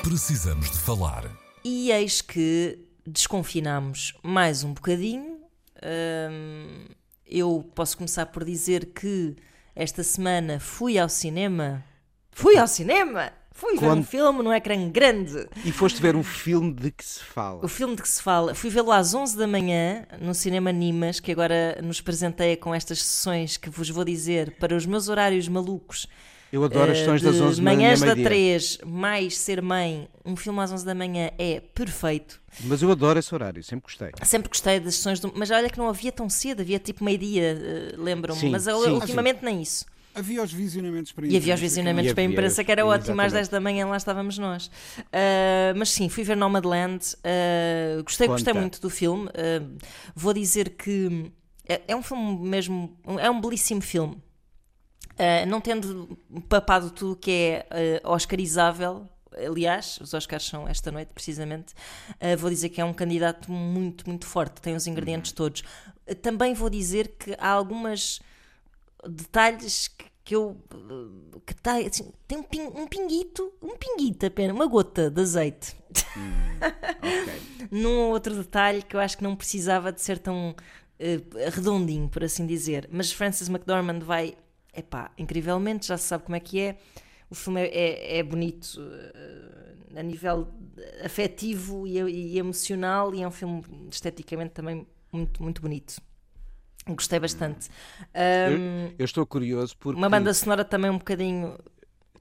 Precisamos 0.03 0.71
de 0.71 0.79
falar. 0.79 1.29
E 1.63 1.91
eis 1.91 2.21
que 2.21 2.79
desconfinamos 3.05 4.13
mais 4.23 4.63
um 4.63 4.73
bocadinho. 4.73 5.39
Hum, 5.83 6.85
eu 7.25 7.69
posso 7.75 7.97
começar 7.97 8.25
por 8.27 8.43
dizer 8.43 8.87
que 8.87 9.35
esta 9.75 10.03
semana 10.03 10.59
fui 10.59 10.97
ao 10.97 11.07
cinema. 11.07 11.83
Fui 12.31 12.57
ao 12.57 12.67
cinema! 12.67 13.31
Fui 13.53 13.73
ver 13.77 13.85
um 13.85 13.89
Quando- 13.89 14.05
filme 14.05 14.43
num 14.43 14.53
ecrã 14.53 14.89
grande. 14.89 15.47
E 15.65 15.71
foste 15.71 16.01
ver 16.01 16.15
um 16.15 16.23
filme 16.23 16.73
de 16.73 16.89
que 16.89 17.03
se 17.05 17.19
fala. 17.19 17.63
O 17.63 17.67
filme 17.67 17.95
de 17.95 18.01
que 18.01 18.09
se 18.09 18.21
fala, 18.21 18.55
fui 18.55 18.69
vê-lo 18.69 18.91
às 18.91 19.13
11 19.13 19.37
da 19.37 19.45
manhã 19.45 20.05
no 20.19 20.33
Cinema 20.33 20.71
Nimas, 20.71 21.19
que 21.19 21.31
agora 21.31 21.79
nos 21.83 21.99
presenteia 22.01 22.55
com 22.57 22.73
estas 22.73 23.03
sessões 23.03 23.57
que 23.57 23.69
vos 23.69 23.89
vou 23.89 24.03
dizer 24.05 24.55
para 24.59 24.75
os 24.75 24.85
meus 24.85 25.09
horários 25.09 25.47
malucos. 25.47 26.07
Eu 26.51 26.65
adoro 26.65 26.91
as 26.91 26.97
eh, 26.97 27.01
sessões 27.01 27.21
de 27.21 27.27
das 27.27 27.39
11 27.39 27.57
da 27.57 27.63
manhã 27.63 27.77
manhãs 27.77 27.99
da 28.01 28.05
meio-dia. 28.07 28.25
3, 28.25 28.77
mais 28.85 29.37
ser 29.37 29.61
mãe, 29.61 30.09
um 30.25 30.35
filme 30.35 30.59
às 30.59 30.71
11 30.71 30.85
da 30.85 30.93
manhã 30.93 31.31
é 31.37 31.61
perfeito. 31.61 32.41
Mas 32.65 32.81
eu 32.81 32.91
adoro 32.91 33.17
esse 33.19 33.33
horário, 33.33 33.63
sempre 33.63 33.83
gostei. 33.85 34.11
Sempre 34.25 34.49
gostei 34.49 34.79
das 34.79 34.95
sessões 34.95 35.19
do. 35.21 35.31
Mas 35.33 35.49
olha 35.49 35.69
que 35.69 35.77
não 35.77 35.87
havia 35.87 36.11
tão 36.11 36.29
cedo, 36.29 36.61
havia 36.61 36.77
tipo 36.77 37.03
meio-dia, 37.05 37.57
eh, 37.61 37.95
lembram-me. 37.97 38.39
Sim, 38.41 38.49
Mas 38.49 38.63
sim, 38.63 38.71
ultimamente 38.71 39.43
nem 39.45 39.61
isso. 39.61 39.85
Havia 40.13 40.43
os 40.43 40.51
visionamentos 40.51 41.11
para 41.11 41.25
E 41.25 41.29
havia 41.29 41.39
os 41.39 41.45
imprensa, 41.45 41.61
visionamentos 41.61 42.13
para 42.13 42.21
a 42.21 42.25
havia, 42.25 42.33
imprensa, 42.33 42.63
que 42.63 42.71
era 42.71 42.85
ótimo, 42.85 43.21
às 43.21 43.27
exatamente. 43.27 43.33
10 43.33 43.47
da 43.49 43.59
manhã 43.59 43.87
lá 43.87 43.97
estávamos 43.97 44.37
nós. 44.37 44.69
Ah, 45.11 45.73
mas 45.75 45.89
sim, 45.89 46.09
fui 46.09 46.23
ver 46.23 46.35
Nomadland, 46.35 47.15
ah, 47.23 48.01
gostei, 48.03 48.27
gostei 48.27 48.53
muito 48.53 48.81
do 48.81 48.89
filme. 48.89 49.29
Ah, 49.29 49.65
vou 50.15 50.33
dizer 50.33 50.71
que 50.71 51.31
é, 51.67 51.81
é 51.87 51.95
um 51.95 52.03
filme 52.03 52.37
mesmo, 52.47 52.97
é 53.19 53.29
um 53.29 53.39
belíssimo 53.39 53.81
filme. 53.81 54.17
Ah, 55.17 55.45
não 55.45 55.61
tendo 55.61 56.17
papado 56.49 56.89
tudo 56.91 57.13
o 57.13 57.15
que 57.15 57.31
é 57.31 58.01
oscarizável, 58.03 59.07
aliás, 59.37 59.97
os 60.01 60.13
Oscars 60.13 60.45
são 60.45 60.67
esta 60.67 60.91
noite 60.91 61.11
precisamente, 61.13 61.73
ah, 62.19 62.35
vou 62.35 62.49
dizer 62.49 62.69
que 62.69 62.81
é 62.81 62.85
um 62.85 62.93
candidato 62.93 63.51
muito, 63.51 64.07
muito 64.07 64.25
forte, 64.25 64.61
tem 64.61 64.75
os 64.75 64.87
ingredientes 64.87 65.31
todos. 65.31 65.63
Ah, 66.07 66.15
também 66.15 66.53
vou 66.53 66.69
dizer 66.69 67.15
que 67.17 67.35
há 67.37 67.49
algumas 67.49 68.19
detalhes 69.09 69.87
que, 69.89 70.05
que 70.23 70.35
eu 70.35 70.57
eh, 70.73 71.39
que 71.45 71.55
tá, 71.55 71.77
assim, 71.77 72.11
tem 72.27 72.37
um, 72.39 72.43
pin- 72.43 72.61
um 72.75 72.87
pinguito, 72.87 73.51
um 73.61 73.75
pinguito 73.77 74.25
apenas, 74.25 74.55
uma 74.55 74.67
gota 74.67 75.09
de 75.09 75.21
azeite. 75.21 75.75
Num 77.71 78.09
outro 78.09 78.35
detalhe 78.35 78.81
que 78.81 78.95
eu 78.95 78.99
acho 78.99 79.17
que 79.17 79.23
não 79.23 79.35
precisava 79.35 79.91
de 79.91 80.01
ser 80.01 80.17
tão 80.19 80.55
eh, 80.99 81.19
redondinho, 81.51 82.09
por 82.09 82.23
assim 82.23 82.45
dizer. 82.45 82.87
Mas 82.91 83.11
Frances 83.11 83.49
McDormand 83.49 83.99
vai, 84.01 84.35
epá, 84.75 85.11
incrivelmente, 85.17 85.87
já 85.87 85.97
se 85.97 86.05
sabe 86.07 86.23
como 86.23 86.35
é 86.35 86.39
que 86.39 86.59
é. 86.59 86.77
O 87.29 87.35
filme 87.35 87.61
é, 87.61 87.67
é- 87.67 88.17
é 88.19 88.23
bonito 88.23 88.77
eh, 89.15 89.99
a 89.99 90.03
nível 90.03 90.47
afetivo 91.03 91.85
e, 91.87 91.97
e 91.99 92.37
emocional 92.37 93.13
e 93.13 93.21
é 93.23 93.27
um 93.27 93.31
filme 93.31 93.63
esteticamente 93.89 94.51
também 94.51 94.85
muito, 95.11 95.41
muito 95.43 95.61
bonito. 95.61 96.01
Gostei 96.87 97.19
bastante. 97.19 97.69
Ahm, 98.13 98.87
Eu, 98.87 98.95
eu 98.99 99.05
estou 99.05 99.25
curioso 99.25 99.75
porque. 99.77 99.97
uma 99.97 100.09
banda 100.09 100.33
sonora 100.33 100.65
também 100.65 100.89
um 100.89 100.97
bocadinho 100.97 101.57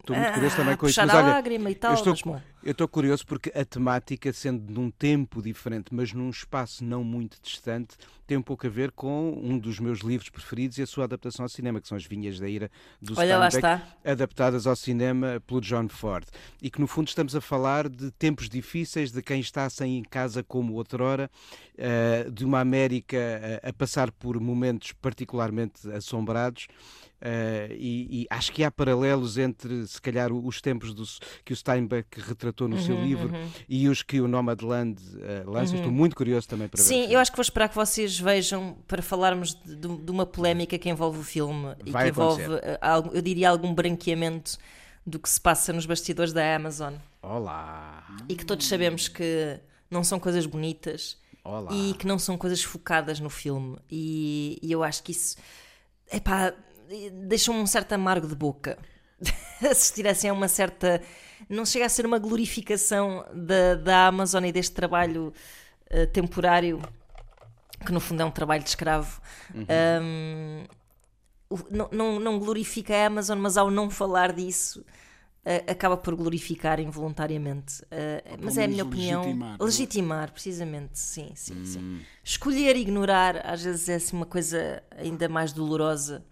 Estou 0.00 0.16
muito 0.16 0.32
curioso 0.32 0.56
também 0.56 0.74
ah, 0.74 0.76
com 0.76 0.86
isso. 0.88 1.00
Mas 1.00 1.10
a 1.10 1.18
olha, 1.18 1.26
lágrima 1.34 1.70
e 1.70 1.74
tal, 1.74 1.92
eu 1.92 1.94
estou, 1.94 2.14
mas. 2.26 2.42
Eu 2.62 2.72
estou 2.72 2.86
curioso 2.86 3.26
porque 3.26 3.50
a 3.56 3.64
temática, 3.64 4.32
sendo 4.32 4.72
num 4.72 4.90
tempo 4.90 5.42
diferente, 5.42 5.94
mas 5.94 6.12
num 6.12 6.28
espaço 6.28 6.84
não 6.84 7.02
muito 7.02 7.38
distante, 7.42 7.96
tem 8.26 8.36
um 8.36 8.42
pouco 8.42 8.66
a 8.66 8.70
ver 8.70 8.92
com 8.92 9.32
um 9.42 9.58
dos 9.58 9.80
meus 9.80 10.00
livros 10.00 10.28
preferidos 10.28 10.78
e 10.78 10.82
a 10.82 10.86
sua 10.86 11.04
adaptação 11.04 11.44
ao 11.44 11.48
cinema, 11.48 11.80
que 11.80 11.88
são 11.88 11.96
As 11.96 12.04
Vinhas 12.04 12.38
da 12.38 12.48
Ira 12.48 12.70
do 13.00 13.18
Olha, 13.18 13.38
lá 13.38 13.50
Steinbeck, 13.50 13.82
está. 13.82 14.10
adaptadas 14.10 14.66
ao 14.66 14.76
cinema 14.76 15.42
pelo 15.46 15.60
John 15.60 15.88
Ford. 15.88 16.26
E 16.62 16.70
que 16.70 16.80
no 16.80 16.86
fundo 16.86 17.08
estamos 17.08 17.34
a 17.34 17.40
falar 17.40 17.88
de 17.88 18.10
tempos 18.12 18.48
difíceis, 18.48 19.10
de 19.10 19.22
quem 19.22 19.40
está 19.40 19.68
sem 19.68 19.98
em 19.98 20.02
casa 20.02 20.42
como 20.42 20.74
outrora, 20.74 21.30
eh, 21.76 22.28
de 22.30 22.44
uma 22.44 22.60
América 22.60 23.16
eh, 23.16 23.60
a 23.64 23.72
passar 23.72 24.12
por 24.12 24.38
momentos 24.38 24.92
particularmente 24.92 25.90
assombrados. 25.90 26.68
Eh, 27.20 27.68
e, 27.78 28.22
e 28.22 28.26
acho 28.30 28.52
que 28.52 28.64
há 28.64 28.70
paralelos 28.70 29.36
entre, 29.38 29.86
se 29.86 30.00
calhar, 30.00 30.32
os 30.32 30.60
tempos 30.60 31.18
que 31.44 31.52
o 31.52 31.56
Steinbeck 31.56 32.20
retratou 32.20 32.66
no 32.68 32.76
Uhum, 32.76 32.82
seu 32.82 32.96
livro 33.00 33.30
e 33.68 33.88
os 33.88 34.02
que 34.02 34.20
o 34.20 34.26
Nomadland 34.28 35.00
eh, 35.20 35.42
lança. 35.46 35.74
Estou 35.76 35.92
muito 35.92 36.16
curioso 36.16 36.48
também 36.48 36.68
para 36.68 36.78
ver. 36.82 36.84
o 36.84 36.88
Sim, 36.88 37.06
eu 37.12 37.18
acho 37.20 37.30
que 37.30 37.36
vou 37.36 37.42
esperar 37.42 37.68
que 37.68 37.74
vocês 37.74 38.18
vejam 38.18 38.76
para 38.88 39.02
falarmos 39.02 39.54
de, 39.54 39.76
de- 39.76 40.10
uma 40.10 40.24
polémica 40.26 40.78
que 40.78 40.88
envolve 40.88 41.18
o 41.18 41.22
filme 41.22 41.74
e 41.84 41.90
Vai 41.90 42.04
que 42.04 42.10
envolve, 42.10 42.42
acontecer. 42.42 42.64
eh, 42.64 42.78
algo- 42.80 43.10
eu 43.12 43.22
diria, 43.22 43.50
algum 43.50 43.74
branqueamento 43.74 44.56
do 45.06 45.18
que 45.18 45.28
se 45.28 45.40
passa 45.40 45.72
nos 45.72 45.86
bastidores 45.86 46.32
da 46.32 46.54
Amazon 46.56 46.94
Olá! 47.22 48.04
e 48.28 48.34
que 48.34 48.44
todos 48.44 48.66
sabemos 48.66 49.08
que 49.08 49.58
não 49.90 50.04
são 50.04 50.18
coisas 50.20 50.46
bonitas 50.46 51.18
Olá! 51.44 51.72
e 51.72 51.94
que 51.94 52.06
não 52.06 52.18
são 52.18 52.36
coisas 52.36 52.62
focadas 52.62 53.18
no 53.20 53.30
filme. 53.30 53.78
E, 53.90 54.58
e 54.62 54.70
eu 54.72 54.82
acho 54.82 55.02
que 55.02 55.12
isso, 55.12 55.36
epá, 56.12 56.52
deixa-me 57.12 57.58
um 57.58 57.66
certo 57.66 57.92
amargo 57.92 58.26
de 58.26 58.34
boca. 58.34 58.78
Assistir 59.70 60.06
assim 60.08 60.28
a 60.28 60.32
uma 60.32 60.48
certa. 60.48 61.00
Não 61.48 61.64
chega 61.66 61.86
a 61.86 61.88
ser 61.88 62.06
uma 62.06 62.18
glorificação 62.18 63.24
da, 63.34 63.74
da 63.74 64.06
Amazon 64.06 64.44
e 64.44 64.52
deste 64.52 64.74
trabalho 64.74 65.32
eh, 65.88 66.06
temporário, 66.06 66.80
que 67.84 67.92
no 67.92 68.00
fundo 68.00 68.22
é 68.22 68.24
um 68.24 68.30
trabalho 68.30 68.62
de 68.62 68.68
escravo. 68.68 69.20
Um, 69.54 70.64
o- 71.48 71.58
não, 71.70 71.88
não, 71.92 72.20
não 72.20 72.38
glorifica 72.38 72.94
a 72.94 73.06
Amazon, 73.06 73.38
mas 73.38 73.56
ao 73.56 73.70
não 73.70 73.90
falar 73.90 74.32
disso. 74.32 74.84
eh, 75.44 75.64
acaba 75.66 75.96
por 75.96 76.14
glorificar 76.14 76.78
involuntariamente. 76.80 77.82
Ou 78.32 78.38
mas 78.44 78.58
é 78.58 78.64
a 78.64 78.68
minha 78.68 78.84
opinião. 78.84 79.22
legitimar, 79.22 79.56
é? 79.58 79.64
Legitimar, 79.64 80.32
precisamente, 80.32 80.98
sim, 80.98 81.32
sim, 81.34 81.64
sim. 81.64 82.00
Escolher 82.22 82.76
ignorar 82.76 83.38
às 83.46 83.62
vezes 83.64 83.88
é 83.88 83.94
assim, 83.94 84.14
uma 84.16 84.26
coisa 84.26 84.82
ainda 84.96 85.28
mais 85.30 85.52
dolorosa 85.52 86.22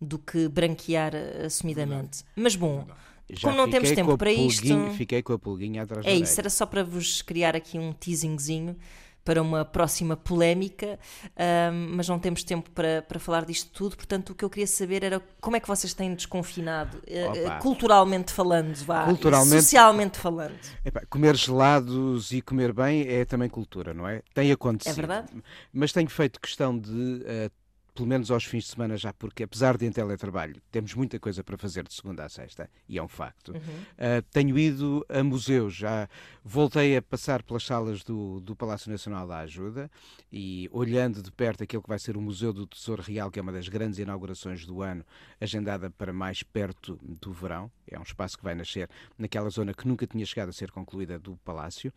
do 0.00 0.18
que 0.18 0.48
branquear 0.48 1.14
eh, 1.14 1.46
assumidamente. 1.46 2.24
Mas 2.36 2.54
bom, 2.54 2.86
Já 3.30 3.48
como 3.48 3.56
não 3.56 3.68
temos 3.70 3.90
tempo 3.92 4.16
para 4.16 4.32
isto, 4.32 4.90
Fiquei 4.96 5.22
com 5.22 5.32
a 5.32 5.38
pulguinha 5.38 5.82
atrás 5.82 6.06
é 6.06 6.14
isso, 6.14 6.40
era 6.40 6.48
só 6.50 6.64
para 6.66 6.82
vos 6.84 7.20
criar 7.22 7.54
aqui 7.56 7.78
um 7.78 7.92
teasingzinho 7.92 8.76
para 9.24 9.42
uma 9.42 9.62
próxima 9.62 10.16
polémica, 10.16 10.98
ahm, 11.36 11.88
mas 11.96 12.08
não 12.08 12.18
temos 12.18 12.42
tempo 12.42 12.70
para, 12.70 13.02
para 13.02 13.18
falar 13.20 13.44
disto 13.44 13.70
tudo, 13.74 13.94
portanto 13.94 14.30
o 14.30 14.34
que 14.34 14.42
eu 14.42 14.48
queria 14.48 14.66
saber 14.66 15.02
era 15.02 15.20
como 15.38 15.54
é 15.54 15.60
que 15.60 15.68
vocês 15.68 15.92
têm 15.92 16.14
desconfinado, 16.14 16.96
eh, 17.06 17.24
eh, 17.34 17.42
Opa. 17.46 17.58
culturalmente 17.58 18.32
falando, 18.32 18.74
vá, 18.86 19.04
Culturalmente- 19.04 19.60
socialmente 19.62 20.18
falando. 20.18 20.56
Epá, 20.82 21.02
comer 21.10 21.36
gelados 21.36 22.32
e 22.32 22.40
comer 22.40 22.72
bem 22.72 23.06
é 23.06 23.26
também 23.26 23.50
cultura, 23.50 23.92
não 23.92 24.08
é? 24.08 24.22
Tem 24.32 24.50
acontecido. 24.50 24.92
É 24.92 24.96
verdade. 24.96 25.28
Mas 25.74 25.92
tenho 25.92 26.08
feito 26.08 26.40
questão 26.40 26.78
de, 26.78 27.22
eh, 27.26 27.50
pelo 27.98 28.06
menos 28.06 28.30
aos 28.30 28.44
fins 28.44 28.62
de 28.62 28.70
semana 28.70 28.96
já, 28.96 29.12
porque 29.12 29.42
apesar 29.42 29.76
de 29.76 29.84
em 29.84 29.90
teletrabalho, 29.90 30.62
temos 30.70 30.94
muita 30.94 31.18
coisa 31.18 31.42
para 31.42 31.58
fazer 31.58 31.82
de 31.82 31.92
segunda 31.92 32.24
a 32.24 32.28
sexta, 32.28 32.70
e 32.88 32.96
é 32.96 33.02
um 33.02 33.08
facto. 33.08 33.48
Uhum. 33.48 33.58
Uh, 33.58 34.22
tenho 34.30 34.56
ido 34.56 35.04
a 35.08 35.20
museus, 35.24 35.74
já 35.74 36.08
voltei 36.44 36.96
a 36.96 37.02
passar 37.02 37.42
pelas 37.42 37.64
salas 37.64 38.04
do, 38.04 38.38
do 38.38 38.54
Palácio 38.54 38.88
Nacional 38.88 39.26
da 39.26 39.38
Ajuda 39.38 39.90
e 40.30 40.68
olhando 40.70 41.20
de 41.20 41.32
perto 41.32 41.64
aquilo 41.64 41.82
que 41.82 41.88
vai 41.88 41.98
ser 41.98 42.16
o 42.16 42.20
Museu 42.20 42.52
do 42.52 42.68
Tesouro 42.68 43.02
Real, 43.02 43.32
que 43.32 43.40
é 43.40 43.42
uma 43.42 43.50
das 43.50 43.68
grandes 43.68 43.98
inaugurações 43.98 44.64
do 44.64 44.80
ano, 44.80 45.04
agendada 45.40 45.90
para 45.90 46.12
mais 46.12 46.44
perto 46.44 47.00
do 47.02 47.32
verão. 47.32 47.68
É 47.90 47.98
um 47.98 48.02
espaço 48.02 48.38
que 48.38 48.44
vai 48.44 48.54
nascer 48.54 48.88
naquela 49.18 49.50
zona 49.50 49.74
que 49.74 49.88
nunca 49.88 50.06
tinha 50.06 50.24
chegado 50.24 50.50
a 50.50 50.52
ser 50.52 50.70
concluída 50.70 51.18
do 51.18 51.36
Palácio. 51.38 51.92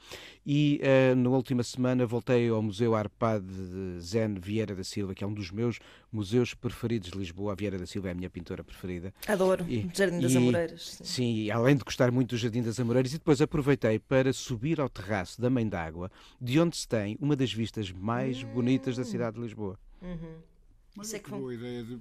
E 0.46 0.82
uh, 0.82 1.16
na 1.16 1.30
última 1.30 1.62
semana 1.64 2.06
voltei 2.06 2.50
ao 2.50 2.62
Museu 2.62 2.96
Arpad 2.96 3.46
de 3.46 4.00
Zen 4.00 4.36
Vieira 4.36 4.74
da 4.74 4.84
Silva, 4.84 5.14
que 5.14 5.24
é 5.24 5.28
um 5.28 5.34
dos 5.34 5.52
meus 5.52 5.80
museus 6.12 6.54
preferidos 6.54 7.12
de 7.12 7.18
Lisboa. 7.18 7.54
A 7.54 7.56
Vieira 7.56 7.78
da 7.78 7.86
Silva 7.86 8.10
é 8.10 8.12
a 8.12 8.16
minha 8.16 8.30
pintora 8.30 8.64
preferida. 8.64 9.14
Adoro, 9.28 9.66
e, 9.68 9.90
Jardim 9.94 10.20
das 10.20 10.34
e, 10.34 10.38
Amoreiras. 10.38 10.98
Sim. 10.98 11.04
sim, 11.04 11.52
além 11.52 11.76
de 11.76 11.84
gostar 11.84 12.12
muito 12.12 12.30
do 12.30 12.38
Jardim 12.38 12.62
das 12.62 12.80
Amoreiras, 12.80 13.14
e 13.14 13.18
depois 13.18 13.42
aproveitei 13.42 14.00
para 14.00 14.34
subir 14.34 14.80
ao 14.80 14.90
terraço 14.90 15.42
da 15.42 15.50
Mãe 15.50 15.68
d'Água, 15.68 16.12
de 16.40 16.60
onde 16.60 16.78
se 16.78 16.88
tem 16.88 17.18
uma 17.20 17.36
das 17.36 17.54
vistas 17.54 17.92
mais 17.92 18.44
bonitas 18.44 18.98
da 18.98 19.04
cidade 19.04 19.36
de 19.36 19.42
Lisboa. 19.42 19.80
Uhum. 20.02 20.52
Mas 20.96 21.08
Isso 21.08 21.16
é 21.16 21.20
que 21.20 21.30
boa 21.30 21.54
ideia 21.54 21.84
de, 21.84 21.98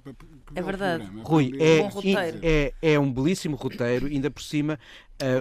é 0.52 0.62
verdade. 0.62 1.04
Programa, 1.04 1.28
Rui, 1.28 1.52
é, 1.60 1.88
é, 2.42 2.74
é, 2.94 2.98
um 2.98 3.12
belíssimo 3.12 3.54
roteiro, 3.54 4.06
ainda 4.06 4.28
por 4.32 4.42
cima 4.42 4.80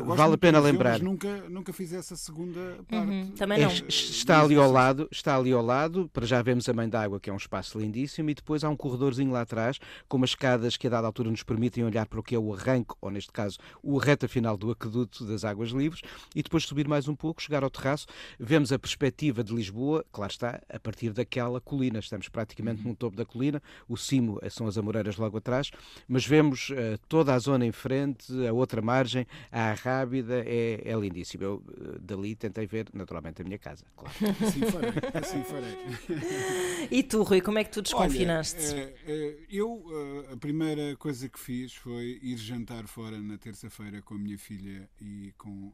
vale 0.06 0.34
a 0.34 0.38
pena 0.38 0.60
lembrar. 0.60 1.00
Nunca, 1.00 1.50
nunca 1.50 1.74
fiz 1.74 1.94
essa 1.94 2.16
segunda 2.16 2.78
parte. 2.88 3.10
Uhum, 3.10 3.32
também 3.32 3.60
não. 3.60 3.70
É, 3.70 3.74
está 3.88 4.42
ali 4.42 4.56
ao 4.56 4.72
lado, 4.72 5.08
está 5.12 5.36
ali 5.36 5.52
ao 5.52 5.64
lado, 5.64 6.10
para 6.14 6.26
já 6.26 6.42
vemos 6.42 6.68
a 6.68 6.74
Mãe 6.74 6.90
d'Água, 6.90 7.20
que 7.20 7.30
é 7.30 7.34
um 7.34 7.38
espaço 7.38 7.80
lindíssimo, 7.80 8.30
e 8.30 8.34
depois 8.34 8.64
há 8.64 8.70
um 8.70 8.76
corredorzinho 8.76 9.32
lá 9.32 9.42
atrás, 9.42 9.80
com 10.08 10.18
umas 10.18 10.32
escadas 10.32 10.78
que 10.78 10.88
a 10.88 10.90
dada 10.90 11.08
altura 11.08 11.30
nos 11.30 11.44
permitem 11.44 11.84
olhar 11.84 12.06
para 12.06 12.20
o 12.20 12.24
que 12.24 12.36
é 12.36 12.40
o 12.40 12.54
arranque, 12.54 12.94
ou 13.02 13.10
neste 13.10 13.32
caso, 13.32 13.58
o 13.82 13.98
reta 13.98 14.28
final 14.28 14.58
do 14.58 14.72
aqueduto 14.72 15.26
das 15.26 15.44
Águas 15.44 15.70
Livres, 15.70 16.02
e 16.36 16.44
depois 16.44 16.66
subir 16.66 16.88
mais 16.88 17.08
um 17.08 17.16
pouco, 17.16 17.42
chegar 17.42 17.64
ao 17.64 17.70
terraço, 17.70 18.06
vemos 18.40 18.72
a 18.72 18.80
perspectiva 18.80 19.44
de 19.44 19.54
Lisboa, 19.54 20.06
claro 20.12 20.32
está, 20.32 20.62
a 20.70 20.80
partir 20.80 21.12
daquela 21.12 21.60
colina. 21.60 22.00
Estamos 22.00 22.30
praticamente 22.30 22.82
uhum. 22.82 22.90
no 22.90 22.96
topo 22.96 23.16
da 23.16 23.26
colina, 23.26 23.62
o 23.88 23.98
cimo 23.98 24.40
são 24.50 24.68
as 24.68 24.78
Amoreiras 24.78 25.18
logo 25.18 25.38
atrás, 25.38 25.72
mas 26.08 26.26
vemos 26.26 26.70
uh, 26.70 26.98
toda 27.08 27.34
a 27.34 27.40
zona 27.40 27.66
em 27.66 27.72
frente, 27.72 28.26
a 28.48 28.54
outra 28.54 28.82
margem, 28.82 29.26
a 29.52 29.69
Rábida 29.74 30.44
é, 30.46 30.82
é 30.84 30.96
lindíssimo. 30.96 31.44
Eu 31.44 31.64
eh, 31.70 31.98
dali 32.02 32.36
tentei 32.36 32.66
ver, 32.68 32.88
naturalmente, 32.94 33.42
a 33.42 33.46
minha 33.46 33.58
casa, 33.58 33.86
claro. 33.96 34.16
Assim 34.46 34.62
farei, 34.62 34.92
assim 35.14 35.44
farei. 35.44 36.88
E 36.92 37.04
tu, 37.04 37.24
Rui, 37.24 37.42
como 37.42 37.60
é 37.60 37.64
que 37.64 37.72
tu 37.72 37.82
desconfinaste? 37.82 38.74
Olha, 38.74 38.88
uh, 38.88 39.46
eu, 39.50 39.72
uh, 39.72 40.34
a 40.34 40.38
primeira 40.38 40.96
coisa 40.98 41.28
que 41.30 41.40
fiz 41.40 41.74
foi 41.74 42.20
ir 42.22 42.38
jantar 42.38 42.88
fora 42.88 43.20
na 43.20 43.38
terça-feira 43.38 44.02
com 44.02 44.16
a 44.16 44.18
minha 44.18 44.38
filha 44.38 44.90
e 45.02 45.34
com 45.38 45.72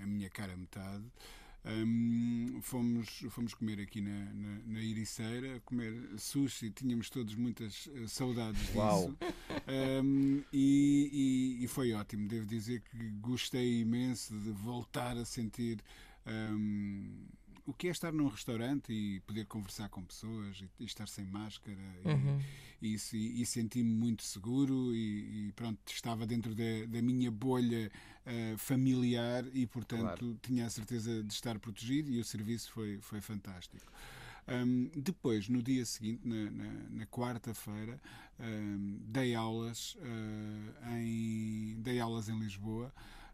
a 0.00 0.06
minha 0.06 0.30
cara 0.30 0.56
metade. 0.56 1.04
Um, 1.66 2.60
fomos, 2.62 3.24
fomos 3.30 3.52
comer 3.52 3.80
aqui 3.80 4.00
na, 4.00 4.32
na, 4.32 4.58
na 4.66 4.80
Iriceira, 4.80 5.60
comer 5.64 5.92
sushi, 6.16 6.70
tínhamos 6.70 7.10
todos 7.10 7.34
muitas 7.34 7.86
uh, 7.86 8.08
saudades 8.08 8.60
disso. 8.60 9.16
Um, 10.04 10.44
e, 10.52 11.58
e, 11.60 11.64
e, 11.64 11.66
foi 11.66 11.92
ótimo, 11.92 12.28
devo 12.28 12.46
dizer 12.46 12.82
que 12.82 13.10
gostei 13.20 13.80
imenso 13.80 14.32
de 14.38 14.52
voltar 14.52 15.16
a 15.16 15.24
sentir. 15.24 15.82
Um, 16.24 17.26
o 17.66 17.72
que 17.72 17.88
é 17.88 17.90
estar 17.90 18.12
num 18.12 18.28
restaurante 18.28 18.92
e 18.92 19.20
poder 19.20 19.44
conversar 19.46 19.88
com 19.88 20.02
pessoas 20.02 20.60
e, 20.60 20.68
e 20.82 20.84
estar 20.84 21.08
sem 21.08 21.24
máscara 21.24 21.76
uhum. 22.04 22.40
e, 22.80 22.96
e, 23.12 23.42
e 23.42 23.46
senti-me 23.46 23.90
muito 23.90 24.22
seguro 24.22 24.94
e, 24.94 25.52
pronto, 25.56 25.78
estava 25.86 26.26
dentro 26.26 26.54
da, 26.54 26.86
da 26.88 27.02
minha 27.02 27.30
bolha 27.30 27.90
uh, 28.24 28.56
familiar 28.56 29.44
e 29.52 29.66
portanto 29.66 30.18
claro. 30.18 30.38
tinha 30.42 30.64
a 30.64 30.70
certeza 30.70 31.22
de 31.22 31.32
estar 31.32 31.58
protegido 31.58 32.10
e 32.10 32.20
o 32.20 32.24
serviço 32.24 32.70
foi, 32.70 32.98
foi 33.00 33.20
fantástico. 33.20 33.92
Um, 34.48 34.88
depois, 34.94 35.48
no 35.48 35.60
dia 35.60 35.84
seguinte, 35.84 36.20
na, 36.24 36.50
na, 36.50 36.72
na 36.90 37.06
quarta-feira, 37.06 38.00
um, 38.38 38.98
dei 39.00 39.34
aulas 39.34 39.96
uh, 39.96 40.94
em 40.96 41.74
dei 41.80 41.98
aulas 41.98 42.28
em 42.28 42.38
Lisboa 42.38 42.92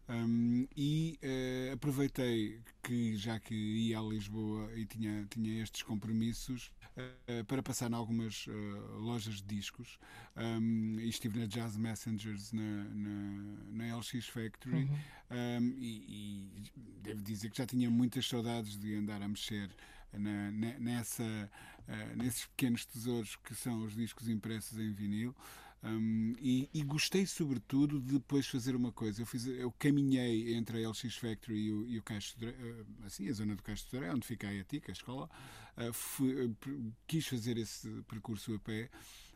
um, 0.09 0.67
e 0.75 1.17
uh, 1.23 1.73
aproveitei 1.73 2.59
que, 2.81 3.15
já 3.15 3.39
que 3.39 3.53
ia 3.53 3.99
a 3.99 4.01
Lisboa 4.01 4.69
e 4.75 4.85
tinha, 4.85 5.25
tinha 5.29 5.63
estes 5.63 5.81
compromissos, 5.81 6.71
uh, 6.97 7.43
para 7.45 7.63
passar 7.63 7.89
em 7.89 7.95
algumas 7.95 8.45
uh, 8.47 8.99
lojas 8.99 9.35
de 9.35 9.43
discos. 9.43 9.97
Um, 10.35 10.99
e 10.99 11.07
estive 11.07 11.39
na 11.39 11.45
Jazz 11.45 11.77
Messengers, 11.77 12.51
na, 12.51 12.83
na, 12.93 13.87
na 13.87 13.97
LX 13.97 14.27
Factory, 14.27 14.75
uhum. 14.75 14.99
um, 15.31 15.75
e, 15.77 16.51
e, 16.65 16.71
devo 17.01 17.21
dizer 17.21 17.49
que 17.51 17.57
já 17.57 17.65
tinha 17.65 17.89
muitas 17.89 18.27
saudades 18.27 18.77
de 18.77 18.95
andar 18.95 19.21
a 19.21 19.27
mexer 19.27 19.69
na, 20.11 20.51
nessa, 20.79 21.49
nesses 22.15 22.45
pequenos 22.45 22.85
tesouros 22.85 23.35
que 23.37 23.55
são 23.55 23.83
os 23.83 23.95
discos 23.95 24.27
impressos 24.27 24.77
em 24.77 24.91
vinil. 24.91 25.35
Um, 25.83 26.33
e, 26.39 26.69
e, 26.73 26.81
gostei 26.81 27.25
sobretudo 27.25 27.99
de 27.99 28.13
depois 28.13 28.47
fazer 28.47 28.73
uma 28.73 28.91
coisa. 28.91 29.21
Eu, 29.21 29.25
fiz, 29.25 29.45
eu 29.45 29.69
caminhei 29.73 30.55
entre 30.55 30.83
a 30.83 30.89
LX 30.89 31.17
Factory 31.17 31.57
e 31.57 31.71
o, 31.73 31.87
e 31.87 31.99
o 31.99 32.03
Caixo 32.03 32.39
de, 32.39 32.45
uh, 32.45 32.85
assim, 33.05 33.27
a 33.27 33.33
zona 33.33 33.53
do 33.53 33.61
Caixo 33.61 33.85
de 33.91 33.97
onde 34.09 34.25
fica 34.25 34.47
a 34.47 34.53
ETIC, 34.53 34.89
a 34.89 34.93
escola. 34.93 35.29
Uh, 35.77 35.91
fui, 35.91 36.45
uh, 36.45 36.93
quis 37.05 37.27
fazer 37.27 37.57
esse 37.57 37.89
percurso 38.07 38.55
a 38.55 38.59
pé. 38.59 38.89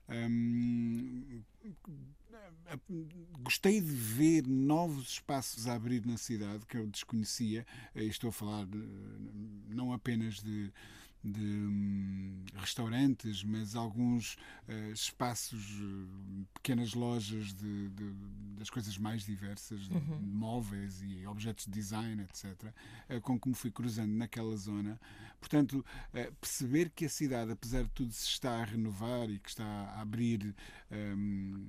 Um, 0.09 1.43
gostei 3.41 3.81
de 3.81 3.91
ver 3.91 4.47
novos 4.47 5.09
espaços 5.09 5.67
a 5.67 5.73
abrir 5.73 6.05
na 6.05 6.15
cidade 6.15 6.65
que 6.65 6.77
eu 6.77 6.87
desconhecia. 6.87 7.67
Estou 7.93 8.29
a 8.29 8.33
falar 8.33 8.65
não 9.67 9.91
apenas 9.91 10.35
de 10.41 10.71
de 11.23 11.41
hum, 11.41 12.45
restaurantes, 12.55 13.43
mas 13.43 13.75
alguns 13.75 14.35
uh, 14.67 14.91
espaços, 14.93 15.79
uh, 15.79 16.47
pequenas 16.53 16.93
lojas 16.93 17.53
de, 17.53 17.89
de, 17.89 18.13
das 18.57 18.69
coisas 18.69 18.97
mais 18.97 19.25
diversas, 19.25 19.87
uhum. 19.89 20.19
móveis 20.21 21.01
e 21.01 21.25
objetos 21.25 21.65
de 21.65 21.71
design, 21.71 22.21
etc., 22.23 22.45
uh, 22.63 22.73
eh, 23.09 23.19
com 23.19 23.39
que 23.39 23.49
me 23.49 23.55
fui 23.55 23.71
cruzando 23.71 24.11
naquela 24.11 24.55
zona. 24.55 24.99
Portanto, 25.39 25.85
perceber 26.41 26.89
que 26.89 27.05
a 27.05 27.09
cidade, 27.09 27.51
apesar 27.51 27.83
de 27.83 27.91
tudo, 27.91 28.11
se 28.11 28.25
está 28.25 28.59
a 28.59 28.63
renovar 28.63 29.29
e 29.29 29.37
que 29.37 29.49
está 29.49 29.63
a 29.63 30.01
abrir 30.01 30.55
um, 30.91 31.67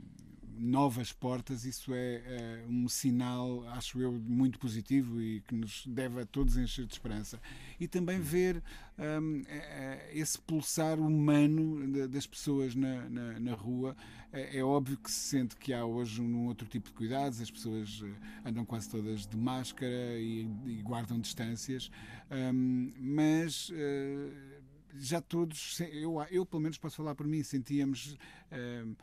novas 0.59 1.13
portas, 1.13 1.65
isso 1.65 1.93
é 1.95 2.65
um 2.69 2.89
sinal, 2.89 3.67
acho 3.69 4.01
eu, 4.01 4.13
muito 4.13 4.59
positivo 4.59 5.21
e 5.21 5.41
que 5.41 5.55
nos 5.55 5.87
deve 5.87 6.21
a 6.21 6.27
todos 6.27 6.57
encher 6.57 6.87
de 6.87 6.93
esperança. 6.93 7.41
E 7.79 7.87
também 7.87 8.21
ver 8.21 8.63
um, 8.99 9.43
é, 9.47 9.57
é, 9.57 10.11
esse 10.13 10.39
pulsar 10.39 10.99
humano 10.99 12.09
das 12.09 12.27
pessoas 12.27 12.75
na, 12.75 13.09
na, 13.09 13.41
na 13.41 13.55
rua. 13.55 13.97
É, 14.33 14.59
é, 14.59 14.65
óbvio 14.65 14.99
que 14.99 15.11
se 15.11 15.31
sente 15.31 15.57
que 15.57 15.73
há 15.73 15.85
hoje 15.85 16.21
um 16.21 16.47
outro 16.47 16.67
tipo 16.67 16.89
de 16.89 16.95
cuidados, 16.95 17.41
as 17.41 17.51
pessoas 17.51 18.03
eh, 18.05 18.49
andam 18.49 18.65
quase 18.65 18.91
todas 18.91 19.27
de 19.27 19.37
máscara 19.37 20.19
e, 20.19 20.47
e 20.67 20.83
guardam 20.83 21.19
distâncias, 21.19 21.91
um, 22.31 22.93
mas. 22.99 23.71
Uh, 23.71 24.59
já 25.01 25.21
todos, 25.21 25.81
eu, 25.93 26.17
eu 26.31 26.45
pelo 26.45 26.63
menos 26.63 26.77
posso 26.79 26.97
falar 26.97 27.15
por 27.15 27.27
mim, 27.27 27.43
sentíamos 27.43 28.17
uh, 28.51 28.97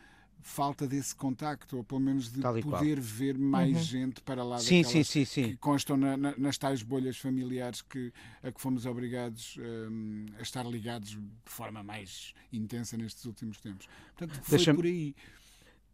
falta 0.47 0.87
desse 0.87 1.15
contacto, 1.15 1.75
ou 1.75 1.83
pelo 1.83 1.99
menos 1.99 2.31
de 2.31 2.39
poder 2.39 2.61
qual. 2.61 3.01
ver 3.01 3.35
mais 3.35 3.75
uhum. 3.77 3.83
gente 3.83 4.21
para 4.21 4.43
lá 4.43 4.59
sim, 4.59 4.83
sim, 4.83 5.03
sim, 5.03 5.25
sim. 5.25 5.43
que 5.49 5.57
constam 5.57 5.97
na, 5.97 6.15
na, 6.15 6.35
nas 6.37 6.55
tais 6.55 6.83
bolhas 6.83 7.17
familiares 7.17 7.81
que, 7.81 8.13
a 8.43 8.51
que 8.51 8.61
fomos 8.61 8.85
obrigados 8.85 9.57
um, 9.57 10.27
a 10.37 10.43
estar 10.43 10.63
ligados 10.63 11.09
de 11.09 11.19
forma 11.45 11.81
mais 11.81 12.31
intensa 12.53 12.95
nestes 12.95 13.25
últimos 13.25 13.59
tempos. 13.59 13.87
Portanto, 14.15 14.39
foi 14.43 14.73
por 14.75 14.85
aí. 14.85 15.15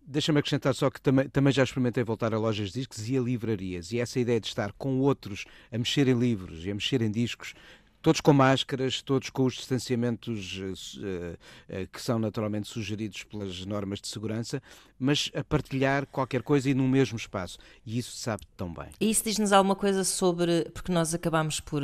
Deixa-me 0.06 0.40
acrescentar 0.40 0.76
só 0.76 0.90
que 0.90 1.00
também, 1.00 1.30
também 1.30 1.54
já 1.54 1.64
experimentei 1.64 2.04
voltar 2.04 2.34
a 2.34 2.38
lojas 2.38 2.72
de 2.72 2.80
discos 2.80 3.08
e 3.08 3.18
a 3.18 3.22
livrarias. 3.22 3.94
E 3.94 4.00
essa 4.00 4.20
ideia 4.20 4.42
de 4.42 4.48
estar 4.48 4.74
com 4.74 5.00
outros 5.00 5.46
a 5.72 5.78
mexer 5.78 6.10
em 6.10 6.20
livros 6.20 6.66
e 6.66 6.72
a 6.72 6.74
mexer 6.74 7.02
em 7.02 7.10
discos 7.10 7.54
Todos 8.02 8.20
com 8.20 8.34
máscaras, 8.34 9.02
todos 9.02 9.30
com 9.30 9.46
os 9.46 9.54
distanciamentos 9.54 10.58
uh, 10.58 11.04
uh, 11.04 11.88
que 11.92 12.02
são 12.02 12.18
naturalmente 12.18 12.68
sugeridos 12.68 13.24
pelas 13.24 13.64
normas 13.66 14.02
de 14.02 14.08
segurança, 14.08 14.62
mas 14.98 15.32
a 15.36 15.44
partilhar 15.44 16.08
qualquer 16.08 16.42
coisa 16.42 16.70
e 16.70 16.74
no 16.74 16.88
mesmo 16.88 17.18
espaço. 17.18 17.60
E 17.86 18.00
isso 18.00 18.18
sabe 18.18 18.44
tão 18.58 18.74
bem. 18.74 18.90
E 19.00 19.10
isso 19.10 19.24
diz-nos 19.24 19.52
alguma 19.52 19.76
coisa 19.76 20.04
sobre. 20.04 20.66
Porque 20.74 20.92
nós 20.92 21.14
acabamos 21.14 21.60
por. 21.60 21.84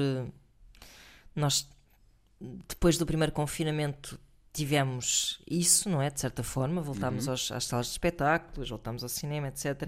Nós, 1.36 1.70
depois 2.68 2.98
do 2.98 3.06
primeiro 3.06 3.32
confinamento, 3.32 4.20
tivemos 4.52 5.40
isso, 5.48 5.88
não 5.88 6.02
é? 6.02 6.10
De 6.10 6.20
certa 6.20 6.42
forma, 6.42 6.82
voltámos 6.82 7.26
uhum. 7.28 7.34
aos, 7.34 7.52
às 7.52 7.66
salas 7.66 7.86
de 7.86 7.92
espetáculos, 7.92 8.72
voltámos 8.72 9.04
ao 9.04 9.10
cinema, 9.10 9.50
etc. 9.50 9.88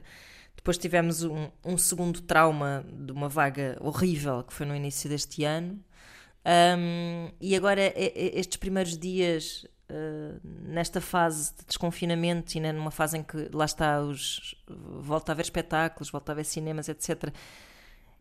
Depois 0.56 0.78
tivemos 0.78 1.24
um, 1.24 1.50
um 1.66 1.76
segundo 1.76 2.22
trauma 2.22 2.86
de 2.88 3.12
uma 3.12 3.28
vaga 3.28 3.78
horrível 3.82 4.44
que 4.44 4.54
foi 4.54 4.68
no 4.68 4.76
início 4.76 5.10
deste 5.10 5.44
ano 5.44 5.84
um, 6.50 7.32
e 7.39 7.56
agora, 7.56 7.93
estes 7.95 8.58
primeiros 8.58 8.97
dias 8.97 9.66
uh, 9.89 10.39
nesta 10.43 11.00
fase 11.00 11.54
de 11.56 11.66
desconfinamento 11.68 12.58
e 12.58 12.62
né, 12.62 12.72
numa 12.72 12.89
fase 12.91 13.18
em 13.18 13.24
que 13.24 13.50
lá 13.54 13.66
está, 13.66 14.02
os, 14.02 14.56
volta 14.68 15.32
a 15.32 15.36
ver 15.36 15.43
espetáculos, 15.43 16.10
volta 16.10 16.32
a 16.32 16.36
ver 16.36 16.45
cinemas, 16.45 16.89
etc. 16.89 17.32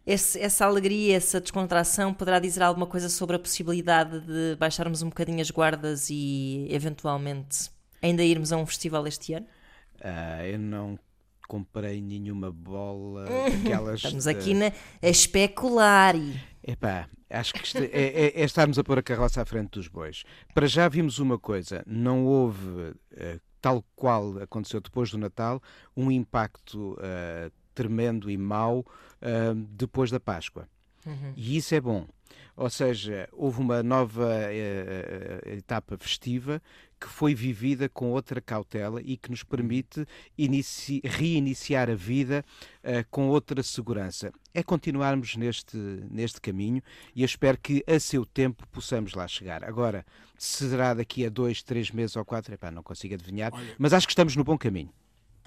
Esse, 0.07 0.41
essa 0.41 0.67
alegria, 0.67 1.17
essa 1.17 1.41
descontração 1.41 2.13
poderá 2.13 2.39
dizer 2.39 2.63
alguma 2.63 2.87
coisa 2.87 3.09
sobre 3.09 3.37
a 3.37 3.39
possibilidade 3.39 4.21
de 4.21 4.57
baixarmos 4.57 5.03
um 5.03 5.09
bocadinho 5.09 5.41
as 5.41 5.51
guardas 5.51 6.09
e 6.11 6.67
eventualmente 6.71 7.71
ainda 8.03 8.23
irmos 8.23 8.53
a 8.53 8.57
um 8.57 8.67
festival 8.67 9.07
este 9.07 9.35
ano? 9.35 9.47
Uh, 10.01 10.43
eu 10.45 10.59
não 10.59 10.99
comprei 11.49 12.01
nenhuma 12.01 12.53
bola 12.53 13.25
daquelas. 13.51 14.05
Estamos 14.05 14.27
aqui 14.27 14.55
na, 14.55 14.67
a 15.03 15.09
especular. 15.09 16.15
E... 16.15 16.39
Epá, 16.63 17.09
acho 17.31 17.55
que 17.55 17.79
é, 17.79 17.85
é, 17.85 18.41
é, 18.41 18.45
estarmos 18.45 18.79
a 18.79 18.85
pôr 18.85 18.99
a 18.99 19.03
carroça 19.03 19.41
à 19.41 19.45
frente 19.45 19.71
dos 19.71 19.89
bois. 19.89 20.23
Para 20.55 20.67
já 20.67 20.87
vimos 20.87 21.19
uma 21.19 21.39
coisa: 21.39 21.83
não 21.87 22.27
houve, 22.27 22.69
uh, 22.69 23.41
tal 23.61 23.83
qual 23.97 24.39
aconteceu 24.39 24.81
depois 24.81 25.11
do 25.11 25.19
Natal, 25.19 25.61
um 25.97 26.11
impacto 26.11 26.93
uh, 26.93 27.51
tremendo 27.75 28.31
e 28.31 28.37
mau 28.37 28.81
uh, 28.81 29.55
depois 29.71 30.11
da 30.11 30.21
Páscoa. 30.21 30.69
Uhum. 31.07 31.33
E 31.35 31.57
isso 31.57 31.75
é 31.75 31.81
bom. 31.81 32.07
Ou 32.55 32.69
seja, 32.69 33.29
houve 33.33 33.61
uma 33.61 33.85
nova 33.85 34.27
uh, 34.27 35.49
etapa 35.49 35.97
festiva 35.97 36.61
que 36.99 37.07
foi 37.07 37.35
vivida 37.35 37.89
com 37.89 38.11
outra 38.11 38.41
cautela 38.41 39.01
e 39.03 39.17
que 39.17 39.31
nos 39.31 39.43
permite 39.43 40.07
reiniciar 41.05 41.89
a 41.89 41.95
vida 41.95 42.45
uh, 42.83 43.07
com 43.11 43.29
outra 43.29 43.63
segurança. 43.63 44.33
É 44.53 44.63
continuarmos 44.63 45.37
neste, 45.37 45.77
neste 46.11 46.41
caminho 46.41 46.83
e 47.15 47.23
eu 47.23 47.27
espero 47.27 47.59
que 47.59 47.85
a 47.87 47.99
seu 48.01 48.27
tempo 48.27 48.67
possamos 48.69 49.15
lá 49.15 49.29
chegar. 49.29 49.65
Agora, 49.65 50.05
será 50.37 50.95
daqui 50.95 51.25
a 51.25 51.29
dois, 51.29 51.63
três 51.63 51.91
meses 51.91 52.17
ou 52.17 52.25
quatro, 52.25 52.55
epá, 52.55 52.71
não 52.71 52.83
consigo 52.83 53.15
adivinhar, 53.15 53.53
Olha, 53.53 53.75
mas 53.79 53.93
acho 53.93 54.07
que 54.07 54.13
estamos 54.13 54.35
no 54.37 54.45
bom 54.45 54.59
caminho. 54.59 54.93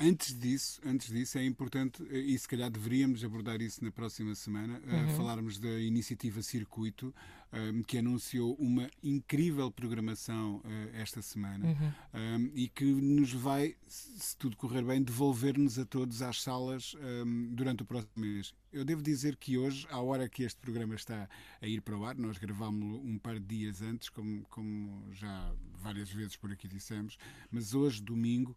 Antes 0.04 0.38
disso, 0.38 0.82
antes 0.84 1.10
disso, 1.14 1.38
é 1.38 1.45
importante, 1.45 2.02
e 2.10 2.36
se 2.38 2.47
calhar 2.47 2.72
deveríamos 2.72 3.24
abordar 3.24 3.62
isso 3.62 3.84
na 3.84 3.91
próxima 3.91 4.34
semana, 4.34 4.82
uhum. 4.84 5.06
uh, 5.06 5.16
falarmos 5.16 5.60
da 5.60 5.80
iniciativa 5.80 6.41
Circuito, 6.41 7.14
um, 7.54 7.84
que 7.84 7.97
anunciou 7.97 8.56
uma 8.56 8.89
incrível 9.04 9.70
programação 9.72 10.58
uh, 10.58 10.89
esta 10.93 11.22
semana 11.22 11.66
uhum. 11.66 11.91
um, 12.14 12.52
e 12.56 12.68
que 12.68 12.86
nos 12.86 13.32
vai, 13.34 13.76
se 13.88 14.36
tudo 14.38 14.56
correr 14.56 14.84
bem, 14.84 15.02
devolver-nos 15.02 15.78
a 15.78 15.86
todos 15.86 16.22
às 16.22 16.41
salas 16.41 16.95
um, 17.26 17.54
durante 17.54 17.84
o 17.84 17.86
próximo 17.86 18.12
mês. 18.18 18.54
Eu 18.72 18.86
devo 18.86 19.02
dizer 19.02 19.36
que 19.36 19.58
hoje, 19.58 19.86
à 19.89 19.99
hora 19.99 20.30
que 20.30 20.43
este 20.43 20.60
programa 20.60 20.95
está 20.95 21.28
a 21.62 21.68
ir 21.68 21.82
para 21.82 21.97
o 21.97 22.06
ar, 22.06 22.16
nós 22.16 22.38
gravámos-lo 22.38 23.02
um 23.04 23.18
par 23.18 23.38
de 23.38 23.45
dias 23.45 23.82
antes, 23.82 24.08
como, 24.08 24.43
como 24.49 25.14
já 25.14 25.54
várias 25.82 26.10
vezes 26.10 26.36
por 26.36 26.52
aqui 26.52 26.68
dissemos, 26.68 27.18
mas 27.49 27.74
hoje, 27.74 28.02
domingo, 28.02 28.56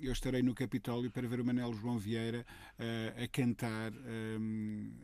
eu 0.00 0.12
estarei 0.12 0.40
no 0.40 0.54
Capitólio 0.54 1.10
para 1.10 1.26
ver 1.26 1.40
o 1.40 1.44
Manel 1.44 1.74
João 1.74 1.98
Vieira 1.98 2.46
uh, 2.78 3.24
a 3.24 3.28
cantar 3.28 3.92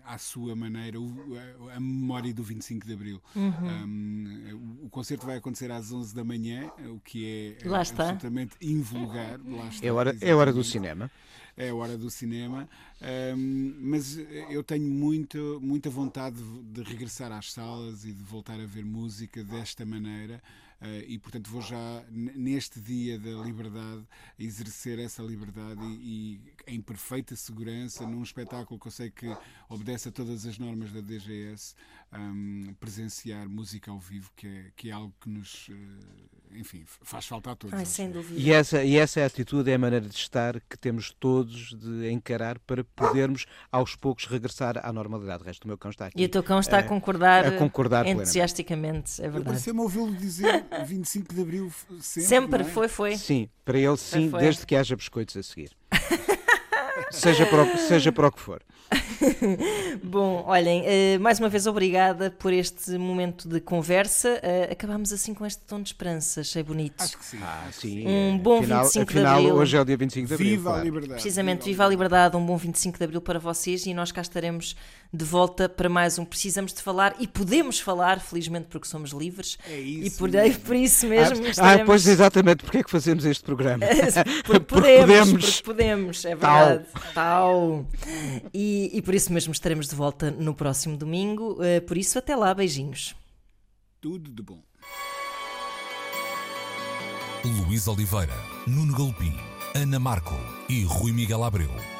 à 0.04 0.16
sua 0.16 0.54
maneira 0.54 1.00
o, 1.00 1.36
a, 1.68 1.74
a, 1.74 1.80
memória 1.80 2.32
do 2.32 2.42
25 2.42 2.86
de 2.86 2.92
Abril. 2.92 3.09
Uhum. 3.34 3.86
Um, 3.86 4.84
o, 4.84 4.88
concerto 4.90 5.26
vai 5.26 5.36
acontecer 5.36 5.70
às 5.70 5.90
11 5.90 6.14
da 6.14 6.22
manhã, 6.22 6.70
o 6.86 7.00
que 7.00 7.56
é 7.62 7.68
Lá 7.68 7.80
absolutamente 7.80 8.56
invulgar. 8.60 9.40
Lá 9.44 9.68
está, 9.68 9.86
é, 9.86 9.92
hora, 9.92 10.16
é 10.20 10.34
hora 10.34 10.52
do 10.52 10.62
cinema 10.62 11.10
é 11.56 11.68
a 11.68 11.74
hora 11.74 11.98
do 11.98 12.10
cinema, 12.10 12.66
um, 13.36 13.74
mas 13.80 14.16
eu 14.48 14.62
tenho 14.64 14.90
muito, 14.90 15.60
muita 15.62 15.90
vontade 15.90 16.36
de, 16.36 16.82
de, 16.82 16.82
regressar 16.82 17.30
às 17.32 17.52
salas 17.52 18.04
e 18.04 18.12
de 18.12 18.22
voltar 18.22 18.58
a 18.58 18.64
ver 18.64 18.84
música 18.84 19.44
desta 19.44 19.84
maneira. 19.84 20.42
Uh, 20.80 21.04
e 21.06 21.18
portanto 21.18 21.50
vou 21.50 21.60
já 21.60 22.02
neste 22.10 22.80
dia 22.80 23.18
da 23.18 23.32
liberdade 23.44 24.02
exercer 24.38 24.98
essa 24.98 25.22
liberdade 25.22 25.78
e, 25.84 26.40
e, 26.66 26.74
em 26.74 26.80
perfeita 26.80 27.36
segurança 27.36 28.06
num 28.06 28.22
espetáculo 28.22 28.80
que 28.80 28.86
eu 28.86 28.90
sei 28.90 29.10
que 29.10 29.26
obedece 29.70 30.10
a 30.10 30.12
todas 30.12 30.44
as 30.44 30.58
normas 30.58 30.92
da 30.92 31.00
DGS 31.00 31.74
um, 32.12 32.74
presenciar 32.78 33.48
música 33.48 33.90
ao 33.90 33.98
vivo 33.98 34.30
que 34.36 34.46
é, 34.46 34.64
que 34.76 34.90
é 34.90 34.92
algo 34.92 35.14
que 35.20 35.30
nos 35.30 35.68
uh, 35.68 35.74
enfim, 36.56 36.82
faz 36.84 37.26
falta 37.26 37.52
a 37.52 37.56
todos. 37.56 37.78
Ai, 37.78 37.84
sem 37.84 38.10
dúvida. 38.10 38.38
E 38.38 38.50
essa, 38.52 38.82
e 38.82 38.96
essa 38.96 39.20
é 39.20 39.22
a 39.22 39.26
atitude, 39.26 39.70
é 39.70 39.74
a 39.74 39.78
maneira 39.78 40.06
de 40.06 40.16
estar 40.16 40.60
que 40.68 40.76
temos 40.76 41.14
todos 41.18 41.74
de 41.78 42.10
encarar 42.10 42.58
para 42.60 42.82
podermos 42.82 43.46
aos 43.70 43.94
poucos 43.94 44.26
regressar 44.26 44.78
à 44.84 44.92
normalidade. 44.92 45.42
O 45.42 45.46
resto 45.46 45.62
do 45.62 45.68
meu 45.68 45.78
cão 45.78 45.90
está 45.90 46.06
aqui. 46.06 46.20
E 46.20 46.24
o 46.24 46.28
teu 46.28 46.42
cão 46.42 46.58
está 46.58 46.78
a, 46.78 46.80
a 46.80 46.82
concordar, 46.82 47.46
a 47.46 47.52
concordar 47.52 48.06
entusiasticamente, 48.06 49.20
é 49.20 49.28
verdade. 49.28 49.44
Pareceu-me 49.44 49.80
ouvi-lo 49.80 50.14
dizer 50.14 50.66
25 50.86 51.34
de 51.34 51.40
Abril 51.40 51.72
sempre. 52.00 52.28
Sempre, 52.28 52.62
é? 52.62 52.64
foi, 52.64 52.88
foi. 52.88 53.16
Sim, 53.16 53.48
para 53.64 53.78
ele 53.78 53.96
sim, 53.96 54.22
foi, 54.22 54.30
foi. 54.30 54.40
desde 54.40 54.66
que 54.66 54.74
haja 54.74 54.96
biscoitos 54.96 55.36
a 55.36 55.42
seguir. 55.42 55.70
seja, 57.10 57.46
para 57.46 57.62
o, 57.62 57.78
seja 57.78 58.12
para 58.12 58.28
o 58.28 58.32
que 58.32 58.40
for. 58.40 58.62
Bom, 60.02 60.44
olhem, 60.46 60.82
uh, 60.82 61.20
mais 61.20 61.38
uma 61.38 61.48
vez 61.48 61.66
obrigada 61.66 62.30
por 62.30 62.52
este 62.52 62.92
momento 62.98 63.48
de 63.48 63.60
conversa. 63.60 64.40
Uh, 64.42 64.72
acabámos 64.72 65.12
assim 65.12 65.32
com 65.34 65.46
este 65.46 65.62
tom 65.62 65.80
de 65.82 65.90
esperança, 65.90 66.40
achei 66.40 66.62
bonito. 66.62 67.00
Acho 67.00 67.18
que 67.18 67.24
sim. 67.24 67.38
Ah, 67.42 67.68
sim. 67.70 68.06
Um 68.06 68.38
bom 68.38 68.58
afinal, 68.58 68.84
25 68.84 69.10
afinal, 69.10 69.24
de 69.24 69.46
Abril. 69.46 69.54
Hoje 69.56 69.76
é 69.76 69.80
o 69.80 69.84
dia 69.84 69.96
25 69.96 70.28
de 70.28 70.34
Abril. 70.34 70.50
Viva 70.50 70.62
claro. 70.62 70.80
a 70.80 70.84
liberdade. 70.84 71.12
Precisamente, 71.14 71.64
viva 71.64 71.84
a 71.84 71.88
liberdade, 71.88 72.36
um 72.36 72.44
bom 72.44 72.56
25 72.56 72.98
de 72.98 73.04
Abril 73.04 73.20
para 73.20 73.38
vocês 73.38 73.86
e 73.86 73.94
nós 73.94 74.10
cá 74.10 74.20
estaremos 74.20 74.76
de 75.12 75.24
volta 75.24 75.68
para 75.68 75.88
mais 75.88 76.18
um 76.18 76.24
Precisamos 76.24 76.72
de 76.72 76.80
Falar 76.80 77.16
e 77.18 77.26
podemos 77.26 77.80
falar, 77.80 78.20
felizmente 78.20 78.68
porque 78.68 78.86
somos 78.86 79.10
livres. 79.10 79.58
É 79.68 79.78
isso. 79.78 80.06
E 80.06 80.10
por, 80.18 80.30
por 80.64 80.76
isso 80.76 81.06
mesmo. 81.06 81.44
Ah, 81.44 81.50
estaremos... 81.50 81.82
ah, 81.82 81.84
pois 81.84 82.06
exatamente, 82.06 82.62
porque 82.62 82.78
é 82.78 82.82
que 82.82 82.90
fazemos 82.90 83.24
este 83.24 83.42
programa? 83.42 83.84
porque, 84.46 84.60
podemos, 84.60 85.00
podemos, 85.00 85.42
porque 85.42 85.62
podemos, 85.64 86.24
é 86.24 86.34
verdade. 86.34 86.84
Tal. 86.92 87.12
Tal. 87.12 87.86
E, 88.54 88.90
e 88.94 89.02
por 89.02 89.14
isso 89.14 89.32
mesmo 89.32 89.52
estaremos 89.52 89.88
de 89.88 89.94
volta 89.94 90.30
no 90.30 90.54
próximo 90.54 90.96
domingo. 90.96 91.54
Uh, 91.54 91.80
por 91.86 91.96
isso, 91.96 92.18
até 92.18 92.36
lá, 92.36 92.54
beijinhos. 92.54 93.14
Tudo 94.00 94.30
de 94.30 94.42
bom. 94.42 94.62
Luís 97.44 97.88
Oliveira, 97.88 98.36
Nuno 98.66 98.94
Galpim, 98.96 99.34
Ana 99.74 99.98
Marco 99.98 100.36
e 100.68 100.84
Rui 100.84 101.10
Miguel 101.10 101.42
Abreu 101.42 101.99